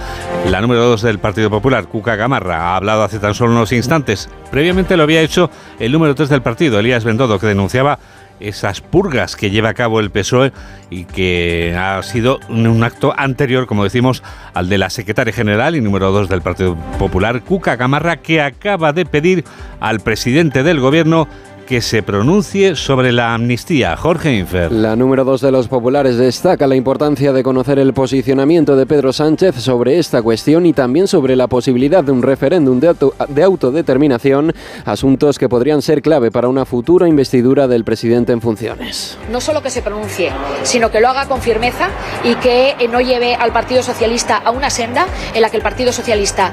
La 0.45 0.59
número 0.59 0.83
2 0.83 1.03
del 1.03 1.19
Partido 1.19 1.49
Popular, 1.49 1.87
Cuca 1.87 2.17
Gamarra, 2.17 2.57
ha 2.57 2.75
hablado 2.75 3.03
hace 3.03 3.19
tan 3.19 3.33
solo 3.33 3.53
unos 3.53 3.71
instantes. 3.71 4.29
Previamente 4.51 4.97
lo 4.97 5.03
había 5.03 5.21
hecho 5.21 5.49
el 5.79 5.93
número 5.93 6.15
3 6.15 6.27
del 6.27 6.41
partido, 6.41 6.79
Elías 6.79 7.05
Bendodo, 7.05 7.39
que 7.39 7.47
denunciaba 7.47 7.97
esas 8.39 8.81
purgas 8.81 9.35
que 9.35 9.51
lleva 9.51 9.69
a 9.69 9.73
cabo 9.73 9.99
el 9.99 10.11
PSOE 10.11 10.51
y 10.89 11.05
que 11.05 11.75
ha 11.77 12.01
sido 12.03 12.39
un, 12.49 12.83
acto 12.83 13.13
anterior, 13.17 13.67
como 13.67 13.83
decimos, 13.83 14.23
al 14.53 14.69
de 14.69 14.77
la 14.77 14.89
secretaria 14.89 15.33
general 15.33 15.75
y 15.75 15.81
número 15.81 16.11
2 16.11 16.29
del 16.29 16.41
Partido 16.41 16.75
Popular, 16.97 17.41
Cuca 17.41 17.75
Gamarra, 17.75 18.17
que 18.17 18.41
acaba 18.41 18.93
de 18.93 19.05
pedir 19.05 19.43
al 19.79 19.99
presidente 19.99 20.63
del 20.63 20.79
gobierno 20.79 21.27
que 21.69 21.81
se 21.81 22.01
pronuncie 22.01 22.75
sobre 22.75 23.11
la 23.11 23.35
amnistía. 23.35 23.95
Jorge 23.95 24.33
Infer. 24.35 24.71
La 24.71 24.95
número 24.95 25.23
dos 25.23 25.39
de 25.39 25.51
los 25.51 25.67
populares 25.67 26.17
destaca 26.17 26.65
la 26.65 26.75
importancia 26.75 27.31
de 27.31 27.43
conocer 27.43 27.77
el 27.77 27.93
posicionamiento 27.93 28.75
de 28.75 28.87
Pedro 28.87 29.13
Sánchez 29.13 29.53
sobre 29.57 29.99
esta 29.99 30.23
cuestión 30.23 30.65
y 30.65 30.73
también 30.73 31.07
sobre 31.07 31.35
la 31.35 31.45
posibilidad 31.45 32.03
de 32.03 32.11
un 32.11 32.23
referéndum 32.23 32.79
de, 32.79 32.87
auto- 32.87 33.13
de 33.27 33.43
autodeterminación, 33.43 34.51
asuntos 34.83 35.37
que 35.37 35.47
podrían 35.47 35.83
ser 35.83 36.01
clave 36.01 36.31
para 36.31 36.47
una 36.47 36.65
futura 36.65 37.07
investidura 37.07 37.67
del 37.67 37.83
presidente 37.83 38.33
en 38.33 38.41
funciones. 38.41 39.15
no 39.31 39.39
solo 39.39 39.61
que 39.61 39.69
se 39.69 39.83
pronuncie, 39.83 40.31
sino 40.63 40.89
que 40.89 40.99
lo 40.99 41.07
haga 41.07 41.27
con 41.27 41.39
firmeza 41.39 41.89
y 42.23 42.33
que 42.37 42.71
eh, 42.79 42.87
no 42.91 42.99
lleve 42.99 43.35
al 43.35 43.51
Partido 43.53 43.83
Socialista 43.83 44.37
a 44.37 44.49
una 44.49 44.71
senda 44.71 45.05
en 45.35 45.41
la 45.43 45.51
que 45.51 45.57
el 45.57 45.63
Partido 45.63 45.91
Socialista 45.93 46.51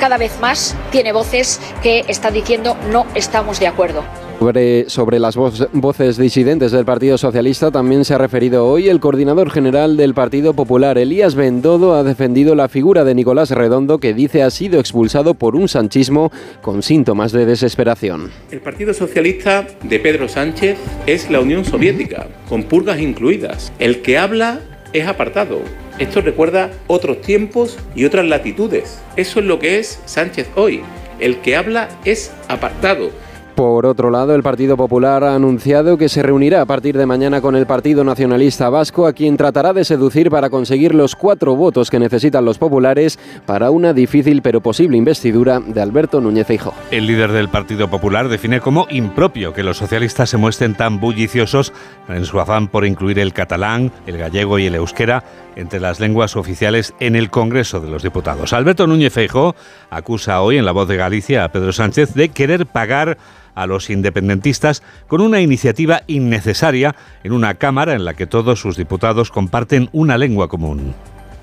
cada 0.00 0.18
vez 0.18 0.40
más 0.40 0.74
tiene 0.90 1.12
voces 1.12 1.60
que 1.84 2.04
están 2.08 2.34
diciendo 2.34 2.76
no 2.90 3.06
estamos 3.14 3.60
de 3.60 3.68
acuerdo. 3.68 4.02
Sobre, 4.38 5.18
las 5.18 5.34
voces 5.36 6.18
disidentes 6.18 6.70
del 6.70 6.84
Partido 6.84 7.16
Socialista 7.16 7.70
también 7.70 8.04
se 8.04 8.14
ha 8.14 8.18
referido 8.18 8.66
hoy 8.66 8.88
el 8.88 9.00
coordinador 9.00 9.50
general 9.50 9.96
del 9.96 10.12
Partido 10.12 10.52
Popular, 10.52 10.98
Elías 10.98 11.34
Bendodo, 11.34 11.94
ha 11.94 12.02
defendido 12.04 12.54
la 12.54 12.68
figura 12.68 13.04
de 13.04 13.14
Nicolás 13.14 13.50
Redondo, 13.50 13.98
que 13.98 14.12
dice 14.12 14.42
ha 14.42 14.50
sido 14.50 14.78
expulsado 14.78 15.34
por 15.34 15.56
un 15.56 15.68
sanchismo 15.68 16.30
con 16.60 16.82
síntomas 16.82 17.32
de 17.32 17.46
desesperación. 17.46 18.30
El 18.50 18.60
Partido 18.60 18.92
Socialista 18.92 19.66
de 19.82 19.98
Pedro 19.98 20.28
Sánchez 20.28 20.78
es 21.06 21.30
la 21.30 21.40
Unión 21.40 21.64
Soviética, 21.64 22.28
con 22.48 22.64
purgas 22.64 23.00
incluidas. 23.00 23.72
El 23.78 24.02
que 24.02 24.18
habla 24.18 24.60
es 24.92 25.06
apartado 25.08 25.60
Esto 25.98 26.20
recuerda 26.20 26.70
otros 26.88 27.22
tiempos 27.22 27.78
y 27.94 28.04
otras 28.04 28.26
latitudes. 28.26 29.00
Eso 29.16 29.40
es 29.40 29.46
lo 29.46 29.58
que 29.58 29.78
es 29.78 29.98
Sánchez 30.04 30.48
hoy. 30.56 30.82
El 31.18 31.38
que 31.38 31.56
habla 31.56 31.88
es 32.04 32.32
apartado 32.48 33.10
por 33.56 33.86
otro 33.86 34.10
lado, 34.10 34.34
el 34.34 34.42
Partido 34.42 34.76
Popular 34.76 35.24
ha 35.24 35.34
anunciado 35.34 35.96
que 35.96 36.10
se 36.10 36.22
reunirá 36.22 36.60
a 36.60 36.66
partir 36.66 36.96
de 36.98 37.06
mañana 37.06 37.40
con 37.40 37.56
el 37.56 37.66
Partido 37.66 38.04
Nacionalista 38.04 38.68
Vasco, 38.68 39.06
a 39.06 39.14
quien 39.14 39.38
tratará 39.38 39.72
de 39.72 39.86
seducir 39.86 40.30
para 40.30 40.50
conseguir 40.50 40.94
los 40.94 41.16
cuatro 41.16 41.56
votos 41.56 41.90
que 41.90 41.98
necesitan 41.98 42.44
los 42.44 42.58
populares 42.58 43.18
para 43.46 43.70
una 43.70 43.94
difícil 43.94 44.42
pero 44.42 44.60
posible 44.60 44.98
investidura 44.98 45.58
de 45.58 45.80
Alberto 45.80 46.20
Núñez 46.20 46.46
Feijóo. 46.46 46.74
El 46.90 47.06
líder 47.06 47.32
del 47.32 47.48
Partido 47.48 47.88
Popular 47.88 48.28
define 48.28 48.60
como 48.60 48.86
impropio 48.90 49.54
que 49.54 49.62
los 49.62 49.78
socialistas 49.78 50.28
se 50.28 50.36
muestren 50.36 50.74
tan 50.74 51.00
bulliciosos 51.00 51.72
en 52.10 52.26
su 52.26 52.38
afán 52.38 52.68
por 52.68 52.84
incluir 52.84 53.18
el 53.18 53.32
catalán, 53.32 53.90
el 54.06 54.18
gallego 54.18 54.58
y 54.58 54.66
el 54.66 54.74
euskera 54.74 55.24
entre 55.56 55.80
las 55.80 55.98
lenguas 55.98 56.36
oficiales 56.36 56.94
en 57.00 57.16
el 57.16 57.30
Congreso 57.30 57.80
de 57.80 57.88
los 57.88 58.02
Diputados. 58.02 58.52
Alberto 58.52 58.86
Núñez 58.86 59.14
Feijóo 59.14 59.56
acusa 59.88 60.42
hoy 60.42 60.58
en 60.58 60.66
La 60.66 60.72
Voz 60.72 60.88
de 60.88 60.96
Galicia 60.96 61.42
a 61.42 61.48
Pedro 61.48 61.72
Sánchez 61.72 62.12
de 62.12 62.28
querer 62.28 62.66
pagar 62.66 63.16
a 63.56 63.66
los 63.66 63.90
independentistas 63.90 64.82
con 65.08 65.20
una 65.20 65.40
iniciativa 65.40 66.02
innecesaria 66.06 66.94
en 67.24 67.32
una 67.32 67.54
Cámara 67.54 67.94
en 67.94 68.04
la 68.04 68.14
que 68.14 68.26
todos 68.26 68.60
sus 68.60 68.76
diputados 68.76 69.32
comparten 69.32 69.88
una 69.92 70.16
lengua 70.18 70.48
común. 70.48 70.94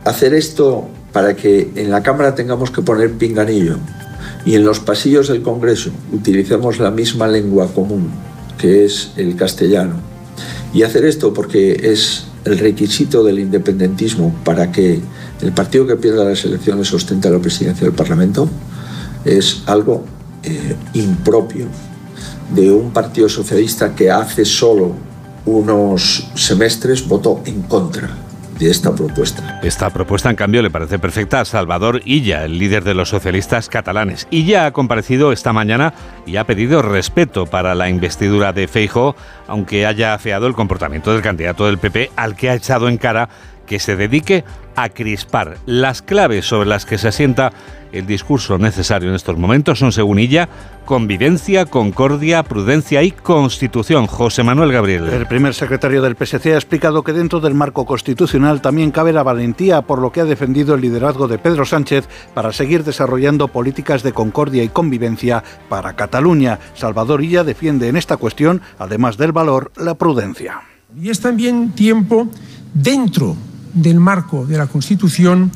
Hacer 0.06 0.34
esto 0.34 0.88
para 1.12 1.36
que 1.36 1.72
en 1.76 1.90
la 1.90 2.04
Cámara 2.04 2.36
tengamos 2.36 2.72
que 2.72 2.82
poner 2.82 3.12
pinganillo 3.14 3.78
y 4.46 4.56
en 4.56 4.64
los 4.64 4.80
pasillos 4.80 5.28
del 5.28 5.42
Congreso 5.42 5.92
utilicemos 6.12 6.80
la 6.80 6.92
misma 6.92 7.28
lengua 7.28 7.68
común, 7.74 8.12
que 8.58 8.86
es 8.86 9.12
el 9.18 9.36
castellano. 9.36 9.96
Y 10.74 10.84
hacer 10.84 11.06
esto 11.06 11.34
porque 11.34 11.92
es 11.92 12.26
el 12.46 12.60
requisito 12.60 13.24
del 13.24 13.40
independentismo 13.40 14.36
para 14.44 14.72
que 14.72 15.00
el 15.42 15.52
partido 15.54 15.88
que 15.88 15.96
pierda 15.96 16.26
las 16.26 16.44
elecciones 16.46 16.94
ostente 16.94 17.30
la 17.30 17.40
presidencia 17.40 17.86
del 17.86 17.96
Parlamento 17.96 18.50
es 19.24 19.64
algo 19.66 20.04
eh, 20.44 20.76
impropio 20.94 21.68
de 22.54 22.72
un 22.72 22.92
partido 22.92 23.28
socialista 23.30 23.96
que 23.96 24.12
hace 24.12 24.46
solo 24.46 24.94
unos 25.46 26.30
semestres 26.36 27.08
votó 27.08 27.42
en 27.46 27.64
contra 27.64 28.10
de 28.60 28.70
esta 28.70 28.94
propuesta. 28.94 29.60
Esta 29.64 29.90
propuesta, 29.90 30.30
en 30.30 30.36
cambio, 30.36 30.62
le 30.62 30.70
parece 30.70 31.00
perfecta 31.00 31.42
a 31.42 31.46
Salvador 31.46 32.02
Illa, 32.06 32.46
el 32.46 32.60
líder 32.60 32.84
de 32.84 32.94
los 32.94 33.10
socialistas 33.10 33.68
catalanes. 33.68 34.28
Illa 34.30 34.68
ha 34.68 34.74
comparecido 34.74 35.32
esta 35.32 35.54
mañana 35.54 35.94
y 36.26 36.36
ha 36.38 36.46
pedido 36.46 36.82
respeto 36.82 37.46
para 37.46 37.76
la 37.76 37.90
investidura 37.90 38.54
de 38.54 38.68
Feijo, 38.68 39.16
aunque 39.48 39.86
haya 39.86 40.14
afeado 40.14 40.48
el 40.48 40.54
comportamiento 40.54 41.12
del 41.12 41.22
candidato 41.22 41.66
del 41.66 41.80
PP, 41.80 42.12
al 42.16 42.36
que 42.36 42.50
ha 42.50 42.56
echado 42.56 42.88
en 42.88 42.98
cara 42.98 43.30
que 43.66 43.80
se 43.80 43.96
dedique 43.96 44.44
a 44.76 44.90
crispar. 44.90 45.58
Las 45.66 46.02
claves 46.02 46.46
sobre 46.46 46.70
las 46.70 46.86
que 46.86 46.98
se 46.98 47.08
asienta 47.08 47.52
el 47.94 48.08
discurso 48.08 48.58
necesario 48.58 49.10
en 49.10 49.16
estos 49.16 49.38
momentos 49.38 49.78
son, 49.78 49.92
según 49.92 50.18
ella, 50.18 50.50
convivencia, 50.84 51.68
concordia, 51.68 52.42
prudencia 52.42 53.04
y 53.04 53.12
constitución. 53.12 54.08
José 54.08 54.42
Manuel 54.42 54.72
Gabriel. 54.72 55.08
El 55.10 55.28
primer 55.28 55.54
secretario 55.54 56.02
del 56.02 56.16
PSC 56.16 56.48
ha 56.48 56.56
explicado 56.56 57.04
que 57.04 57.14
dentro 57.14 57.40
del 57.40 57.54
marco 57.54 57.86
constitucional 57.86 58.62
también 58.62 58.90
cabe 58.90 59.14
la 59.14 59.22
valentía 59.22 59.84
por 59.84 60.00
lo 60.00 60.12
que 60.12 60.22
ha 60.22 60.26
defendido 60.26 60.74
el 60.74 60.82
liderazgo 60.82 61.28
de 61.28 61.38
Pedro 61.38 61.66
Sánchez 61.66 62.10
para 62.34 62.52
seguir 62.52 62.84
desarrollando 62.84 63.48
políticas 63.48 64.02
de 64.02 64.12
concordia 64.12 64.64
y 64.64 64.70
convivencia 64.70 65.44
para 65.70 65.96
Cataluña. 65.96 66.58
Salvador 66.74 67.24
Illa 67.24 67.44
defiende 67.44 67.90
en 67.90 67.96
esta 67.96 68.18
cuestión, 68.18 68.62
además 68.80 69.18
del 69.18 69.34
valor, 69.34 69.72
la 69.78 69.94
prudencia. 69.94 70.62
Y 71.00 71.12
es 71.12 71.22
también 71.22 71.74
tiempo 71.74 72.28
dentro 72.74 73.36
del 73.74 74.00
marco 74.00 74.46
de 74.46 74.58
la 74.58 74.68
Constitución 74.68 75.52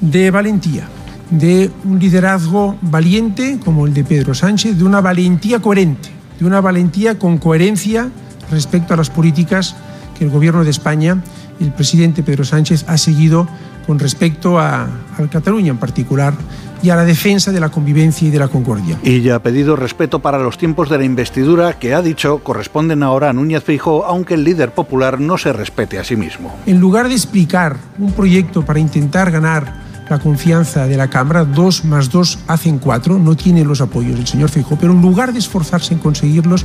de 0.00 0.30
valentía, 0.30 0.88
de 1.30 1.70
un 1.84 1.98
liderazgo 1.98 2.76
valiente 2.82 3.58
como 3.64 3.86
el 3.86 3.94
de 3.94 4.04
Pedro 4.04 4.34
Sánchez, 4.34 4.78
de 4.78 4.84
una 4.84 5.00
valentía 5.00 5.60
coherente, 5.60 6.10
de 6.38 6.46
una 6.46 6.60
valentía 6.60 7.18
con 7.18 7.38
coherencia 7.38 8.10
respecto 8.50 8.94
a 8.94 8.96
las 8.96 9.10
políticas 9.10 9.76
que 10.18 10.24
el 10.24 10.30
Gobierno 10.30 10.64
de 10.64 10.70
España, 10.70 11.22
el 11.60 11.72
presidente 11.72 12.22
Pedro 12.22 12.44
Sánchez, 12.44 12.84
ha 12.88 12.98
seguido 12.98 13.48
con 13.90 13.98
respecto 13.98 14.56
a, 14.56 14.84
a 14.84 15.28
Cataluña 15.28 15.70
en 15.70 15.76
particular 15.76 16.32
y 16.80 16.90
a 16.90 16.94
la 16.94 17.04
defensa 17.04 17.50
de 17.50 17.58
la 17.58 17.70
convivencia 17.70 18.28
y 18.28 18.30
de 18.30 18.38
la 18.38 18.46
concordia. 18.46 18.96
Y 19.02 19.20
ya 19.20 19.34
ha 19.34 19.42
pedido 19.42 19.74
respeto 19.74 20.20
para 20.20 20.38
los 20.38 20.58
tiempos 20.58 20.88
de 20.88 20.96
la 20.96 21.02
investidura 21.02 21.76
que 21.76 21.92
ha 21.92 22.00
dicho 22.00 22.38
corresponden 22.38 23.02
ahora 23.02 23.30
a 23.30 23.32
Núñez 23.32 23.64
Feijóo, 23.64 24.04
aunque 24.04 24.34
el 24.34 24.44
líder 24.44 24.70
popular 24.74 25.18
no 25.18 25.36
se 25.38 25.52
respete 25.52 25.98
a 25.98 26.04
sí 26.04 26.14
mismo. 26.14 26.54
En 26.66 26.78
lugar 26.78 27.08
de 27.08 27.14
explicar 27.14 27.78
un 27.98 28.12
proyecto 28.12 28.64
para 28.64 28.78
intentar 28.78 29.32
ganar 29.32 29.82
la 30.08 30.20
confianza 30.20 30.86
de 30.86 30.96
la 30.96 31.10
Cámara, 31.10 31.44
dos 31.44 31.84
más 31.84 32.10
dos 32.10 32.38
hacen 32.46 32.78
cuatro, 32.78 33.18
no 33.18 33.34
tiene 33.34 33.64
los 33.64 33.80
apoyos 33.80 34.14
del 34.14 34.28
señor 34.28 34.50
Feijóo, 34.50 34.78
pero 34.80 34.92
en 34.92 35.02
lugar 35.02 35.32
de 35.32 35.40
esforzarse 35.40 35.94
en 35.94 35.98
conseguirlos, 35.98 36.64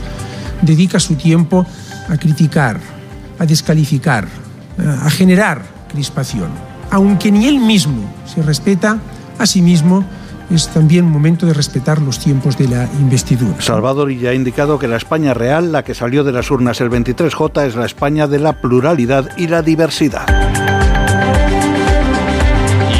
dedica 0.61 0.99
su 0.99 1.15
tiempo 1.15 1.65
a 2.07 2.17
criticar, 2.17 2.79
a 3.39 3.47
descalificar, 3.47 4.27
a 4.77 5.09
generar 5.09 5.63
crispación. 5.91 6.74
Aunque 6.91 7.31
ni 7.31 7.47
él 7.47 7.59
mismo 7.59 8.03
se 8.25 8.41
respeta, 8.41 8.99
Asimismo, 9.37 10.05
es 10.49 10.69
también 10.69 11.05
momento 11.05 11.45
de 11.45 11.53
respetar 11.53 12.01
los 12.01 12.19
tiempos 12.19 12.57
de 12.57 12.67
la 12.67 12.87
investidura. 12.99 13.59
Salvador 13.59 14.11
ya 14.11 14.29
ha 14.29 14.33
indicado 14.33 14.79
que 14.79 14.87
la 14.87 14.97
España 14.97 15.33
real, 15.33 15.71
la 15.71 15.83
que 15.83 15.93
salió 15.93 16.23
de 16.23 16.31
las 16.31 16.51
urnas 16.51 16.79
el 16.81 16.89
23J, 16.89 17.65
es 17.65 17.75
la 17.75 17.85
España 17.85 18.27
de 18.27 18.39
la 18.39 18.53
pluralidad 18.53 19.31
y 19.37 19.47
la 19.47 19.61
diversidad. 19.61 20.25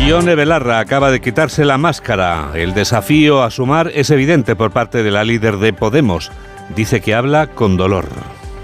Ione 0.06 0.36
Belarra 0.36 0.80
acaba 0.80 1.10
de 1.10 1.22
quitarse 1.22 1.66
la 1.66 1.78
máscara. 1.78 2.52
El 2.54 2.74
desafío 2.74 3.42
a 3.42 3.50
sumar 3.50 3.92
es 3.94 4.10
evidente 4.12 4.56
por 4.56 4.72
parte 4.72 5.04
de 5.04 5.12
la 5.12 5.24
líder 5.24 5.58
de 5.58 5.74
Podemos. 5.74 6.32
Dice 6.76 7.02
que 7.02 7.16
habla 7.16 7.48
con 7.48 7.78
dolor. 7.78 8.06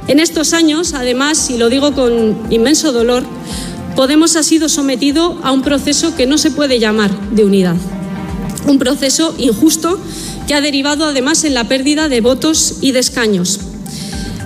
En 0.07 0.19
estos 0.19 0.53
años, 0.53 0.93
además, 0.93 1.49
y 1.49 1.57
lo 1.57 1.69
digo 1.69 1.93
con 1.93 2.37
inmenso 2.51 2.91
dolor, 2.91 3.23
Podemos 3.95 4.35
ha 4.35 4.43
sido 4.43 4.69
sometido 4.69 5.39
a 5.43 5.51
un 5.51 5.61
proceso 5.61 6.15
que 6.15 6.25
no 6.25 6.37
se 6.37 6.51
puede 6.51 6.79
llamar 6.79 7.11
de 7.31 7.45
unidad. 7.45 7.75
Un 8.65 8.79
proceso 8.79 9.35
injusto 9.37 9.99
que 10.47 10.53
ha 10.53 10.61
derivado 10.61 11.05
además 11.05 11.43
en 11.43 11.53
la 11.53 11.65
pérdida 11.65 12.09
de 12.09 12.21
votos 12.21 12.77
y 12.81 12.93
de 12.93 12.99
escaños. 12.99 13.59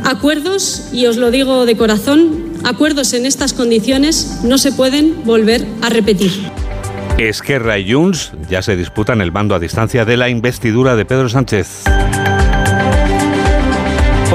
Acuerdos, 0.03 0.83
y 0.93 1.05
os 1.05 1.17
lo 1.17 1.31
digo 1.31 1.65
de 1.65 1.77
corazón, 1.77 2.53
acuerdos 2.63 3.13
en 3.13 3.25
estas 3.25 3.53
condiciones 3.53 4.39
no 4.43 4.57
se 4.57 4.71
pueden 4.71 5.23
volver 5.23 5.65
a 5.81 5.89
repetir. 5.89 6.31
Esquerra 7.17 7.79
y 7.79 7.91
Junts 7.91 8.31
ya 8.49 8.61
se 8.61 8.75
disputan 8.75 9.21
el 9.21 9.31
mando 9.31 9.55
a 9.55 9.59
distancia 9.59 10.05
de 10.05 10.17
la 10.17 10.29
investidura 10.29 10.95
de 10.95 11.05
Pedro 11.05 11.29
Sánchez 11.29 11.85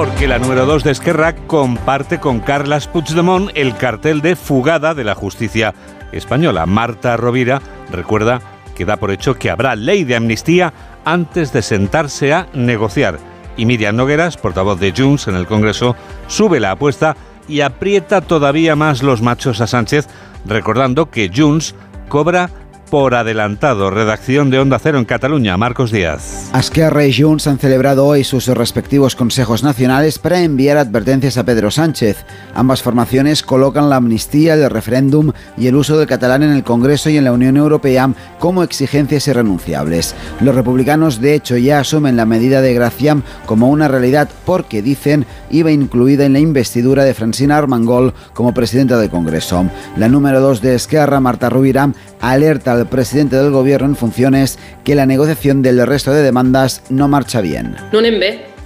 porque 0.00 0.26
la 0.26 0.38
número 0.38 0.64
2 0.64 0.82
de 0.82 0.92
Esquerra 0.92 1.36
comparte 1.46 2.20
con 2.20 2.40
Carlas 2.40 2.88
Puigdemont 2.88 3.50
el 3.54 3.76
cartel 3.76 4.22
de 4.22 4.34
fugada 4.34 4.94
de 4.94 5.04
la 5.04 5.14
justicia 5.14 5.74
española. 6.10 6.64
Marta 6.64 7.18
Rovira 7.18 7.60
recuerda 7.90 8.40
que 8.74 8.86
da 8.86 8.96
por 8.96 9.10
hecho 9.10 9.34
que 9.34 9.50
habrá 9.50 9.76
ley 9.76 10.04
de 10.04 10.16
amnistía 10.16 10.72
antes 11.04 11.52
de 11.52 11.60
sentarse 11.60 12.32
a 12.32 12.46
negociar. 12.54 13.18
Y 13.58 13.66
Miriam 13.66 13.94
Nogueras, 13.94 14.38
portavoz 14.38 14.80
de 14.80 14.94
Junts 14.96 15.28
en 15.28 15.34
el 15.34 15.46
Congreso, 15.46 15.94
sube 16.28 16.60
la 16.60 16.70
apuesta 16.70 17.14
y 17.46 17.60
aprieta 17.60 18.22
todavía 18.22 18.76
más 18.76 19.02
los 19.02 19.20
machos 19.20 19.60
a 19.60 19.66
Sánchez, 19.66 20.08
recordando 20.46 21.10
que 21.10 21.30
Junts 21.30 21.74
cobra 22.08 22.48
por 22.90 23.14
adelantado. 23.14 23.90
Redacción 23.90 24.50
de 24.50 24.58
Onda 24.58 24.78
Cero 24.78 24.98
en 24.98 25.04
Cataluña, 25.04 25.56
Marcos 25.56 25.92
Díaz. 25.92 26.50
Esquerra 26.54 27.06
y 27.06 27.12
Junts 27.16 27.46
han 27.46 27.58
celebrado 27.58 28.04
hoy 28.04 28.24
sus 28.24 28.48
respectivos 28.48 29.14
consejos 29.14 29.62
nacionales 29.62 30.18
para 30.18 30.42
enviar 30.42 30.76
advertencias 30.76 31.38
a 31.38 31.44
Pedro 31.44 31.70
Sánchez. 31.70 32.24
Ambas 32.54 32.82
formaciones 32.82 33.42
colocan 33.42 33.88
la 33.88 33.96
amnistía, 33.96 34.54
el 34.54 34.68
referéndum 34.68 35.32
y 35.56 35.68
el 35.68 35.76
uso 35.76 35.96
del 35.96 36.08
catalán 36.08 36.42
en 36.42 36.50
el 36.50 36.64
Congreso 36.64 37.08
y 37.10 37.16
en 37.16 37.24
la 37.24 37.32
Unión 37.32 37.56
Europea 37.56 38.12
como 38.40 38.64
exigencias 38.64 39.28
irrenunciables. 39.28 40.14
Los 40.40 40.54
republicanos, 40.54 41.20
de 41.20 41.34
hecho, 41.34 41.56
ya 41.56 41.78
asumen 41.78 42.16
la 42.16 42.26
medida 42.26 42.60
de 42.60 42.74
Graciam 42.74 43.22
como 43.46 43.70
una 43.70 43.86
realidad 43.86 44.28
porque, 44.44 44.82
dicen, 44.82 45.26
iba 45.50 45.70
incluida 45.70 46.24
en 46.24 46.32
la 46.32 46.40
investidura 46.40 47.04
de 47.04 47.14
Francina 47.14 47.56
Armangol 47.56 48.14
como 48.34 48.52
presidenta 48.52 48.98
del 48.98 49.10
Congreso. 49.10 49.64
La 49.96 50.08
número 50.08 50.40
2 50.40 50.60
de 50.60 50.74
Esquerra, 50.74 51.20
Marta 51.20 51.48
Rubira, 51.48 51.92
alerta 52.20 52.72
al 52.72 52.88
presidente 52.88 53.36
del 53.36 53.50
gobierno 53.50 53.88
en 53.88 53.96
funciones 53.96 54.58
que 54.84 54.94
la 54.94 55.06
negociación 55.06 55.62
del 55.62 55.86
resto 55.86 56.12
de 56.12 56.22
demandas 56.22 56.82
no 56.90 57.08
marcha 57.08 57.40
bien. 57.40 57.76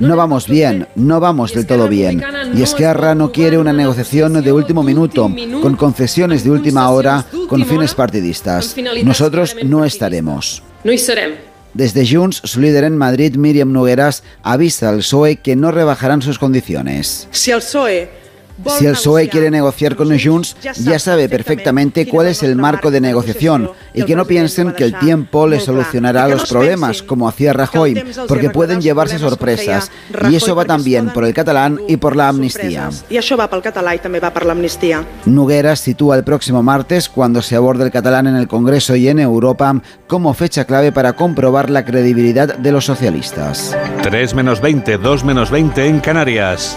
No 0.01 0.17
vamos 0.17 0.49
bien, 0.49 0.89
no 0.97 1.21
vamos 1.21 1.55
del 1.55 1.67
todo 1.67 1.89
bien. 1.89 2.23
Y 2.55 2.63
Esquerra 2.63 3.15
no 3.15 3.31
quiere 3.31 3.59
una 3.59 3.73
negociación 3.73 4.43
de 4.43 4.53
último 4.53 4.83
minuto, 4.83 5.31
con 5.63 5.77
concesiones 5.77 6.43
de 6.43 6.51
última 6.51 6.91
hora, 6.91 7.25
con 7.49 7.65
fines 7.65 7.95
partidistas. 7.95 8.75
Nosotros 9.05 9.57
no 9.63 9.85
estaremos. 9.85 10.63
Desde 11.75 12.07
Junts, 12.07 12.41
su 12.45 12.61
líder 12.61 12.85
en 12.85 12.97
Madrid, 12.97 13.35
Miriam 13.37 13.73
Nogueras, 13.73 14.23
avisa 14.45 14.91
al 14.91 14.99
PSOE 14.99 15.37
que 15.37 15.57
no 15.57 15.73
rebajarán 15.73 16.23
sus 16.23 16.39
condiciones. 16.39 17.27
Si 17.33 17.51
el 17.51 17.59
PSOE 17.59 18.24
Si 18.79 18.87
el 18.87 18.93
PSOE 18.93 19.29
quiere 19.29 19.51
negociar 19.51 19.97
con 19.97 20.17
Junts, 20.19 20.57
ya 20.77 20.99
sabe 20.99 21.29
perfectamente 21.29 22.07
cuál 22.07 22.29
es 22.29 22.43
el 22.43 22.57
marco 22.57 22.91
de 22.91 23.01
negociación 23.01 23.71
y 23.93 24.05
que 24.05 24.15
no 24.15 24.27
piensen 24.27 24.73
que 24.73 24.85
el 24.85 24.99
tiempo 24.99 25.47
le 25.47 25.61
solucionará 25.61 26.29
los 26.29 26.49
problemas, 26.49 27.03
como 27.03 27.29
hacía 27.29 27.53
Rajoy, 27.53 28.03
porque 28.29 28.51
pueden 28.51 28.81
llevarse 28.81 29.19
sorpresas. 29.19 29.91
Y 30.31 30.37
eso 30.37 30.55
va 30.55 30.65
también 30.65 31.11
por 31.11 31.25
el 31.25 31.35
catalán 31.35 31.81
y 31.89 31.97
por 31.97 32.17
la 32.17 32.29
amnistía. 32.29 32.91
Y 33.11 33.17
eso 33.17 33.37
va 33.37 33.49
por 33.49 33.59
el 33.59 33.63
catalán 33.63 33.97
y 33.97 33.99
también 33.99 34.25
va 34.25 34.33
por 34.33 34.47
la 34.47 34.53
amnistía. 34.53 35.05
Nogueras 35.25 35.81
sitúa 35.81 36.17
el 36.17 36.25
próximo 36.25 36.63
martes, 36.63 37.09
cuando 37.09 37.43
se 37.43 37.57
aborde 37.57 37.85
el 37.85 37.91
catalán 37.91 38.27
en 38.27 38.37
el 38.37 38.49
Congreso 38.49 38.95
y 38.97 39.09
en 39.09 39.19
Europa, 39.19 39.81
como 40.07 40.33
fecha 40.35 40.65
clave 40.65 40.93
para 40.93 41.15
comprobar 41.15 41.71
la 41.71 41.85
credibilidad 41.85 42.57
de 42.57 42.73
los 42.73 42.85
socialistas. 42.85 43.77
3 44.03 44.35
menos 44.35 44.61
20, 44.61 44.99
2 44.99 45.25
menos 45.25 45.51
20 45.51 45.87
en 45.87 46.01
Canarias. 46.01 46.77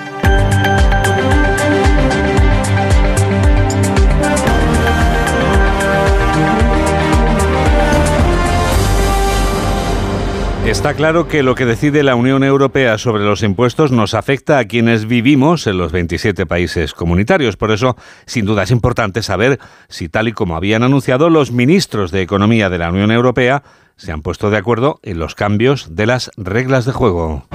Está 10.81 10.95
claro 10.95 11.27
que 11.27 11.43
lo 11.43 11.53
que 11.53 11.67
decide 11.67 12.01
la 12.01 12.15
Unión 12.15 12.43
Europea 12.43 12.97
sobre 12.97 13.23
los 13.23 13.43
impuestos 13.43 13.91
nos 13.91 14.15
afecta 14.15 14.57
a 14.57 14.65
quienes 14.65 15.05
vivimos 15.05 15.67
en 15.67 15.77
los 15.77 15.91
27 15.91 16.47
países 16.47 16.95
comunitarios. 16.95 17.55
Por 17.55 17.69
eso, 17.69 17.95
sin 18.25 18.45
duda 18.47 18.63
es 18.63 18.71
importante 18.71 19.21
saber 19.21 19.59
si, 19.89 20.09
tal 20.09 20.27
y 20.27 20.31
como 20.31 20.55
habían 20.55 20.81
anunciado 20.81 21.29
los 21.29 21.51
ministros 21.51 22.09
de 22.09 22.23
Economía 22.23 22.71
de 22.71 22.79
la 22.79 22.89
Unión 22.89 23.11
Europea, 23.11 23.61
se 23.95 24.11
han 24.11 24.23
puesto 24.23 24.49
de 24.49 24.57
acuerdo 24.57 24.99
en 25.03 25.19
los 25.19 25.35
cambios 25.35 25.95
de 25.95 26.07
las 26.07 26.31
reglas 26.35 26.85
de 26.85 26.93
juego. 26.93 27.45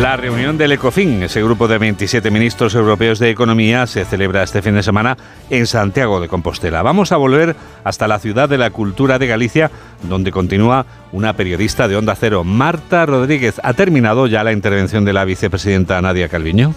La 0.00 0.16
reunión 0.16 0.56
del 0.56 0.70
ECOFIN, 0.70 1.24
ese 1.24 1.42
grupo 1.42 1.66
de 1.66 1.76
27 1.76 2.30
ministros 2.30 2.76
europeos 2.76 3.18
de 3.18 3.30
economía, 3.30 3.84
se 3.88 4.04
celebra 4.04 4.44
este 4.44 4.62
fin 4.62 4.76
de 4.76 4.84
semana 4.84 5.16
en 5.50 5.66
Santiago 5.66 6.20
de 6.20 6.28
Compostela. 6.28 6.82
Vamos 6.82 7.10
a 7.10 7.16
volver 7.16 7.56
hasta 7.82 8.06
la 8.06 8.20
ciudad 8.20 8.48
de 8.48 8.58
la 8.58 8.70
cultura 8.70 9.18
de 9.18 9.26
Galicia, 9.26 9.72
donde 10.04 10.30
continúa 10.30 10.86
una 11.10 11.32
periodista 11.32 11.88
de 11.88 11.96
Onda 11.96 12.14
Cero, 12.14 12.44
Marta 12.44 13.06
Rodríguez. 13.06 13.60
¿Ha 13.64 13.74
terminado 13.74 14.28
ya 14.28 14.44
la 14.44 14.52
intervención 14.52 15.04
de 15.04 15.14
la 15.14 15.24
vicepresidenta 15.24 16.00
Nadia 16.00 16.28
Calviño? 16.28 16.74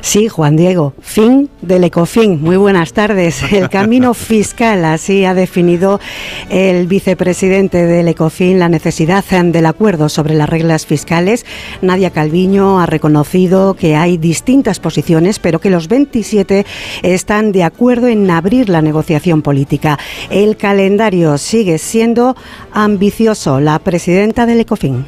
Sí, 0.00 0.28
Juan 0.28 0.56
Diego, 0.56 0.94
fin 1.00 1.50
del 1.62 1.84
ECOFIN. 1.84 2.42
Muy 2.42 2.56
buenas 2.56 2.92
tardes. 2.92 3.42
El 3.52 3.68
camino 3.68 4.14
fiscal, 4.14 4.84
así 4.84 5.24
ha 5.24 5.34
definido 5.34 6.00
el 6.50 6.86
vicepresidente 6.86 7.86
del 7.86 8.08
ECOFIN 8.08 8.58
la 8.58 8.68
necesidad 8.68 9.24
del 9.26 9.66
acuerdo 9.66 10.08
sobre 10.08 10.34
las 10.34 10.48
reglas 10.48 10.86
fiscales. 10.86 11.44
Nadia 11.82 12.10
Calviño 12.10 12.80
ha 12.80 12.86
reconocido 12.86 13.74
que 13.74 13.96
hay 13.96 14.18
distintas 14.18 14.78
posiciones, 14.78 15.38
pero 15.38 15.58
que 15.58 15.70
los 15.70 15.88
27 15.88 16.64
están 17.02 17.52
de 17.52 17.64
acuerdo 17.64 18.08
en 18.08 18.30
abrir 18.30 18.68
la 18.68 18.82
negociación 18.82 19.42
política. 19.42 19.98
El 20.30 20.56
calendario 20.56 21.38
sigue 21.38 21.78
siendo 21.78 22.36
ambicioso. 22.72 23.60
La 23.60 23.78
presidenta 23.78 24.46
del 24.46 24.60
ECOFIN. 24.60 25.04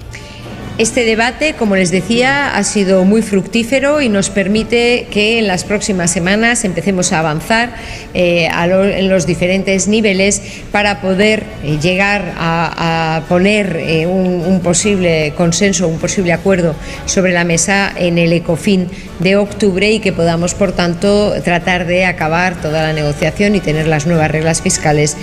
Este 0.78 1.04
debate, 1.04 1.54
como 1.54 1.74
les 1.74 1.90
decía, 1.90 2.56
ha 2.56 2.62
sido 2.62 3.04
muy 3.04 3.20
fructífero 3.20 4.00
y 4.00 4.08
nos 4.08 4.30
permite 4.30 5.08
que 5.10 5.40
en 5.40 5.48
las 5.48 5.64
próximas 5.64 6.12
semanas 6.12 6.64
empecemos 6.64 7.12
a 7.12 7.18
avanzar 7.18 7.74
eh, 8.14 8.48
en 8.48 9.08
los 9.08 9.26
diferentes 9.26 9.88
niveles 9.88 10.40
para 10.70 11.00
poder 11.00 11.42
eh, 11.64 11.78
llegar 11.82 12.32
a, 12.38 13.22
poner 13.28 13.74
eh, 13.76 14.06
un, 14.06 14.60
posible 14.62 15.32
consenso, 15.36 15.88
un 15.88 15.98
posible 15.98 16.32
acuerdo 16.32 16.76
sobre 17.06 17.32
la 17.32 17.42
mesa 17.42 17.92
en 17.96 18.16
el 18.16 18.32
ECOFIN 18.32 18.86
de 19.18 19.34
octubre 19.34 19.90
y 19.90 19.98
que 19.98 20.12
podamos, 20.12 20.54
por 20.54 20.70
tanto, 20.70 21.32
tratar 21.42 21.86
de 21.86 22.04
acabar 22.04 22.54
toda 22.62 22.82
la 22.82 22.92
negociación 22.92 23.56
y 23.56 23.60
tener 23.60 23.88
las 23.88 24.06
nuevas 24.06 24.30
reglas 24.30 24.62
fiscales 24.62 25.16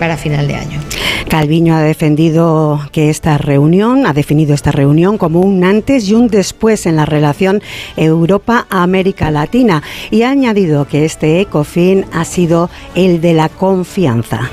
para 0.00 0.16
final 0.16 0.48
de 0.48 0.56
año. 0.56 0.80
Calviño 1.28 1.76
ha 1.76 1.82
defendido 1.82 2.80
que 2.90 3.10
esta 3.10 3.38
reunión, 3.38 4.06
ha 4.06 4.12
definido 4.12 4.54
esta 4.54 4.72
reunión 4.72 4.87
como 5.18 5.40
un 5.40 5.64
antes 5.64 6.08
y 6.08 6.14
un 6.14 6.28
después 6.28 6.86
en 6.86 6.96
la 6.96 7.04
relación 7.04 7.62
Europa-América 7.96 9.30
Latina 9.30 9.82
y 10.10 10.22
ha 10.22 10.30
añadido 10.30 10.86
que 10.86 11.04
este 11.04 11.40
ECOFIN 11.40 12.06
ha 12.12 12.24
sido 12.24 12.70
el 12.94 13.20
de 13.20 13.34
la 13.34 13.48
confianza. 13.50 14.50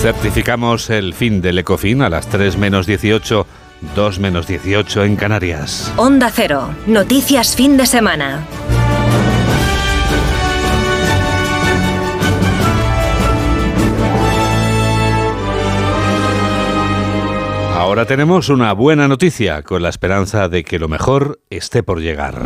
Certificamos 0.00 0.88
el 0.90 1.12
fin 1.12 1.42
del 1.42 1.58
ECOFIN 1.58 2.02
a 2.02 2.08
las 2.08 2.26
3 2.28 2.56
menos 2.56 2.86
18, 2.86 3.46
2 3.94 4.18
menos 4.18 4.46
18 4.46 5.04
en 5.04 5.16
Canarias. 5.16 5.92
Onda 5.96 6.30
Cero, 6.34 6.70
noticias 6.86 7.54
fin 7.54 7.76
de 7.76 7.86
semana. 7.86 8.46
Ahora 17.74 18.06
tenemos 18.06 18.50
una 18.50 18.72
buena 18.72 19.08
noticia 19.08 19.62
con 19.62 19.82
la 19.82 19.88
esperanza 19.88 20.48
de 20.48 20.62
que 20.62 20.78
lo 20.78 20.88
mejor 20.88 21.40
esté 21.50 21.82
por 21.82 22.00
llegar. 22.00 22.40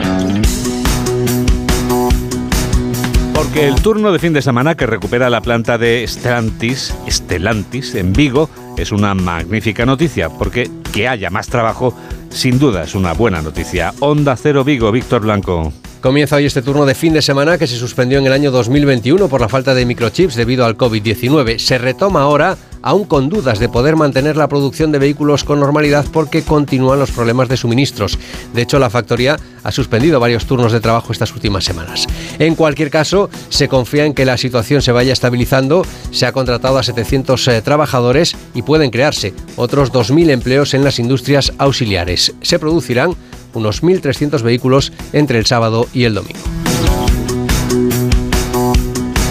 Porque 3.34 3.68
el 3.68 3.80
turno 3.82 4.10
de 4.10 4.18
fin 4.18 4.32
de 4.32 4.40
semana 4.40 4.74
que 4.74 4.86
recupera 4.86 5.28
la 5.28 5.42
planta 5.42 5.76
de 5.76 6.04
Stellantis, 6.08 6.94
Stellantis 7.08 7.94
en 7.94 8.14
Vigo 8.14 8.48
es 8.78 8.90
una 8.90 9.14
magnífica 9.14 9.84
noticia, 9.84 10.30
porque 10.30 10.70
que 10.92 11.06
haya 11.06 11.28
más 11.28 11.48
trabajo 11.48 11.94
sin 12.30 12.58
duda 12.58 12.82
es 12.82 12.94
una 12.94 13.12
buena 13.12 13.42
noticia. 13.42 13.92
Onda 14.00 14.34
Cero 14.34 14.64
Vigo, 14.64 14.90
Víctor 14.90 15.20
Blanco. 15.20 15.72
Comienza 16.00 16.36
hoy 16.36 16.46
este 16.46 16.62
turno 16.62 16.86
de 16.86 16.94
fin 16.94 17.12
de 17.12 17.20
semana 17.20 17.58
que 17.58 17.66
se 17.66 17.76
suspendió 17.76 18.20
en 18.20 18.26
el 18.26 18.32
año 18.32 18.52
2021 18.52 19.28
por 19.28 19.40
la 19.40 19.48
falta 19.48 19.74
de 19.74 19.84
microchips 19.84 20.36
debido 20.36 20.64
al 20.64 20.76
COVID-19. 20.76 21.58
Se 21.58 21.76
retoma 21.76 22.22
ahora, 22.22 22.56
aún 22.82 23.04
con 23.04 23.28
dudas 23.28 23.58
de 23.58 23.68
poder 23.68 23.96
mantener 23.96 24.36
la 24.36 24.48
producción 24.48 24.92
de 24.92 25.00
vehículos 25.00 25.42
con 25.42 25.58
normalidad 25.58 26.06
porque 26.12 26.42
continúan 26.42 27.00
los 27.00 27.10
problemas 27.10 27.48
de 27.48 27.56
suministros. 27.56 28.16
De 28.54 28.62
hecho, 28.62 28.78
la 28.78 28.90
factoría 28.90 29.40
ha 29.64 29.72
suspendido 29.72 30.20
varios 30.20 30.46
turnos 30.46 30.70
de 30.70 30.78
trabajo 30.78 31.10
estas 31.10 31.32
últimas 31.32 31.64
semanas. 31.64 32.06
En 32.38 32.54
cualquier 32.54 32.90
caso, 32.90 33.28
se 33.48 33.66
confía 33.66 34.04
en 34.04 34.14
que 34.14 34.24
la 34.24 34.38
situación 34.38 34.82
se 34.82 34.92
vaya 34.92 35.12
estabilizando. 35.12 35.84
Se 36.12 36.26
ha 36.26 36.32
contratado 36.32 36.78
a 36.78 36.84
700 36.84 37.48
eh, 37.48 37.62
trabajadores 37.62 38.36
y 38.54 38.62
pueden 38.62 38.90
crearse 38.90 39.34
otros 39.56 39.92
2.000 39.92 40.30
empleos 40.30 40.74
en 40.74 40.84
las 40.84 41.00
industrias 41.00 41.52
auxiliares. 41.58 42.34
Se 42.40 42.60
producirán 42.60 43.16
unos 43.54 43.82
1.300 43.82 44.42
vehículos 44.42 44.92
entre 45.12 45.38
el 45.38 45.46
sábado 45.46 45.86
y 45.92 46.04
el 46.04 46.14
domingo. 46.14 46.40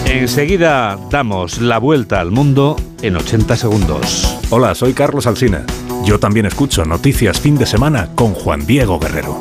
Enseguida 0.06 0.98
damos 1.10 1.60
la 1.60 1.78
vuelta 1.78 2.20
al 2.20 2.30
mundo 2.30 2.76
en 3.02 3.16
80 3.16 3.56
segundos. 3.56 4.38
Hola, 4.50 4.74
soy 4.74 4.92
Carlos 4.92 5.26
Alsina. 5.26 5.64
Yo 6.04 6.18
también 6.18 6.46
escucho 6.46 6.84
Noticias 6.84 7.40
Fin 7.40 7.56
de 7.56 7.66
Semana 7.66 8.08
con 8.14 8.34
Juan 8.34 8.66
Diego 8.66 8.98
Guerrero. 8.98 9.40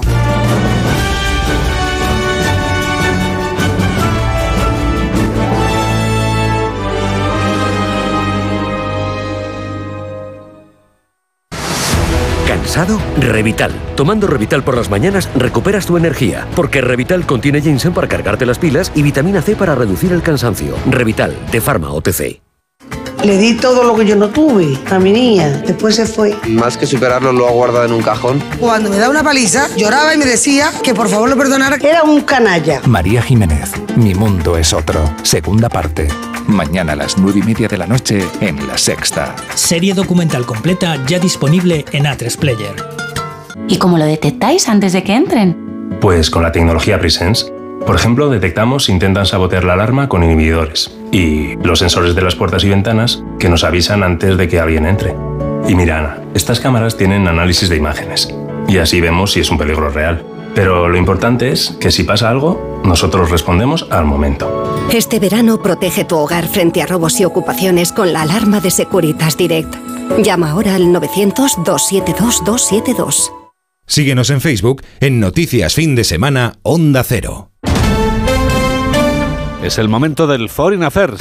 Revital. 13.20 13.72
Tomando 13.96 14.28
Revital 14.28 14.64
por 14.64 14.78
las 14.78 14.90
mañanas 14.90 15.30
recuperas 15.36 15.88
tu 15.88 15.98
energía, 15.98 16.46
porque 16.56 16.82
Revital 16.82 17.26
contiene 17.26 17.62
ginseng 17.62 17.94
para 17.94 18.08
cargarte 18.08 18.46
las 18.46 18.60
pilas 18.60 18.92
y 18.94 19.02
vitamina 19.02 19.42
C 19.42 19.56
para 19.56 19.74
reducir 19.74 20.12
el 20.12 20.22
cansancio. 20.22 20.76
Revital, 20.86 21.36
de 21.52 21.60
Pharma 21.60 21.92
OTC. 21.92 22.40
Le 23.24 23.38
di 23.40 23.56
todo 23.56 23.84
lo 23.84 23.96
que 23.96 24.06
yo 24.06 24.16
no 24.16 24.30
tuve 24.30 24.78
a 24.92 25.00
mi 25.00 25.12
niña. 25.12 25.50
Después 25.66 25.96
se 25.96 26.06
fue. 26.06 26.38
Más 26.48 26.78
que 26.78 26.86
superarlo, 26.86 27.34
lo 27.34 27.48
ha 27.48 27.52
guardado 27.52 27.86
en 27.86 27.94
un 27.94 28.04
cajón. 28.04 28.42
Cuando 28.60 28.92
me 28.92 28.98
da 28.98 29.10
una 29.10 29.24
paliza, 29.24 29.68
lloraba 29.76 30.14
y 30.14 30.18
me 30.18 30.26
decía 30.26 30.72
que 30.84 30.94
por 30.94 31.10
favor 31.10 31.30
lo 31.30 31.36
perdonara. 31.36 31.78
Era 31.78 32.04
un 32.04 32.22
canalla. 32.22 32.82
María 32.86 33.24
Jiménez, 33.24 33.72
Mi 33.96 34.14
mundo 34.14 34.56
es 34.56 34.72
otro. 34.72 35.00
Segunda 35.24 35.68
parte. 35.68 36.10
Mañana 36.48 36.94
a 36.94 36.96
las 36.96 37.18
nueve 37.18 37.42
y 37.44 37.46
media 37.46 37.68
de 37.68 37.78
la 37.78 37.86
noche 37.86 38.26
en 38.40 38.68
La 38.68 38.78
Sexta. 38.78 39.36
Serie 39.54 39.94
documental 39.94 40.46
completa 40.46 40.96
ya 41.06 41.20
disponible 41.20 41.84
en 41.92 42.06
A3 42.06 42.38
Player. 42.38 42.76
¿Y 43.68 43.78
cómo 43.78 43.98
lo 43.98 44.06
detectáis 44.06 44.70
antes 44.70 44.94
de 44.94 45.04
que 45.04 45.14
entren? 45.14 45.98
Pues 46.00 46.30
con 46.30 46.44
la 46.44 46.54
tecnología 46.54 47.00
Presence. 47.00 47.52
Por 47.86 47.98
ejemplo, 47.98 48.30
detectamos 48.30 48.86
si 48.86 48.94
intentan 48.94 49.26
sabotear 49.26 49.66
la 49.66 49.74
alarma 49.74 50.08
con 50.08 50.24
inhibidores 50.24 50.98
y 51.12 51.56
los 51.58 51.80
sensores 51.80 52.16
de 52.16 52.22
las 52.22 52.36
puertas 52.36 52.64
y 52.64 52.70
ventanas 52.70 53.24
que 53.40 53.50
nos 53.50 53.66
avisan 53.66 54.04
antes 54.04 54.38
de 54.38 54.48
que 54.48 54.62
alguien 54.62 54.86
entre. 54.86 55.16
Y 55.68 55.76
mira, 55.76 56.00
Ana, 56.00 56.22
estas 56.34 56.62
cámaras 56.62 56.96
tienen 56.96 57.28
análisis 57.28 57.68
de 57.68 57.76
imágenes 57.76 58.34
y 58.70 58.78
así 58.78 59.02
vemos 59.02 59.34
si 59.34 59.42
es 59.42 59.52
un 59.52 59.58
peligro 59.58 59.90
real. 59.90 60.24
Pero 60.56 60.88
lo 60.88 60.98
importante 60.98 61.52
es 61.52 61.78
que 61.80 61.92
si 61.92 62.04
pasa 62.04 62.30
algo, 62.30 62.77
nosotros 62.88 63.30
respondemos 63.30 63.86
al 63.92 64.06
momento. 64.06 64.88
Este 64.92 65.20
verano 65.20 65.62
protege 65.62 66.06
tu 66.06 66.18
hogar 66.18 66.48
frente 66.48 66.82
a 66.82 66.88
robos 66.88 67.20
y 67.20 67.26
ocupaciones 67.26 67.92
con 67.92 68.14
la 68.14 68.24
alarma 68.24 68.60
de 68.60 68.72
Securitas 68.72 69.38
Direct. 69.38 69.76
Llama 70.24 70.50
ahora 70.52 70.74
al 70.76 70.88
900-272-272. 70.88 73.32
Síguenos 73.86 74.32
en 74.32 74.42
Facebook 74.42 74.82
en 75.00 75.20
Noticias 75.20 75.76
Fin 75.76 75.96
de 75.96 76.04
Semana 76.04 76.54
Onda 76.64 77.04
Cero. 77.04 77.52
Es 79.64 79.78
el 79.78 79.88
momento 79.90 80.26
del 80.28 80.50
Foreign 80.50 80.84
Affairs. 80.84 81.20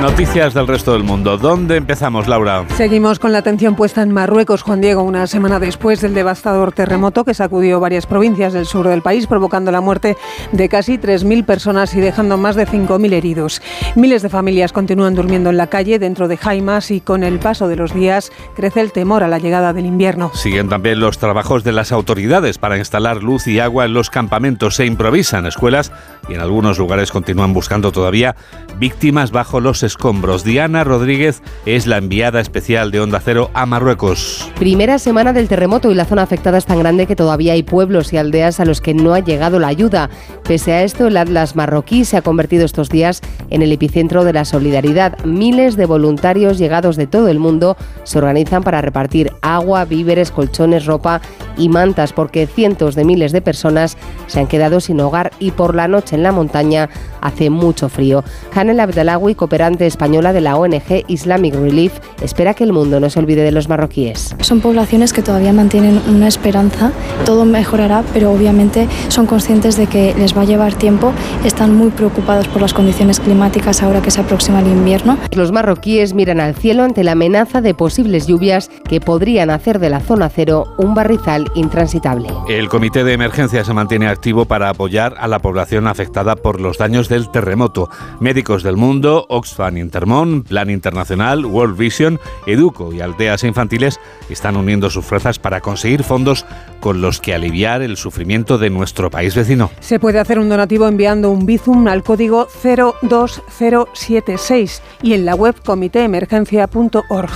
Noticias 0.00 0.52
del 0.52 0.66
resto 0.66 0.92
del 0.92 1.02
mundo. 1.02 1.38
¿Dónde 1.38 1.76
empezamos, 1.76 2.28
Laura? 2.28 2.66
Seguimos 2.76 3.18
con 3.18 3.32
la 3.32 3.38
atención 3.38 3.74
puesta 3.74 4.02
en 4.02 4.12
Marruecos, 4.12 4.62
Juan 4.62 4.80
Diego, 4.80 5.02
una 5.02 5.26
semana 5.26 5.58
después 5.58 6.00
del 6.02 6.12
devastador 6.12 6.72
terremoto 6.72 7.24
que 7.24 7.32
sacudió 7.32 7.80
varias 7.80 8.06
provincias 8.06 8.52
del 8.52 8.66
sur 8.66 8.86
del 8.86 9.00
país, 9.00 9.26
provocando 9.26 9.72
la 9.72 9.80
muerte 9.80 10.16
de 10.52 10.68
casi 10.68 10.98
3.000 10.98 11.44
personas 11.46 11.94
y 11.94 12.00
dejando 12.00 12.36
más 12.36 12.54
de 12.54 12.66
5.000 12.66 13.12
heridos. 13.12 13.62
Miles 13.94 14.22
de 14.22 14.28
familias 14.28 14.72
continúan 14.72 15.14
durmiendo 15.14 15.50
en 15.50 15.56
la 15.56 15.68
calle, 15.68 15.98
dentro 15.98 16.28
de 16.28 16.36
Jaimas, 16.36 16.90
y 16.90 17.00
con 17.00 17.24
el 17.24 17.38
paso 17.38 17.66
de 17.66 17.76
los 17.76 17.94
días 17.94 18.30
crece 18.54 18.82
el 18.82 18.92
temor 18.92 19.22
a 19.22 19.28
la 19.28 19.38
llegada 19.38 19.72
del 19.72 19.86
invierno. 19.86 20.30
Siguen 20.34 20.68
también 20.68 21.00
los 21.00 21.18
trabajos 21.18 21.64
de 21.64 21.72
las 21.72 21.92
autoridades 21.92 22.58
para 22.58 22.76
instalar 22.76 23.22
luz 23.22 23.46
y 23.46 23.58
agua 23.58 23.86
en 23.86 23.94
los 23.94 24.10
campamentos. 24.10 24.76
Se 24.76 24.84
improvisan 24.84 25.46
escuelas 25.46 25.92
y 26.28 26.34
en 26.34 26.40
algunos 26.40 26.78
lugares 26.78 27.12
continúan 27.12 27.52
buscando 27.52 27.92
todavía 27.92 28.36
víctimas 28.78 29.30
bajo 29.30 29.60
los 29.60 29.82
escombros. 29.82 30.44
Diana 30.44 30.84
Rodríguez 30.84 31.42
es 31.66 31.86
la 31.86 31.98
enviada 31.98 32.40
especial 32.40 32.90
de 32.90 33.00
Onda 33.00 33.20
Cero 33.24 33.50
a 33.54 33.66
Marruecos. 33.66 34.50
Primera 34.58 34.98
semana 34.98 35.32
del 35.32 35.48
terremoto 35.48 35.90
y 35.90 35.94
la 35.94 36.04
zona 36.04 36.22
afectada 36.22 36.58
es 36.58 36.66
tan 36.66 36.78
grande 36.78 37.06
que 37.06 37.16
todavía 37.16 37.52
hay 37.52 37.62
pueblos 37.62 38.12
y 38.12 38.16
aldeas 38.16 38.60
a 38.60 38.64
los 38.64 38.80
que 38.80 38.94
no 38.94 39.14
ha 39.14 39.20
llegado 39.20 39.58
la 39.58 39.68
ayuda. 39.68 40.10
Pese 40.46 40.72
a 40.72 40.82
esto, 40.82 41.06
el 41.06 41.16
Atlas 41.16 41.56
marroquí 41.56 42.04
se 42.04 42.16
ha 42.16 42.22
convertido 42.22 42.64
estos 42.64 42.88
días 42.88 43.20
en 43.50 43.62
el 43.62 43.72
epicentro 43.72 44.24
de 44.24 44.32
la 44.32 44.44
solidaridad. 44.44 45.18
Miles 45.24 45.76
de 45.76 45.86
voluntarios 45.86 46.58
llegados 46.58 46.96
de 46.96 47.06
todo 47.06 47.28
el 47.28 47.38
mundo 47.38 47.76
se 48.04 48.18
organizan 48.18 48.62
para 48.62 48.80
repartir 48.80 49.32
agua, 49.42 49.84
víveres, 49.84 50.30
colchones, 50.30 50.86
ropa 50.86 51.20
y 51.56 51.68
mantas 51.68 52.12
porque 52.12 52.46
cientos 52.46 52.94
de 52.94 53.04
miles 53.04 53.32
de 53.32 53.40
personas 53.40 53.96
se 54.26 54.40
han 54.40 54.46
quedado 54.46 54.80
sin 54.80 55.00
hogar 55.00 55.32
y 55.38 55.52
por 55.52 55.74
la 55.74 55.88
noche 55.88 56.13
en 56.14 56.22
la 56.22 56.32
montaña 56.32 56.88
hace 57.20 57.50
mucho 57.50 57.88
frío. 57.88 58.22
Hanel 58.54 58.80
Abdelawi, 58.80 59.34
cooperante 59.34 59.86
española 59.86 60.32
de 60.32 60.40
la 60.40 60.56
ONG 60.56 61.04
Islamic 61.08 61.54
Relief, 61.54 61.92
espera 62.22 62.54
que 62.54 62.64
el 62.64 62.72
mundo 62.72 63.00
no 63.00 63.10
se 63.10 63.18
olvide 63.18 63.42
de 63.42 63.50
los 63.50 63.68
marroquíes. 63.68 64.36
Son 64.40 64.60
poblaciones 64.60 65.12
que 65.12 65.22
todavía 65.22 65.52
mantienen 65.52 66.00
una 66.08 66.28
esperanza, 66.28 66.92
todo 67.24 67.44
mejorará, 67.44 68.04
pero 68.12 68.30
obviamente 68.30 68.88
son 69.08 69.26
conscientes 69.26 69.76
de 69.76 69.86
que 69.86 70.14
les 70.18 70.36
va 70.36 70.42
a 70.42 70.44
llevar 70.44 70.74
tiempo, 70.74 71.12
están 71.44 71.74
muy 71.74 71.90
preocupados 71.90 72.46
por 72.48 72.60
las 72.60 72.74
condiciones 72.74 73.20
climáticas 73.20 73.82
ahora 73.82 74.02
que 74.02 74.10
se 74.10 74.20
aproxima 74.20 74.60
el 74.60 74.68
invierno. 74.68 75.18
Los 75.32 75.52
marroquíes 75.52 76.14
miran 76.14 76.40
al 76.40 76.54
cielo 76.54 76.82
ante 76.82 77.04
la 77.04 77.12
amenaza 77.12 77.60
de 77.60 77.74
posibles 77.74 78.26
lluvias 78.26 78.70
que 78.88 79.00
podrían 79.00 79.50
hacer 79.50 79.78
de 79.78 79.90
la 79.90 80.00
zona 80.00 80.28
cero 80.28 80.74
un 80.78 80.94
barrizal 80.94 81.50
intransitable. 81.54 82.28
El 82.48 82.68
comité 82.68 83.04
de 83.04 83.12
emergencia 83.14 83.64
se 83.64 83.72
mantiene 83.72 84.08
activo 84.08 84.44
para 84.44 84.68
apoyar 84.68 85.14
a 85.18 85.28
la 85.28 85.38
población 85.38 85.86
afectada 85.86 86.03
por 86.42 86.60
los 86.60 86.78
daños 86.78 87.08
del 87.08 87.30
terremoto. 87.30 87.88
Médicos 88.20 88.62
del 88.62 88.76
mundo, 88.76 89.26
Oxfam 89.28 89.76
Intermón, 89.76 90.42
Plan 90.42 90.70
Internacional, 90.70 91.44
World 91.44 91.76
Vision, 91.76 92.18
Educo 92.46 92.92
y 92.92 93.00
aldeas 93.00 93.44
infantiles 93.44 93.98
están 94.30 94.56
uniendo 94.56 94.90
sus 94.90 95.04
fuerzas 95.04 95.38
para 95.38 95.60
conseguir 95.60 96.04
fondos 96.04 96.46
con 96.80 97.00
los 97.00 97.20
que 97.20 97.34
aliviar 97.34 97.82
el 97.82 97.96
sufrimiento 97.96 98.58
de 98.58 98.70
nuestro 98.70 99.10
país 99.10 99.34
vecino. 99.34 99.70
Se 99.80 99.98
puede 99.98 100.20
hacer 100.20 100.38
un 100.38 100.48
donativo 100.48 100.86
enviando 100.86 101.30
un 101.30 101.46
Bizum 101.46 101.88
al 101.88 102.02
código 102.02 102.48
02076 102.62 104.82
y 105.02 105.14
en 105.14 105.24
la 105.24 105.34
web 105.34 105.56
comitéemergencia.org. 105.64 107.30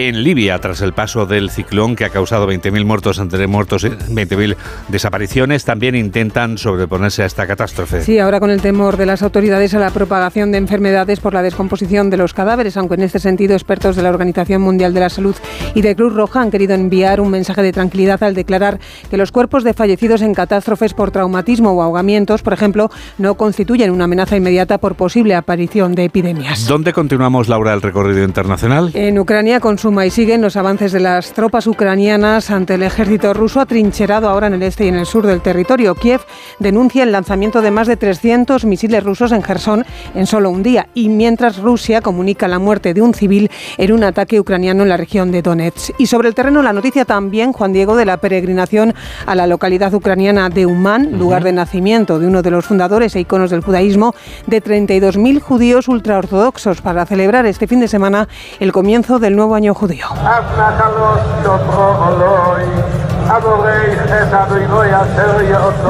En 0.00 0.22
Libia, 0.22 0.60
tras 0.60 0.80
el 0.80 0.92
paso 0.92 1.26
del 1.26 1.50
ciclón 1.50 1.96
que 1.96 2.04
ha 2.04 2.10
causado 2.10 2.48
20.000 2.48 2.84
muertos 2.84 3.18
entre 3.18 3.48
muertos 3.48 3.82
y 3.82 3.88
20.000 3.88 4.54
desapariciones, 4.86 5.64
también 5.64 5.96
intentan 5.96 6.56
sobreponerse 6.56 7.24
a 7.24 7.26
esta 7.26 7.48
catástrofe. 7.48 8.02
Sí, 8.02 8.20
ahora 8.20 8.38
con 8.38 8.50
el 8.50 8.62
temor 8.62 8.96
de 8.96 9.06
las 9.06 9.24
autoridades 9.24 9.74
a 9.74 9.80
la 9.80 9.90
propagación 9.90 10.52
de 10.52 10.58
enfermedades 10.58 11.18
por 11.18 11.34
la 11.34 11.42
descomposición 11.42 12.10
de 12.10 12.16
los 12.16 12.32
cadáveres, 12.32 12.76
aunque 12.76 12.94
en 12.94 13.02
este 13.02 13.18
sentido 13.18 13.54
expertos 13.54 13.96
de 13.96 14.04
la 14.04 14.10
Organización 14.10 14.62
Mundial 14.62 14.94
de 14.94 15.00
la 15.00 15.10
Salud 15.10 15.34
y 15.74 15.82
de 15.82 15.96
Cruz 15.96 16.14
Roja 16.14 16.42
han 16.42 16.52
querido 16.52 16.74
enviar 16.74 17.20
un 17.20 17.32
mensaje 17.32 17.62
de 17.62 17.72
tranquilidad 17.72 18.22
al 18.22 18.36
declarar 18.36 18.78
que 19.10 19.16
los 19.16 19.32
cuerpos 19.32 19.64
de 19.64 19.74
fallecidos 19.74 20.22
en 20.22 20.32
catástrofes 20.32 20.94
por 20.94 21.10
traumatismo 21.10 21.72
o 21.72 21.82
ahogamientos, 21.82 22.42
por 22.42 22.52
ejemplo, 22.52 22.88
no 23.18 23.34
constituyen 23.34 23.90
una 23.90 24.04
amenaza 24.04 24.36
inmediata 24.36 24.78
por 24.78 24.94
posible 24.94 25.34
aparición 25.34 25.96
de 25.96 26.04
epidemias. 26.04 26.68
¿Dónde 26.68 26.92
continuamos, 26.92 27.48
Laura, 27.48 27.74
el 27.74 27.82
recorrido 27.82 28.22
internacional? 28.22 28.92
En 28.94 29.18
Ucrania, 29.18 29.58
con 29.58 29.76
suma 29.88 30.04
y 30.04 30.10
siguen 30.10 30.42
los 30.42 30.56
avances 30.56 30.92
de 30.92 31.00
las 31.00 31.32
tropas 31.32 31.66
ucranianas 31.66 32.50
ante 32.50 32.74
el 32.74 32.82
ejército 32.82 33.32
ruso 33.32 33.58
atrincherado 33.58 34.28
ahora 34.28 34.48
en 34.48 34.52
el 34.52 34.62
este 34.62 34.84
y 34.84 34.88
en 34.88 34.96
el 34.96 35.06
sur 35.06 35.26
del 35.26 35.40
territorio. 35.40 35.94
Kiev 35.94 36.20
denuncia 36.58 37.04
el 37.04 37.12
lanzamiento 37.12 37.62
de 37.62 37.70
más 37.70 37.86
de 37.86 37.96
300 37.96 38.66
misiles 38.66 39.02
rusos 39.02 39.32
en 39.32 39.42
Gerson 39.42 39.86
en 40.14 40.26
solo 40.26 40.50
un 40.50 40.62
día 40.62 40.88
y 40.92 41.08
mientras 41.08 41.56
Rusia 41.56 42.02
comunica 42.02 42.48
la 42.48 42.58
muerte 42.58 42.92
de 42.92 43.00
un 43.00 43.14
civil 43.14 43.50
en 43.78 43.92
un 43.92 44.04
ataque 44.04 44.38
ucraniano 44.38 44.82
en 44.82 44.90
la 44.90 44.98
región 44.98 45.32
de 45.32 45.40
Donetsk. 45.40 45.94
Y 45.96 46.06
sobre 46.06 46.28
el 46.28 46.34
terreno 46.34 46.62
la 46.62 46.74
noticia 46.74 47.06
también, 47.06 47.54
Juan 47.54 47.72
Diego, 47.72 47.96
de 47.96 48.04
la 48.04 48.18
peregrinación 48.18 48.92
a 49.24 49.34
la 49.34 49.46
localidad 49.46 49.94
ucraniana 49.94 50.50
de 50.50 50.66
Uman, 50.66 51.18
lugar 51.18 51.44
de 51.44 51.52
nacimiento 51.52 52.18
de 52.18 52.26
uno 52.26 52.42
de 52.42 52.50
los 52.50 52.66
fundadores 52.66 53.16
e 53.16 53.20
iconos 53.20 53.50
del 53.50 53.62
judaísmo, 53.62 54.14
de 54.46 54.62
32.000 54.62 55.40
judíos 55.40 55.88
ultraortodoxos 55.88 56.82
para 56.82 57.06
celebrar 57.06 57.46
este 57.46 57.66
fin 57.66 57.80
de 57.80 57.88
semana 57.88 58.28
el 58.60 58.72
comienzo 58.72 59.18
del 59.18 59.34
nuevo 59.34 59.54
año 59.54 59.67
নিয়োগ 59.68 59.78
হদিয়াও 59.82 60.12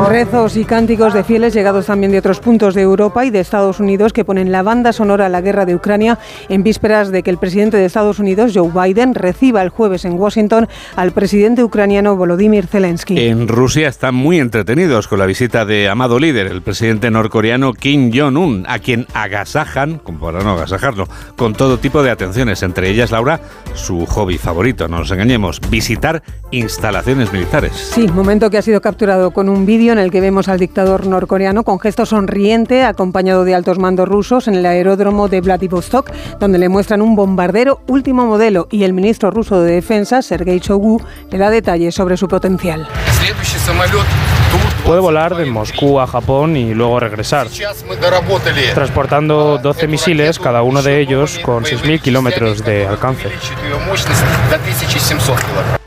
Rezos 0.09 0.57
y 0.57 0.64
cánticos 0.64 1.14
de 1.14 1.22
fieles 1.22 1.55
llegados 1.55 1.86
también 1.86 2.11
de 2.11 2.18
otros 2.18 2.41
puntos 2.41 2.74
de 2.74 2.82
Europa 2.82 3.24
y 3.24 3.30
de 3.30 3.39
Estados 3.39 3.78
Unidos 3.78 4.12
que 4.12 4.24
ponen 4.24 4.51
la 4.51 4.64
banda 4.64 4.93
sonora 4.93 5.26
a 5.26 5.28
la 5.28 5.41
guerra 5.41 5.64
de 5.64 5.76
Ucrania 5.76 6.18
en 6.49 6.64
vísperas 6.64 7.12
de 7.12 7.22
que 7.22 7.30
el 7.30 7.39
presidente 7.39 7.76
de 7.76 7.84
Estados 7.84 8.18
Unidos, 8.18 8.51
Joe 8.55 8.70
Biden, 8.74 9.14
reciba 9.14 9.62
el 9.62 9.68
jueves 9.68 10.05
en 10.05 10.18
Washington 10.18 10.68
al 10.97 11.12
presidente 11.12 11.62
ucraniano 11.62 12.16
Volodymyr 12.16 12.66
Zelensky. 12.66 13.18
En 13.28 13.47
Rusia 13.47 13.86
están 13.86 14.16
muy 14.16 14.41
entretenidos 14.41 15.07
con 15.07 15.20
la 15.20 15.26
visita 15.26 15.64
de 15.64 15.89
amado 15.89 16.18
líder, 16.18 16.49
el 16.49 16.62
presidente 16.62 17.09
norcoreano 17.11 17.72
Kim 17.72 18.11
Jong-un, 18.12 18.64
a 18.68 18.80
quien 18.80 19.07
agasajan, 19.14 19.99
como 19.99 20.18
para 20.18 20.43
no 20.43 20.55
agasajarlo, 20.55 21.07
con 21.36 21.53
todo 21.53 21.78
tipo 21.78 22.03
de 22.03 22.11
atenciones, 22.11 22.64
entre 22.64 22.91
ellas, 22.91 23.12
Laura, 23.12 23.41
su 23.74 24.07
hobby 24.07 24.39
favorito, 24.39 24.89
no 24.89 24.99
nos 24.99 25.11
engañemos, 25.12 25.61
visitar 25.70 26.22
instalaciones 26.51 27.28
militares. 27.33 27.72
Sí, 27.95 28.09
momento 28.09 28.51
que 28.51 28.59
ha 28.59 28.62
sido 28.62 28.81
capturado 28.81 29.31
con 29.31 29.49
un 29.49 29.66
vídeo 29.66 29.93
en 29.93 29.99
el 29.99 30.11
que 30.11 30.20
vemos 30.20 30.49
al 30.49 30.59
dictador 30.59 31.07
norcoreano 31.07 31.64
con 31.64 31.79
gesto 31.81 32.07
sonriente, 32.07 32.83
acompañado 32.83 33.45
de 33.45 33.55
altos 33.55 33.79
mandos 33.79 34.09
rusos 34.09 34.49
en 34.49 34.55
el 34.55 34.66
aeródromo 34.66 35.29
de 35.29 35.41
Vladivostok, 35.41 36.11
donde 36.39 36.59
le 36.59 36.68
muestran 36.68 37.03
un 37.03 37.16
bombardero 37.16 37.81
último 37.87 38.26
modelo 38.26 38.68
y 38.70 38.85
el 38.85 38.93
ministro 38.93 39.31
ruso 39.31 39.61
de 39.62 39.72
Defensa, 39.72 40.22
Sergei 40.22 40.59
Shoigu, 40.59 41.01
le 41.31 41.39
da 41.39 41.51
detalles 41.51 41.95
sobre 41.95 42.16
su 42.16 42.29
potencial. 42.29 42.87
Puede 44.85 45.01
volar 45.01 45.37
de 45.37 45.45
Moscú 45.47 46.01
a 46.01 46.07
Japón 46.07 46.57
y 46.57 46.72
luego 46.72 46.99
regresar, 47.01 47.49
transportando 48.74 49.59
12 49.59 49.87
misiles, 49.87 50.39
cada 50.39 50.62
uno 50.62 50.83
de 50.83 51.01
ellos 51.01 51.39
con 51.41 51.64
6.000 51.64 52.01
kilómetros 52.01 52.64
de 52.64 52.87
alcance. 52.87 53.31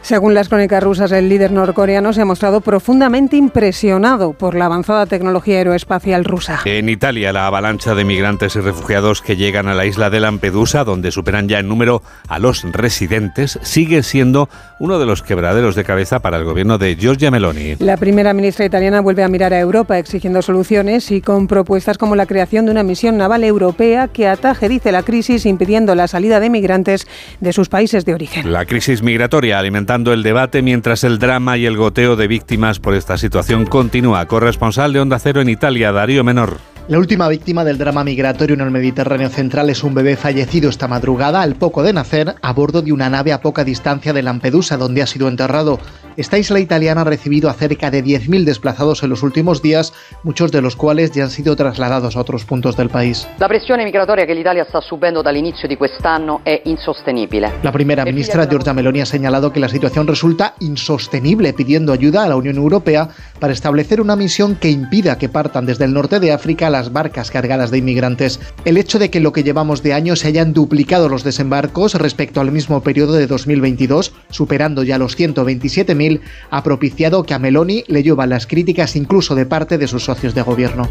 Según 0.01 0.33
las 0.33 0.49
crónicas 0.49 0.83
rusas, 0.83 1.11
el 1.11 1.29
líder 1.29 1.51
norcoreano 1.51 2.11
se 2.11 2.21
ha 2.21 2.25
mostrado 2.25 2.61
profundamente 2.61 3.37
impresionado 3.37 4.33
por 4.33 4.55
la 4.55 4.65
avanzada 4.65 5.05
tecnología 5.05 5.57
aeroespacial 5.59 6.25
rusa. 6.25 6.59
En 6.65 6.89
Italia, 6.89 7.31
la 7.31 7.47
avalancha 7.47 7.93
de 7.93 8.03
migrantes 8.03 8.55
y 8.55 8.61
refugiados 8.61 9.21
que 9.21 9.37
llegan 9.37 9.67
a 9.67 9.75
la 9.75 9.85
isla 9.85 10.09
de 10.09 10.19
Lampedusa, 10.19 10.83
donde 10.83 11.11
superan 11.11 11.47
ya 11.47 11.59
en 11.59 11.67
número 11.67 12.01
a 12.27 12.39
los 12.39 12.63
residentes, 12.63 13.59
sigue 13.61 14.01
siendo 14.03 14.49
uno 14.79 14.97
de 14.97 15.05
los 15.05 15.21
quebraderos 15.21 15.75
de 15.75 15.83
cabeza 15.83 16.19
para 16.19 16.37
el 16.37 16.45
gobierno 16.45 16.77
de 16.77 16.95
Giorgia 16.95 17.29
Meloni. 17.29 17.75
La 17.79 17.97
primera 17.97 18.33
ministra 18.33 18.65
italiana 18.65 19.01
vuelve 19.01 19.23
a 19.23 19.27
mirar 19.27 19.53
a 19.53 19.59
Europa 19.59 19.99
exigiendo 19.99 20.41
soluciones 20.41 21.11
y 21.11 21.21
con 21.21 21.47
propuestas 21.47 21.97
como 21.97 22.15
la 22.15 22.25
creación 22.25 22.65
de 22.65 22.71
una 22.71 22.83
misión 22.83 23.17
naval 23.17 23.43
europea 23.43 24.07
que 24.07 24.27
ataje, 24.27 24.67
dice 24.67 24.91
la 24.91 25.03
crisis, 25.03 25.45
impidiendo 25.45 25.93
la 25.93 26.07
salida 26.07 26.39
de 26.39 26.49
migrantes 26.49 27.07
de 27.39 27.53
sus 27.53 27.69
países 27.69 28.03
de 28.03 28.15
origen. 28.15 28.51
La 28.51 28.65
crisis 28.65 29.03
migratoria 29.03 29.59
el 29.91 30.23
debate 30.23 30.61
mientras 30.61 31.03
el 31.03 31.19
drama 31.19 31.57
y 31.57 31.65
el 31.65 31.75
goteo 31.75 32.15
de 32.15 32.27
víctimas 32.27 32.79
por 32.79 32.95
esta 32.95 33.17
situación 33.17 33.65
continúa. 33.65 34.25
Corresponsal 34.25 34.93
de 34.93 35.01
Onda 35.01 35.19
Cero 35.19 35.41
en 35.41 35.49
Italia, 35.49 35.91
Darío 35.91 36.23
Menor. 36.23 36.70
La 36.87 36.97
última 36.97 37.29
víctima 37.29 37.63
del 37.63 37.77
drama 37.77 38.03
migratorio 38.03 38.55
en 38.55 38.61
el 38.61 38.71
Mediterráneo 38.71 39.29
central 39.29 39.69
es 39.69 39.83
un 39.83 39.93
bebé 39.93 40.17
fallecido 40.17 40.67
esta 40.69 40.87
madrugada 40.87 41.41
al 41.41 41.55
poco 41.55 41.83
de 41.83 41.93
nacer 41.93 42.35
a 42.41 42.53
bordo 42.53 42.81
de 42.81 42.91
una 42.91 43.07
nave 43.07 43.31
a 43.31 43.39
poca 43.39 43.63
distancia 43.63 44.13
de 44.13 44.23
Lampedusa, 44.23 44.77
donde 44.77 45.03
ha 45.03 45.07
sido 45.07 45.27
enterrado. 45.27 45.79
Esta 46.17 46.37
isla 46.37 46.59
italiana 46.59 47.01
ha 47.01 47.03
recibido 47.05 47.49
a 47.49 47.53
cerca 47.53 47.89
de 47.89 48.03
10.000 48.03 48.43
desplazados 48.43 49.03
en 49.03 49.09
los 49.09 49.23
últimos 49.23 49.61
días, 49.61 49.93
muchos 50.23 50.51
de 50.51 50.61
los 50.61 50.75
cuales 50.75 51.11
ya 51.11 51.23
han 51.23 51.29
sido 51.29 51.55
trasladados 51.55 52.17
a 52.17 52.19
otros 52.19 52.43
puntos 52.43 52.75
del 52.75 52.89
país. 52.89 53.27
La 53.39 53.47
presión 53.47 53.81
migratoria 53.81 54.25
que 54.25 54.33
Italia 54.33 54.63
está 54.63 54.81
subiendo 54.81 55.21
al 55.21 55.37
inicio 55.37 55.69
de 55.69 55.77
este 55.79 56.07
año 56.07 56.41
es 56.43 56.61
insostenible. 56.65 57.49
La 57.63 57.71
primera 57.71 58.03
ministra 58.03 58.47
Giorgia 58.47 58.73
Meloni 58.73 59.01
ha 59.01 59.05
señalado 59.05 59.53
que 59.53 59.61
la 59.61 59.69
situación 59.69 60.07
resulta 60.07 60.55
insostenible, 60.59 61.53
pidiendo 61.53 61.93
ayuda 61.93 62.23
a 62.23 62.27
la 62.27 62.35
Unión 62.35 62.57
Europea 62.57 63.07
para 63.39 63.53
establecer 63.53 64.01
una 64.01 64.15
misión 64.15 64.55
que 64.55 64.69
impida 64.69 65.17
que 65.17 65.29
partan 65.29 65.65
desde 65.65 65.85
el 65.85 65.93
norte 65.93 66.19
de 66.19 66.33
África 66.33 66.70
las 66.71 66.91
barcas 66.91 67.31
cargadas 67.31 67.71
de 67.71 67.77
inmigrantes. 67.77 68.39
El 68.65 68.77
hecho 68.77 68.99
de 68.99 69.09
que 69.09 69.19
en 69.19 69.23
lo 69.23 69.33
que 69.33 69.43
llevamos 69.43 69.83
de 69.83 69.93
año 69.93 70.15
se 70.15 70.27
hayan 70.27 70.53
duplicado 70.53 71.09
los 71.09 71.23
desembarcos 71.23 71.95
respecto 71.95 72.41
al 72.41 72.51
mismo 72.51 72.81
periodo 72.81 73.13
de 73.13 73.27
2022, 73.27 74.13
superando 74.29 74.83
ya 74.83 74.97
los 74.97 75.17
127.000, 75.17 76.21
ha 76.49 76.63
propiciado 76.63 77.23
que 77.23 77.33
a 77.33 77.39
Meloni 77.39 77.83
le 77.87 78.03
llevan 78.03 78.29
las 78.29 78.47
críticas 78.47 78.95
incluso 78.95 79.35
de 79.35 79.45
parte 79.45 79.77
de 79.77 79.87
sus 79.87 80.05
socios 80.05 80.33
de 80.33 80.41
gobierno. 80.41 80.89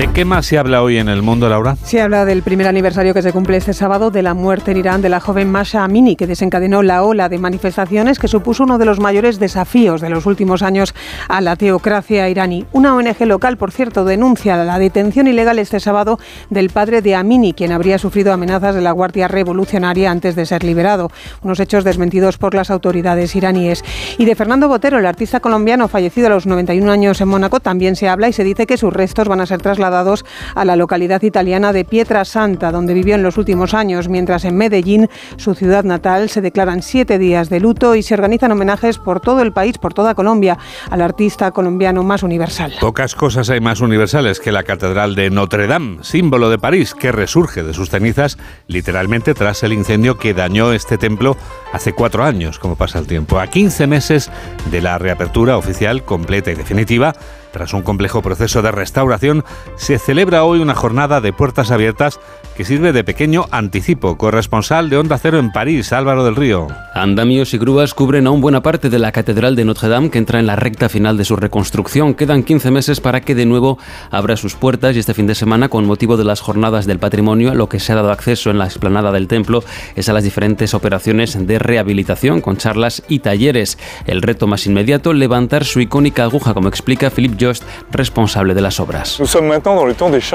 ¿De 0.00 0.10
qué 0.14 0.24
más 0.24 0.46
se 0.46 0.56
habla 0.56 0.82
hoy 0.82 0.96
en 0.96 1.10
el 1.10 1.20
mundo, 1.20 1.46
Laura? 1.50 1.76
Se 1.84 2.00
habla 2.00 2.24
del 2.24 2.42
primer 2.42 2.66
aniversario 2.66 3.12
que 3.12 3.20
se 3.20 3.34
cumple 3.34 3.58
este 3.58 3.74
sábado 3.74 4.10
de 4.10 4.22
la 4.22 4.32
muerte 4.32 4.70
en 4.70 4.78
Irán 4.78 5.02
de 5.02 5.10
la 5.10 5.20
joven 5.20 5.52
Masha 5.52 5.84
Amini, 5.84 6.16
que 6.16 6.26
desencadenó 6.26 6.82
la 6.82 7.02
ola 7.02 7.28
de 7.28 7.36
manifestaciones 7.36 8.18
que 8.18 8.26
supuso 8.26 8.64
uno 8.64 8.78
de 8.78 8.86
los 8.86 8.98
mayores 8.98 9.38
desafíos 9.38 10.00
de 10.00 10.08
los 10.08 10.24
últimos 10.24 10.62
años 10.62 10.94
a 11.28 11.42
la 11.42 11.54
teocracia 11.54 12.30
iraní. 12.30 12.64
Una 12.72 12.96
ONG 12.96 13.26
local, 13.26 13.58
por 13.58 13.72
cierto, 13.72 14.06
denuncia 14.06 14.56
la 14.64 14.78
detención 14.78 15.26
ilegal 15.26 15.58
este 15.58 15.80
sábado 15.80 16.18
del 16.48 16.70
padre 16.70 17.02
de 17.02 17.14
Amini, 17.14 17.52
quien 17.52 17.70
habría 17.70 17.98
sufrido 17.98 18.32
amenazas 18.32 18.74
de 18.74 18.80
la 18.80 18.92
Guardia 18.92 19.28
Revolucionaria 19.28 20.10
antes 20.10 20.34
de 20.34 20.46
ser 20.46 20.64
liberado. 20.64 21.10
Unos 21.42 21.60
hechos 21.60 21.84
desmentidos 21.84 22.38
por 22.38 22.54
las 22.54 22.70
autoridades 22.70 23.36
iraníes. 23.36 23.84
Y 24.16 24.24
de 24.24 24.34
Fernando 24.34 24.66
Botero, 24.66 24.98
el 24.98 25.04
artista 25.04 25.40
colombiano 25.40 25.88
fallecido 25.88 26.28
a 26.28 26.30
los 26.30 26.46
91 26.46 26.90
años 26.90 27.20
en 27.20 27.28
Mónaco, 27.28 27.60
también 27.60 27.96
se 27.96 28.08
habla 28.08 28.30
y 28.30 28.32
se 28.32 28.44
dice 28.44 28.66
que 28.66 28.78
sus 28.78 28.94
restos 28.94 29.28
van 29.28 29.42
a 29.42 29.46
ser 29.46 29.60
trasladados 29.60 29.89
a 29.90 30.64
la 30.64 30.76
localidad 30.76 31.22
italiana 31.22 31.72
de 31.72 31.84
Pietrasanta, 31.84 32.72
donde 32.72 32.94
vivió 32.94 33.14
en 33.14 33.22
los 33.22 33.36
últimos 33.36 33.74
años, 33.74 34.08
mientras 34.08 34.44
en 34.44 34.56
Medellín, 34.56 35.08
su 35.36 35.54
ciudad 35.54 35.84
natal, 35.84 36.28
se 36.28 36.40
declaran 36.40 36.82
siete 36.82 37.18
días 37.18 37.50
de 37.50 37.60
luto 37.60 37.94
y 37.94 38.02
se 38.02 38.14
organizan 38.14 38.52
homenajes 38.52 38.98
por 38.98 39.20
todo 39.20 39.42
el 39.42 39.52
país, 39.52 39.78
por 39.78 39.94
toda 39.94 40.14
Colombia, 40.14 40.58
al 40.90 41.02
artista 41.02 41.50
colombiano 41.50 42.02
más 42.02 42.22
universal. 42.22 42.74
Pocas 42.80 43.14
cosas 43.14 43.50
hay 43.50 43.60
más 43.60 43.80
universales 43.80 44.40
que 44.40 44.52
la 44.52 44.62
Catedral 44.62 45.14
de 45.14 45.30
Notre 45.30 45.66
Dame, 45.66 45.98
símbolo 46.02 46.50
de 46.50 46.58
París, 46.58 46.94
que 46.94 47.12
resurge 47.12 47.62
de 47.62 47.74
sus 47.74 47.90
cenizas 47.90 48.38
literalmente 48.66 49.34
tras 49.34 49.62
el 49.62 49.72
incendio 49.72 50.18
que 50.18 50.34
dañó 50.34 50.72
este 50.72 50.98
templo 50.98 51.36
hace 51.72 51.92
cuatro 51.92 52.24
años, 52.24 52.58
como 52.58 52.76
pasa 52.76 52.98
el 52.98 53.06
tiempo. 53.06 53.38
A 53.38 53.46
15 53.46 53.86
meses 53.86 54.30
de 54.70 54.80
la 54.80 54.98
reapertura 54.98 55.56
oficial 55.56 56.04
completa 56.04 56.50
y 56.50 56.54
definitiva, 56.54 57.14
tras 57.50 57.72
un 57.74 57.82
complejo 57.82 58.22
proceso 58.22 58.62
de 58.62 58.72
restauración, 58.72 59.44
se 59.76 59.98
celebra 59.98 60.44
hoy 60.44 60.60
una 60.60 60.74
jornada 60.74 61.20
de 61.20 61.32
puertas 61.32 61.70
abiertas 61.70 62.20
que 62.60 62.66
sirve 62.66 62.92
de 62.92 63.04
pequeño 63.04 63.46
anticipo. 63.52 64.18
Corresponsal 64.18 64.90
de 64.90 64.98
Onda 64.98 65.16
Cero 65.16 65.38
en 65.38 65.50
París, 65.50 65.94
Álvaro 65.94 66.24
del 66.24 66.36
Río. 66.36 66.66
Andamios 66.92 67.54
y 67.54 67.58
grúas 67.58 67.94
cubren 67.94 68.26
aún 68.26 68.42
buena 68.42 68.62
parte 68.62 68.90
de 68.90 68.98
la 68.98 69.12
Catedral 69.12 69.56
de 69.56 69.64
Notre 69.64 69.88
Dame 69.88 70.10
que 70.10 70.18
entra 70.18 70.38
en 70.38 70.46
la 70.46 70.56
recta 70.56 70.90
final 70.90 71.16
de 71.16 71.24
su 71.24 71.36
reconstrucción. 71.36 72.12
Quedan 72.12 72.42
15 72.42 72.70
meses 72.70 73.00
para 73.00 73.22
que 73.22 73.34
de 73.34 73.46
nuevo 73.46 73.78
abra 74.10 74.36
sus 74.36 74.56
puertas 74.56 74.94
y 74.94 74.98
este 74.98 75.14
fin 75.14 75.26
de 75.26 75.34
semana, 75.34 75.70
con 75.70 75.86
motivo 75.86 76.18
de 76.18 76.24
las 76.24 76.42
jornadas 76.42 76.84
del 76.84 76.98
patrimonio, 76.98 77.54
lo 77.54 77.70
que 77.70 77.80
se 77.80 77.92
ha 77.92 77.94
dado 77.94 78.12
acceso 78.12 78.50
en 78.50 78.58
la 78.58 78.66
explanada 78.66 79.10
del 79.10 79.26
templo 79.26 79.64
es 79.96 80.10
a 80.10 80.12
las 80.12 80.24
diferentes 80.24 80.74
operaciones 80.74 81.46
de 81.46 81.58
rehabilitación 81.58 82.42
con 82.42 82.58
charlas 82.58 83.02
y 83.08 83.20
talleres. 83.20 83.78
El 84.04 84.20
reto 84.20 84.46
más 84.46 84.66
inmediato, 84.66 85.14
levantar 85.14 85.64
su 85.64 85.80
icónica 85.80 86.24
aguja, 86.24 86.52
como 86.52 86.68
explica 86.68 87.08
Philippe 87.08 87.42
Jost, 87.42 87.64
responsable 87.90 88.52
de 88.52 88.60
las 88.60 88.80
obras. 88.80 89.18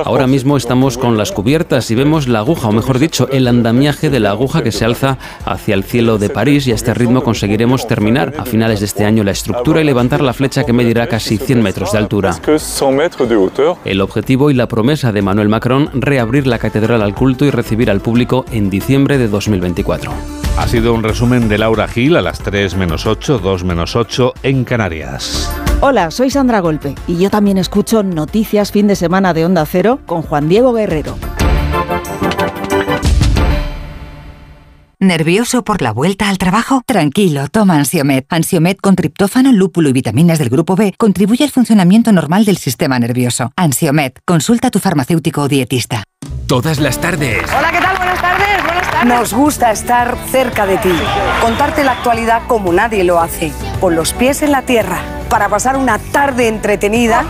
Ahora 0.03 0.25
mismo 0.25 0.57
estamos 0.57 0.97
con 0.97 1.19
las 1.19 1.31
cubiertas 1.31 1.91
y 1.91 1.95
vemos 1.95 2.14
la 2.15 2.39
aguja, 2.39 2.69
o 2.69 2.71
mejor 2.71 2.97
dicho, 2.97 3.27
el 3.29 3.47
andamiaje 3.47 4.09
de 4.09 4.21
la 4.21 4.31
aguja 4.31 4.63
que 4.63 4.71
se 4.71 4.85
alza 4.85 5.17
hacia 5.45 5.75
el 5.75 5.83
cielo 5.83 6.17
de 6.17 6.29
París 6.29 6.65
y 6.65 6.71
a 6.71 6.75
este 6.75 6.93
ritmo 6.93 7.21
conseguiremos 7.21 7.87
terminar 7.87 8.33
a 8.37 8.45
finales 8.45 8.79
de 8.79 8.85
este 8.85 9.03
año 9.03 9.23
la 9.23 9.31
estructura 9.31 9.81
y 9.81 9.83
levantar 9.83 10.21
la 10.21 10.33
flecha 10.33 10.63
que 10.63 10.71
medirá 10.71 11.07
casi 11.07 11.37
100 11.37 11.61
metros 11.61 11.91
de 11.91 11.97
altura. 11.97 12.35
El 13.83 14.01
objetivo 14.01 14.49
y 14.49 14.53
la 14.53 14.67
promesa 14.67 15.11
de 15.11 15.21
Manuel 15.21 15.49
Macron, 15.49 15.89
reabrir 15.93 16.47
la 16.47 16.57
catedral 16.57 17.01
al 17.01 17.13
culto 17.13 17.43
y 17.43 17.51
recibir 17.51 17.91
al 17.91 17.99
público 17.99 18.45
en 18.51 18.69
diciembre 18.69 19.17
de 19.17 19.27
2024. 19.27 20.11
Ha 20.57 20.67
sido 20.69 20.93
un 20.93 21.03
resumen 21.03 21.49
de 21.49 21.57
Laura 21.57 21.87
Gil 21.87 22.15
a 22.15 22.21
las 22.21 22.39
3 22.39 22.75
menos 22.75 23.05
8, 23.05 23.39
2 23.39 23.63
menos 23.65 23.95
8 23.97 24.33
en 24.43 24.63
Canarias. 24.63 25.51
Hola, 25.81 26.09
soy 26.11 26.29
Sandra 26.29 26.61
Golpe 26.61 26.95
y 27.07 27.17
yo 27.17 27.29
también 27.29 27.57
escucho 27.57 28.03
Noticias 28.03 28.71
Fin 28.71 28.87
de 28.87 28.95
Semana 28.95 29.33
de 29.33 29.45
Onda 29.45 29.65
Cero 29.65 29.99
con 30.05 30.21
Juan 30.21 30.47
Diego 30.47 30.71
Guerrero. 30.71 31.17
¿Nervioso 35.05 35.63
por 35.63 35.83
la 35.83 35.91
vuelta 35.91 36.29
al 36.29 36.39
trabajo? 36.39 36.81
Tranquilo, 36.83 37.47
toma 37.47 37.75
Ansiomet. 37.75 38.25
Ansiomet 38.29 38.81
con 38.81 38.95
triptófano, 38.95 39.51
lúpulo 39.51 39.87
y 39.89 39.93
vitaminas 39.93 40.39
del 40.39 40.49
grupo 40.49 40.75
B 40.75 40.95
contribuye 40.97 41.43
al 41.43 41.51
funcionamiento 41.51 42.11
normal 42.11 42.43
del 42.43 42.57
sistema 42.57 42.97
nervioso. 42.97 43.51
Ansiomet, 43.55 44.19
consulta 44.25 44.69
a 44.69 44.71
tu 44.71 44.79
farmacéutico 44.79 45.43
o 45.43 45.47
dietista. 45.47 46.03
Todas 46.47 46.79
las 46.79 46.99
tardes. 46.99 47.43
Hola, 47.55 47.71
¿qué 47.71 47.81
tal? 47.81 47.97
Buenas 47.97 48.19
tardes. 48.19 48.63
Buenas 48.63 48.91
tardes. 48.91 49.05
Nos 49.05 49.33
gusta 49.33 49.71
estar 49.71 50.17
cerca 50.31 50.65
de 50.65 50.77
ti, 50.79 50.93
contarte 51.39 51.83
la 51.83 51.91
actualidad 51.91 52.41
como 52.47 52.73
nadie 52.73 53.03
lo 53.03 53.19
hace, 53.19 53.53
con 53.79 53.95
los 53.95 54.11
pies 54.13 54.41
en 54.41 54.51
la 54.51 54.63
tierra, 54.63 55.03
para 55.29 55.49
pasar 55.49 55.77
una 55.77 55.99
tarde 55.99 56.47
entretenida 56.47 57.25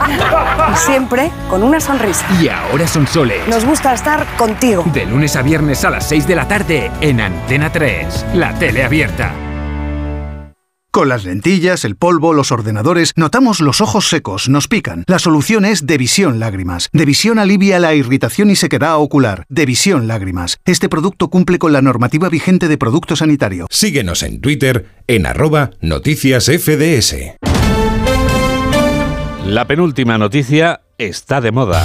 y 0.73 0.77
siempre 0.77 1.31
con 1.49 1.63
una 1.63 1.79
sonrisa. 1.79 2.25
Y 2.41 2.49
ahora 2.49 2.87
son 2.87 3.07
soles. 3.07 3.47
Nos 3.47 3.65
gusta 3.65 3.93
estar 3.93 4.25
contigo. 4.37 4.83
De 4.93 5.05
lunes 5.05 5.35
a 5.35 5.41
viernes 5.41 5.83
a 5.85 5.89
las 5.89 6.07
6 6.07 6.27
de 6.27 6.35
la 6.35 6.47
tarde 6.47 6.91
en 7.01 7.21
Antena 7.21 7.71
3, 7.71 8.25
la 8.33 8.53
tele 8.53 8.83
abierta. 8.83 9.33
Con 10.95 11.09
las 11.09 11.25
lentillas, 11.25 11.83
el 11.83 11.97
polvo, 11.97 12.31
los 12.31 12.53
ordenadores, 12.53 13.11
notamos 13.17 13.59
los 13.59 13.81
ojos 13.81 14.07
secos, 14.07 14.47
nos 14.47 14.69
pican. 14.69 15.03
La 15.07 15.19
solución 15.19 15.65
es 15.65 15.85
Devisión 15.85 16.39
Lágrimas. 16.39 16.87
Devisión 16.93 17.37
alivia 17.37 17.79
la 17.79 17.93
irritación 17.95 18.49
y 18.49 18.55
sequedad 18.55 18.95
ocular. 18.95 19.43
Devisión 19.49 20.07
Lágrimas. 20.07 20.55
Este 20.63 20.87
producto 20.87 21.29
cumple 21.29 21.59
con 21.59 21.73
la 21.73 21.81
normativa 21.81 22.29
vigente 22.29 22.69
de 22.69 22.77
producto 22.77 23.17
sanitario. 23.17 23.67
Síguenos 23.69 24.23
en 24.23 24.39
Twitter 24.39 24.85
en 25.07 25.25
arroba 25.25 25.71
noticias 25.81 26.45
FDS. 26.45 27.54
La 29.45 29.65
penúltima 29.65 30.17
noticia 30.17 30.81
está 30.97 31.39
de 31.39 31.51
moda. 31.51 31.83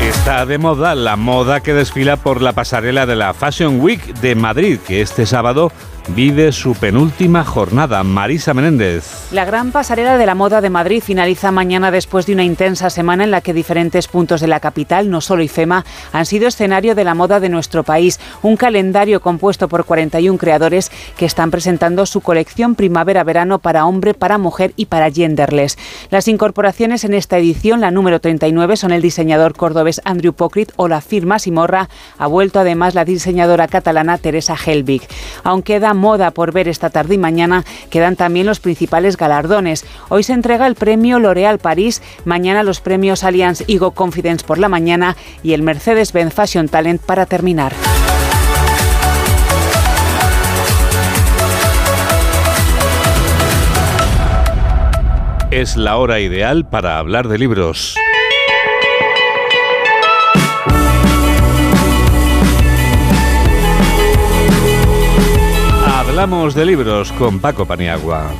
Está 0.00 0.46
de 0.46 0.58
moda 0.58 0.94
la 0.94 1.16
moda 1.16 1.60
que 1.60 1.74
desfila 1.74 2.16
por 2.16 2.40
la 2.40 2.52
pasarela 2.52 3.04
de 3.04 3.16
la 3.16 3.34
Fashion 3.34 3.80
Week 3.80 4.00
de 4.20 4.36
Madrid, 4.36 4.78
que 4.78 5.00
este 5.00 5.26
sábado 5.26 5.72
vive 6.08 6.52
su 6.52 6.74
penúltima 6.74 7.44
jornada. 7.44 8.02
Marisa 8.04 8.54
Menéndez. 8.54 9.28
La 9.32 9.44
gran 9.44 9.72
pasarela 9.72 10.18
de 10.18 10.26
la 10.26 10.34
moda 10.34 10.60
de 10.60 10.70
Madrid 10.70 11.02
finaliza 11.02 11.50
mañana 11.50 11.90
después 11.90 12.26
de 12.26 12.34
una 12.34 12.44
intensa 12.44 12.90
semana 12.90 13.24
en 13.24 13.30
la 13.30 13.40
que 13.40 13.52
diferentes 13.52 14.06
puntos 14.08 14.40
de 14.40 14.46
la 14.46 14.60
capital, 14.60 15.10
no 15.10 15.20
solo 15.20 15.42
IFEMA, 15.42 15.84
han 16.12 16.26
sido 16.26 16.48
escenario 16.48 16.94
de 16.94 17.04
la 17.04 17.14
moda 17.14 17.40
de 17.40 17.48
nuestro 17.48 17.82
país. 17.82 18.20
Un 18.42 18.56
calendario 18.56 19.20
compuesto 19.20 19.68
por 19.68 19.84
41 19.84 20.38
creadores 20.38 20.90
que 21.16 21.26
están 21.26 21.50
presentando 21.50 22.06
su 22.06 22.20
colección 22.20 22.74
primavera-verano 22.74 23.58
para 23.58 23.86
hombre, 23.86 24.14
para 24.14 24.38
mujer 24.38 24.72
y 24.76 24.86
para 24.86 25.10
genderless. 25.10 25.76
Las 26.10 26.28
incorporaciones 26.28 27.04
en 27.04 27.14
esta 27.14 27.38
edición, 27.38 27.80
la 27.80 27.90
número 27.90 28.20
39, 28.20 28.76
son 28.76 28.92
el 28.92 29.02
diseñador 29.02 29.56
cordobés 29.56 30.00
Andrew 30.04 30.32
Pocrit 30.32 30.72
o 30.76 30.88
la 30.88 31.00
firma 31.00 31.38
Simorra. 31.38 31.88
Ha 32.18 32.26
vuelto 32.26 32.60
además 32.60 32.94
la 32.94 33.04
diseñadora 33.04 33.66
catalana 33.66 34.18
Teresa 34.18 34.54
Helbig. 34.54 35.02
Aunque 35.42 35.80
da 35.80 35.94
moda 35.96 36.30
por 36.30 36.52
ver 36.52 36.68
esta 36.68 36.90
tarde 36.90 37.14
y 37.14 37.18
mañana 37.18 37.64
quedan 37.90 38.16
también 38.16 38.46
los 38.46 38.60
principales 38.60 39.16
galardones. 39.16 39.84
Hoy 40.08 40.22
se 40.22 40.32
entrega 40.32 40.66
el 40.66 40.76
premio 40.76 41.18
L'Oréal 41.18 41.58
París, 41.58 42.02
mañana 42.24 42.62
los 42.62 42.80
premios 42.80 43.24
Allianz 43.24 43.62
Ego 43.66 43.90
Confidence 43.90 44.44
por 44.46 44.58
la 44.58 44.68
mañana 44.68 45.16
y 45.42 45.52
el 45.52 45.62
Mercedes-Benz 45.62 46.34
Fashion 46.34 46.68
Talent 46.68 47.02
para 47.02 47.26
terminar. 47.26 47.72
Es 55.50 55.76
la 55.76 55.96
hora 55.96 56.20
ideal 56.20 56.68
para 56.68 56.98
hablar 56.98 57.28
de 57.28 57.38
libros. 57.38 57.96
Hablamos 66.16 66.54
de 66.54 66.64
libros 66.64 67.12
con 67.12 67.40
Paco 67.40 67.66
Paniagua. 67.66 68.30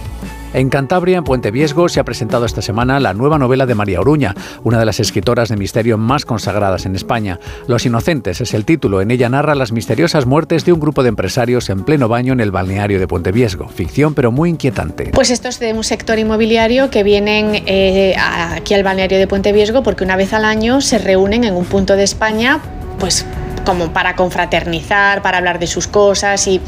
En 0.54 0.70
Cantabria, 0.70 1.18
en 1.18 1.24
Puente 1.24 1.50
Viesgo, 1.50 1.90
se 1.90 2.00
ha 2.00 2.04
presentado 2.04 2.46
esta 2.46 2.62
semana 2.62 2.98
la 3.00 3.12
nueva 3.12 3.38
novela 3.38 3.66
de 3.66 3.74
María 3.74 4.00
Oruña, 4.00 4.34
una 4.64 4.78
de 4.78 4.86
las 4.86 4.98
escritoras 4.98 5.50
de 5.50 5.58
misterio 5.58 5.98
más 5.98 6.24
consagradas 6.24 6.86
en 6.86 6.96
España. 6.96 7.38
Los 7.66 7.84
Inocentes 7.84 8.40
es 8.40 8.54
el 8.54 8.64
título. 8.64 9.02
En 9.02 9.10
ella 9.10 9.28
narra 9.28 9.54
las 9.54 9.72
misteriosas 9.72 10.24
muertes 10.24 10.64
de 10.64 10.72
un 10.72 10.80
grupo 10.80 11.02
de 11.02 11.10
empresarios 11.10 11.68
en 11.68 11.84
pleno 11.84 12.08
baño 12.08 12.32
en 12.32 12.40
el 12.40 12.50
balneario 12.50 12.98
de 12.98 13.06
Puente 13.06 13.30
Viesgo. 13.30 13.68
Ficción, 13.68 14.14
pero 14.14 14.32
muy 14.32 14.48
inquietante. 14.48 15.10
Pues 15.12 15.30
esto 15.30 15.48
es 15.48 15.58
de 15.58 15.74
un 15.74 15.84
sector 15.84 16.18
inmobiliario 16.18 16.88
que 16.88 17.02
vienen 17.02 17.62
eh, 17.66 18.16
aquí 18.16 18.72
al 18.72 18.84
balneario 18.84 19.18
de 19.18 19.26
Puente 19.26 19.52
Viesgo 19.52 19.82
porque 19.82 20.02
una 20.02 20.16
vez 20.16 20.32
al 20.32 20.46
año 20.46 20.80
se 20.80 20.96
reúnen 20.96 21.44
en 21.44 21.54
un 21.54 21.66
punto 21.66 21.94
de 21.94 22.04
España, 22.04 22.58
pues 22.98 23.26
como 23.66 23.92
para 23.92 24.16
confraternizar, 24.16 25.20
para 25.20 25.36
hablar 25.36 25.58
de 25.58 25.66
sus 25.66 25.86
cosas 25.86 26.46
y 26.46 26.62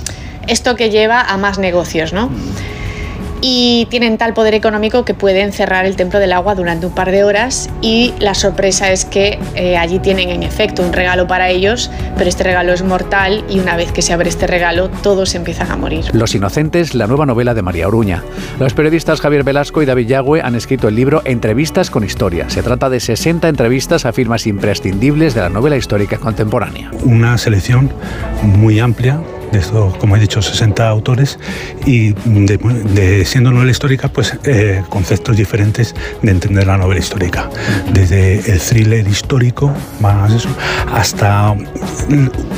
esto 0.46 0.76
que 0.76 0.90
lleva 0.90 1.22
a 1.22 1.38
más 1.38 1.58
negocios, 1.58 2.12
¿no? 2.12 2.30
Y 3.40 3.86
tienen 3.90 4.18
tal 4.18 4.34
poder 4.34 4.54
económico 4.54 5.04
que 5.04 5.14
pueden 5.14 5.52
cerrar 5.52 5.86
el 5.86 5.96
templo 5.96 6.18
del 6.18 6.32
agua 6.32 6.54
durante 6.54 6.86
un 6.86 6.92
par 6.92 7.10
de 7.10 7.24
horas 7.24 7.70
y 7.80 8.14
la 8.18 8.34
sorpresa 8.34 8.90
es 8.90 9.04
que 9.04 9.38
eh, 9.54 9.76
allí 9.76 9.98
tienen 9.98 10.30
en 10.30 10.42
efecto 10.42 10.82
un 10.82 10.92
regalo 10.92 11.26
para 11.26 11.50
ellos, 11.50 11.90
pero 12.16 12.28
este 12.28 12.44
regalo 12.44 12.72
es 12.72 12.82
mortal 12.82 13.44
y 13.48 13.60
una 13.60 13.76
vez 13.76 13.92
que 13.92 14.02
se 14.02 14.12
abre 14.12 14.28
este 14.28 14.46
regalo 14.46 14.88
todos 15.02 15.34
empiezan 15.34 15.70
a 15.70 15.76
morir. 15.76 16.04
Los 16.12 16.34
Inocentes, 16.34 16.94
la 16.94 17.06
nueva 17.06 17.26
novela 17.26 17.54
de 17.54 17.62
María 17.62 17.88
Oruña. 17.88 18.22
Los 18.58 18.74
periodistas 18.74 19.20
Javier 19.20 19.44
Velasco 19.44 19.82
y 19.82 19.86
David 19.86 20.08
Yagüe 20.08 20.42
han 20.42 20.54
escrito 20.54 20.88
el 20.88 20.94
libro 20.94 21.22
Entrevistas 21.24 21.90
con 21.90 22.04
Historia. 22.04 22.48
Se 22.50 22.62
trata 22.62 22.90
de 22.90 23.00
60 23.00 23.48
entrevistas 23.48 24.04
a 24.04 24.12
firmas 24.12 24.46
imprescindibles 24.46 25.34
de 25.34 25.40
la 25.40 25.48
novela 25.48 25.76
histórica 25.76 26.18
contemporánea. 26.18 26.90
Una 27.04 27.38
selección 27.38 27.92
muy 28.42 28.80
amplia 28.80 29.20
de 29.52 29.58
estos, 29.58 29.96
como 29.96 30.16
he 30.16 30.20
dicho, 30.20 30.42
60 30.42 30.88
autores 30.88 31.38
y 31.86 32.12
de, 32.24 33.24
siendo 33.24 33.50
novela 33.50 33.70
histórica, 33.70 34.08
pues 34.08 34.38
eh, 34.44 34.82
conceptos 34.88 35.36
diferentes 35.36 35.94
de 36.22 36.30
entender 36.30 36.66
la 36.66 36.76
novela 36.76 37.00
histórica. 37.00 37.48
Desde 37.92 38.50
el 38.50 38.60
thriller 38.60 39.06
histórico, 39.06 39.72
más 40.00 40.32
eso, 40.32 40.48
hasta, 40.92 41.54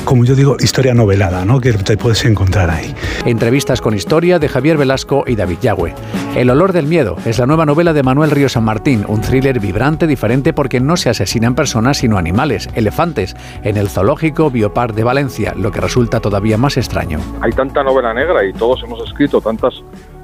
como 0.04 0.24
yo 0.24 0.34
digo, 0.34 0.56
historia 0.60 0.94
novelada, 0.94 1.44
¿no? 1.44 1.60
que 1.60 1.72
te 1.72 1.96
puedes 1.96 2.24
encontrar 2.24 2.70
ahí. 2.70 2.94
Entrevistas 3.24 3.80
con 3.80 3.94
historia 3.94 4.38
de 4.38 4.48
Javier 4.48 4.76
Velasco 4.76 5.24
y 5.26 5.36
David 5.36 5.58
Yagüe. 5.62 5.94
El 6.34 6.50
olor 6.50 6.72
del 6.72 6.86
miedo 6.86 7.16
es 7.24 7.38
la 7.38 7.46
nueva 7.46 7.66
novela 7.66 7.92
de 7.92 8.02
Manuel 8.02 8.30
Río 8.30 8.48
San 8.48 8.64
Martín, 8.64 9.04
un 9.08 9.20
thriller 9.20 9.58
vibrante, 9.60 10.06
diferente 10.06 10.52
porque 10.52 10.80
no 10.80 10.96
se 10.96 11.10
asesinan 11.10 11.54
personas 11.54 11.98
sino 11.98 12.18
animales, 12.18 12.68
elefantes, 12.74 13.36
en 13.62 13.76
el 13.76 13.88
zoológico 13.88 14.50
Biopar 14.50 14.94
de 14.94 15.04
Valencia, 15.04 15.54
lo 15.56 15.70
que 15.70 15.80
resulta 15.80 16.20
todavía 16.20 16.56
más 16.56 16.76
extraño. 16.80 17.18
Hay 17.40 17.52
tanta 17.52 17.82
novela 17.82 18.12
negra 18.12 18.44
y 18.44 18.52
todos 18.52 18.82
hemos 18.82 19.02
escrito 19.06 19.40
tantas 19.40 19.74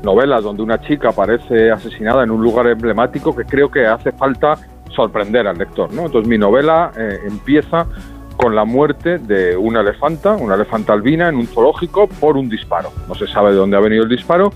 novelas 0.03 0.43
donde 0.43 0.63
una 0.63 0.81
chica 0.81 1.11
aparece 1.11 1.71
asesinada 1.71 2.25
en 2.25 2.31
un 2.31 2.43
lugar 2.43 2.67
emblemático 2.67 3.35
que 3.35 3.45
creo 3.45 3.71
que 3.71 3.87
hace 3.87 4.13
falta 4.13 4.59
sorprender 4.95 5.47
al 5.47 5.59
lector. 5.59 5.91
Entonces 5.91 6.27
mi 6.27 6.39
novela 6.39 6.91
eh, 6.97 7.19
empieza 7.27 7.87
con 8.37 8.55
la 8.55 8.65
muerte 8.65 9.19
de 9.19 9.57
una 9.57 9.81
elefanta, 9.81 10.33
una 10.33 10.55
elefanta 10.55 10.93
albina 10.93 11.29
en 11.29 11.37
un 11.37 11.47
zoológico 11.47 12.09
por 12.09 12.37
un 12.37 12.49
disparo. 12.49 12.91
No 13.09 13.15
se 13.15 13.27
sabe 13.27 13.51
de 13.51 13.57
dónde 13.57 13.77
ha 13.77 13.81
venido 13.81 14.03
el 14.03 14.09
disparo, 14.09 14.53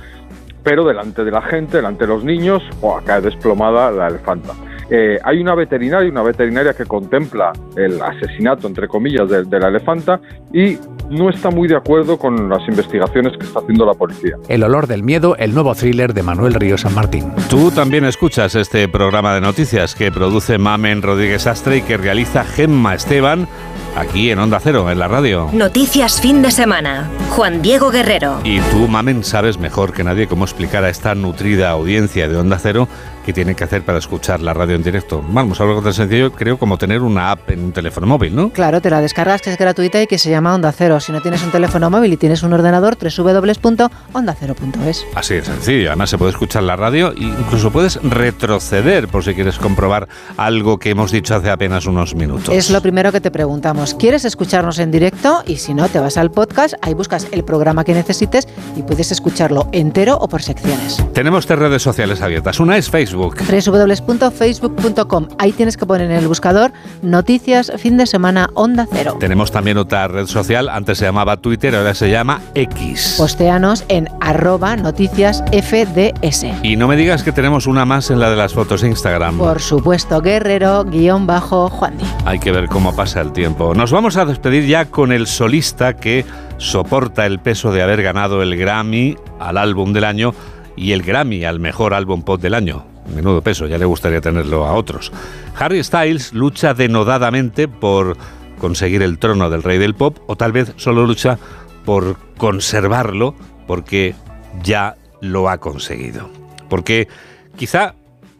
pero 0.62 0.84
delante 0.84 1.24
de 1.24 1.30
la 1.30 1.42
gente, 1.42 1.78
delante 1.78 2.06
de 2.06 2.12
los 2.12 2.24
niños, 2.24 2.62
oh, 2.82 3.00
cae 3.04 3.20
desplomada 3.20 3.90
la 3.90 4.08
elefanta. 4.08 4.52
Eh, 4.90 5.18
hay 5.22 5.40
una 5.40 5.54
veterinaria, 5.54 6.10
una 6.10 6.22
veterinaria 6.22 6.74
que 6.74 6.84
contempla 6.84 7.52
el 7.76 8.02
asesinato, 8.02 8.66
entre 8.66 8.88
comillas, 8.88 9.28
de, 9.28 9.60
la 9.60 9.68
elefanta 9.68 10.20
y 10.52 10.78
no 11.10 11.28
está 11.28 11.50
muy 11.50 11.68
de 11.68 11.76
acuerdo 11.76 12.16
con 12.18 12.48
las 12.48 12.66
investigaciones 12.68 13.36
que 13.36 13.44
está 13.44 13.58
haciendo 13.58 13.84
la 13.84 13.94
policía. 13.94 14.36
El 14.48 14.62
olor 14.62 14.86
del 14.86 15.02
miedo, 15.02 15.36
el 15.36 15.52
nuevo 15.52 15.74
thriller 15.74 16.14
de 16.14 16.22
Manuel 16.22 16.54
Río 16.54 16.78
San 16.78 16.94
Martín. 16.94 17.32
Tú 17.48 17.70
también 17.70 18.04
escuchas 18.04 18.54
este 18.54 18.88
programa 18.88 19.34
de 19.34 19.40
noticias 19.40 19.94
que 19.94 20.12
produce 20.12 20.58
Mamen 20.58 21.02
Rodríguez 21.02 21.46
Astre 21.46 21.78
y 21.78 21.82
que 21.82 21.96
realiza 21.96 22.44
Gemma 22.44 22.94
Esteban 22.94 23.48
aquí 23.96 24.30
en 24.30 24.38
Onda 24.38 24.60
Cero, 24.60 24.90
en 24.90 24.98
la 24.98 25.08
radio. 25.08 25.50
Noticias 25.52 26.20
fin 26.20 26.42
de 26.42 26.50
semana. 26.50 27.10
Juan 27.30 27.60
Diego 27.60 27.90
Guerrero. 27.90 28.38
Y 28.44 28.60
tú, 28.60 28.86
Mamen, 28.88 29.24
sabes 29.24 29.58
mejor 29.58 29.92
que 29.92 30.04
nadie 30.04 30.28
cómo 30.28 30.44
explicar 30.44 30.84
a 30.84 30.90
esta 30.90 31.14
nutrida 31.14 31.70
audiencia 31.70 32.28
de 32.28 32.36
Onda 32.36 32.58
Cero 32.58 32.88
qué 33.24 33.32
tienen 33.32 33.54
que 33.54 33.64
hacer 33.64 33.82
para 33.82 33.98
escuchar 33.98 34.40
la 34.40 34.54
radio 34.54 34.76
en 34.76 34.82
directo. 34.82 35.24
Vamos, 35.28 35.60
algo 35.60 35.82
tan 35.82 35.94
sencillo, 35.94 36.32
creo, 36.32 36.58
como 36.58 36.78
tener 36.78 37.02
una 37.02 37.30
app 37.30 37.50
en 37.50 37.64
un 37.64 37.72
teléfono 37.72 38.06
móvil, 38.06 38.34
¿no? 38.34 38.50
Claro, 38.50 38.80
te 38.80 38.90
la 38.90 39.00
descargas, 39.00 39.42
que 39.42 39.50
es 39.50 39.58
gratuita 39.58 40.02
y 40.02 40.06
que 40.06 40.18
se 40.18 40.30
llama 40.30 40.54
Onda 40.54 40.72
Cero. 40.72 41.00
Si 41.00 41.12
no 41.12 41.20
tienes 41.20 41.42
un 41.42 41.50
teléfono 41.50 41.90
móvil 41.90 42.12
y 42.12 42.16
tienes 42.16 42.42
un 42.42 42.52
ordenador, 42.52 42.96
www.ondacero.es. 42.96 45.06
Así 45.14 45.34
de 45.34 45.44
sencillo. 45.44 45.90
Además, 45.90 46.10
se 46.10 46.18
puede 46.18 46.32
escuchar 46.32 46.62
la 46.62 46.76
radio 46.76 47.12
e 47.12 47.24
incluso 47.24 47.70
puedes 47.70 48.00
retroceder 48.02 49.08
por 49.08 49.24
si 49.24 49.34
quieres 49.34 49.58
comprobar 49.58 50.08
algo 50.36 50.78
que 50.78 50.90
hemos 50.90 51.12
dicho 51.12 51.34
hace 51.34 51.50
apenas 51.50 51.86
unos 51.86 52.14
minutos. 52.14 52.54
Es 52.54 52.70
lo 52.70 52.80
primero 52.80 53.12
que 53.12 53.20
te 53.20 53.30
preguntamos. 53.30 53.94
¿Quieres 53.94 54.24
escucharnos 54.24 54.78
en 54.78 54.90
directo? 54.90 55.42
Y 55.46 55.56
si 55.56 55.74
no, 55.74 55.88
te 55.88 55.98
vas 55.98 56.16
al 56.16 56.30
podcast, 56.30 56.74
ahí 56.82 56.94
buscas 56.94 57.26
el 57.32 57.44
programa 57.44 57.84
que 57.84 57.94
necesites 57.94 58.48
y 58.76 58.82
puedes 58.82 59.12
escucharlo 59.12 59.68
entero 59.72 60.16
o 60.16 60.28
por 60.28 60.42
secciones. 60.42 61.02
Tenemos 61.12 61.46
tres 61.46 61.58
redes 61.58 61.82
sociales 61.82 62.22
abiertas. 62.22 62.60
Una 62.60 62.76
es 62.76 62.90
Facebook 62.90 63.19
www.facebook.com. 63.28 65.28
Ahí 65.38 65.52
tienes 65.52 65.76
que 65.76 65.86
poner 65.86 66.10
en 66.10 66.16
el 66.16 66.28
buscador 66.28 66.72
noticias 67.02 67.72
fin 67.76 67.96
de 67.96 68.06
semana 68.06 68.50
onda 68.54 68.86
cero. 68.90 69.16
Tenemos 69.20 69.50
también 69.50 69.78
otra 69.78 70.08
red 70.08 70.26
social, 70.26 70.68
antes 70.68 70.98
se 70.98 71.04
llamaba 71.04 71.36
Twitter, 71.36 71.74
ahora 71.74 71.94
se 71.94 72.10
llama 72.10 72.40
X. 72.54 73.16
Posteanos 73.18 73.84
en 73.88 74.08
arroba 74.20 74.76
noticias 74.76 75.42
FDS. 75.52 76.46
Y 76.62 76.76
no 76.76 76.88
me 76.88 76.96
digas 76.96 77.22
que 77.22 77.32
tenemos 77.32 77.66
una 77.66 77.84
más 77.84 78.10
en 78.10 78.20
la 78.20 78.30
de 78.30 78.36
las 78.36 78.54
fotos 78.54 78.82
de 78.82 78.88
Instagram. 78.88 79.38
Por 79.38 79.60
supuesto, 79.60 80.20
guerrero 80.20 80.84
guion 80.84 81.26
bajo 81.26 81.68
Juan 81.68 81.94
Hay 82.24 82.38
que 82.38 82.52
ver 82.52 82.68
cómo 82.68 82.94
pasa 82.94 83.20
el 83.20 83.32
tiempo. 83.32 83.74
Nos 83.74 83.92
vamos 83.92 84.16
a 84.16 84.24
despedir 84.24 84.66
ya 84.66 84.86
con 84.86 85.12
el 85.12 85.26
solista 85.26 85.94
que 85.94 86.24
soporta 86.58 87.26
el 87.26 87.38
peso 87.38 87.72
de 87.72 87.82
haber 87.82 88.02
ganado 88.02 88.42
el 88.42 88.56
Grammy 88.56 89.16
al 89.38 89.56
álbum 89.56 89.92
del 89.92 90.04
año 90.04 90.34
y 90.76 90.92
el 90.92 91.02
Grammy 91.02 91.44
al 91.44 91.60
mejor 91.60 91.94
álbum 91.94 92.22
pop 92.22 92.40
del 92.40 92.54
año. 92.54 92.89
Menudo 93.14 93.42
peso, 93.42 93.66
ya 93.66 93.78
le 93.78 93.84
gustaría 93.84 94.20
tenerlo 94.20 94.66
a 94.66 94.74
otros. 94.74 95.12
Harry 95.58 95.82
Styles 95.82 96.32
lucha 96.32 96.74
denodadamente 96.74 97.68
por 97.68 98.16
conseguir 98.60 99.02
el 99.02 99.18
trono 99.18 99.50
del 99.50 99.62
rey 99.62 99.78
del 99.78 99.94
pop 99.94 100.18
o 100.26 100.36
tal 100.36 100.52
vez 100.52 100.72
solo 100.76 101.06
lucha 101.06 101.38
por 101.84 102.16
conservarlo 102.36 103.34
porque 103.66 104.14
ya 104.62 104.96
lo 105.20 105.48
ha 105.48 105.58
conseguido. 105.58 106.28
Porque 106.68 107.08
quizá 107.56 107.94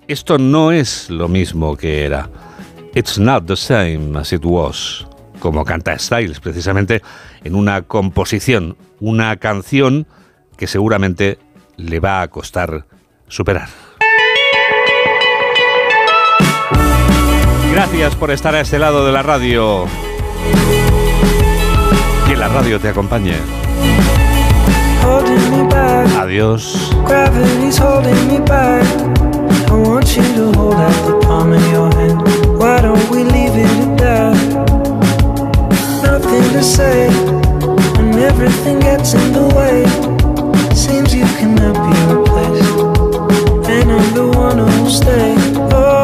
esto 0.08 0.38
no 0.38 0.72
es 0.72 1.10
lo 1.10 1.28
mismo 1.28 1.76
que 1.76 2.04
era. 2.04 2.28
It's 2.94 3.18
not 3.18 3.46
the 3.46 3.56
same 3.56 4.18
as 4.18 4.32
it 4.32 4.44
was. 4.44 5.06
Como 5.38 5.64
canta 5.64 5.98
Styles 5.98 6.40
precisamente 6.40 7.02
en 7.44 7.54
una 7.54 7.82
composición, 7.82 8.76
una 9.00 9.36
canción 9.36 10.06
que 10.56 10.66
seguramente 10.66 11.38
le 11.76 12.00
va 12.00 12.20
a 12.20 12.28
costar 12.28 12.84
superar. 13.28 13.68
Gracias 17.72 18.16
por 18.16 18.30
estar 18.30 18.54
a 18.54 18.60
este 18.60 18.78
lado 18.78 19.06
de 19.06 19.12
la 19.12 19.22
radio. 19.22 19.86
Que 22.26 22.36
la 22.36 22.48
radio 22.48 22.80
te 22.80 22.88
acompañe. 22.88 23.36
Adiós. 26.18 26.90
Gravity's 27.06 27.78
holding 27.78 28.26
me 28.26 28.38
back. 28.40 28.84
I 29.68 29.72
want 29.72 30.16
you 30.16 30.22
to 30.34 30.52
hold 30.58 30.74
out 30.74 31.06
the 31.06 31.18
palm 31.26 31.52
of 31.52 31.72
your 31.72 31.94
hand. 31.94 32.20
Why 32.58 32.80
don't 32.80 33.08
we 33.10 33.24
leave 33.24 33.56
it 33.56 33.70
at 33.80 33.98
that? 33.98 34.34
Nothing 36.02 36.52
to 36.52 36.62
say, 36.62 37.08
and 37.98 38.14
everything 38.16 38.80
gets 38.80 39.14
in 39.14 39.32
the 39.32 39.46
way. 39.54 39.86
Seems 40.74 41.14
you 41.14 41.24
cannot 41.38 41.74
be 41.74 41.96
replaced, 42.12 43.68
and 43.70 43.92
I'm 43.92 44.14
the 44.14 44.28
one 44.36 44.58
who'll 44.58 44.90
stay. 44.90 45.34
Oh. 45.72 45.99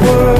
Harry, 0.00 0.37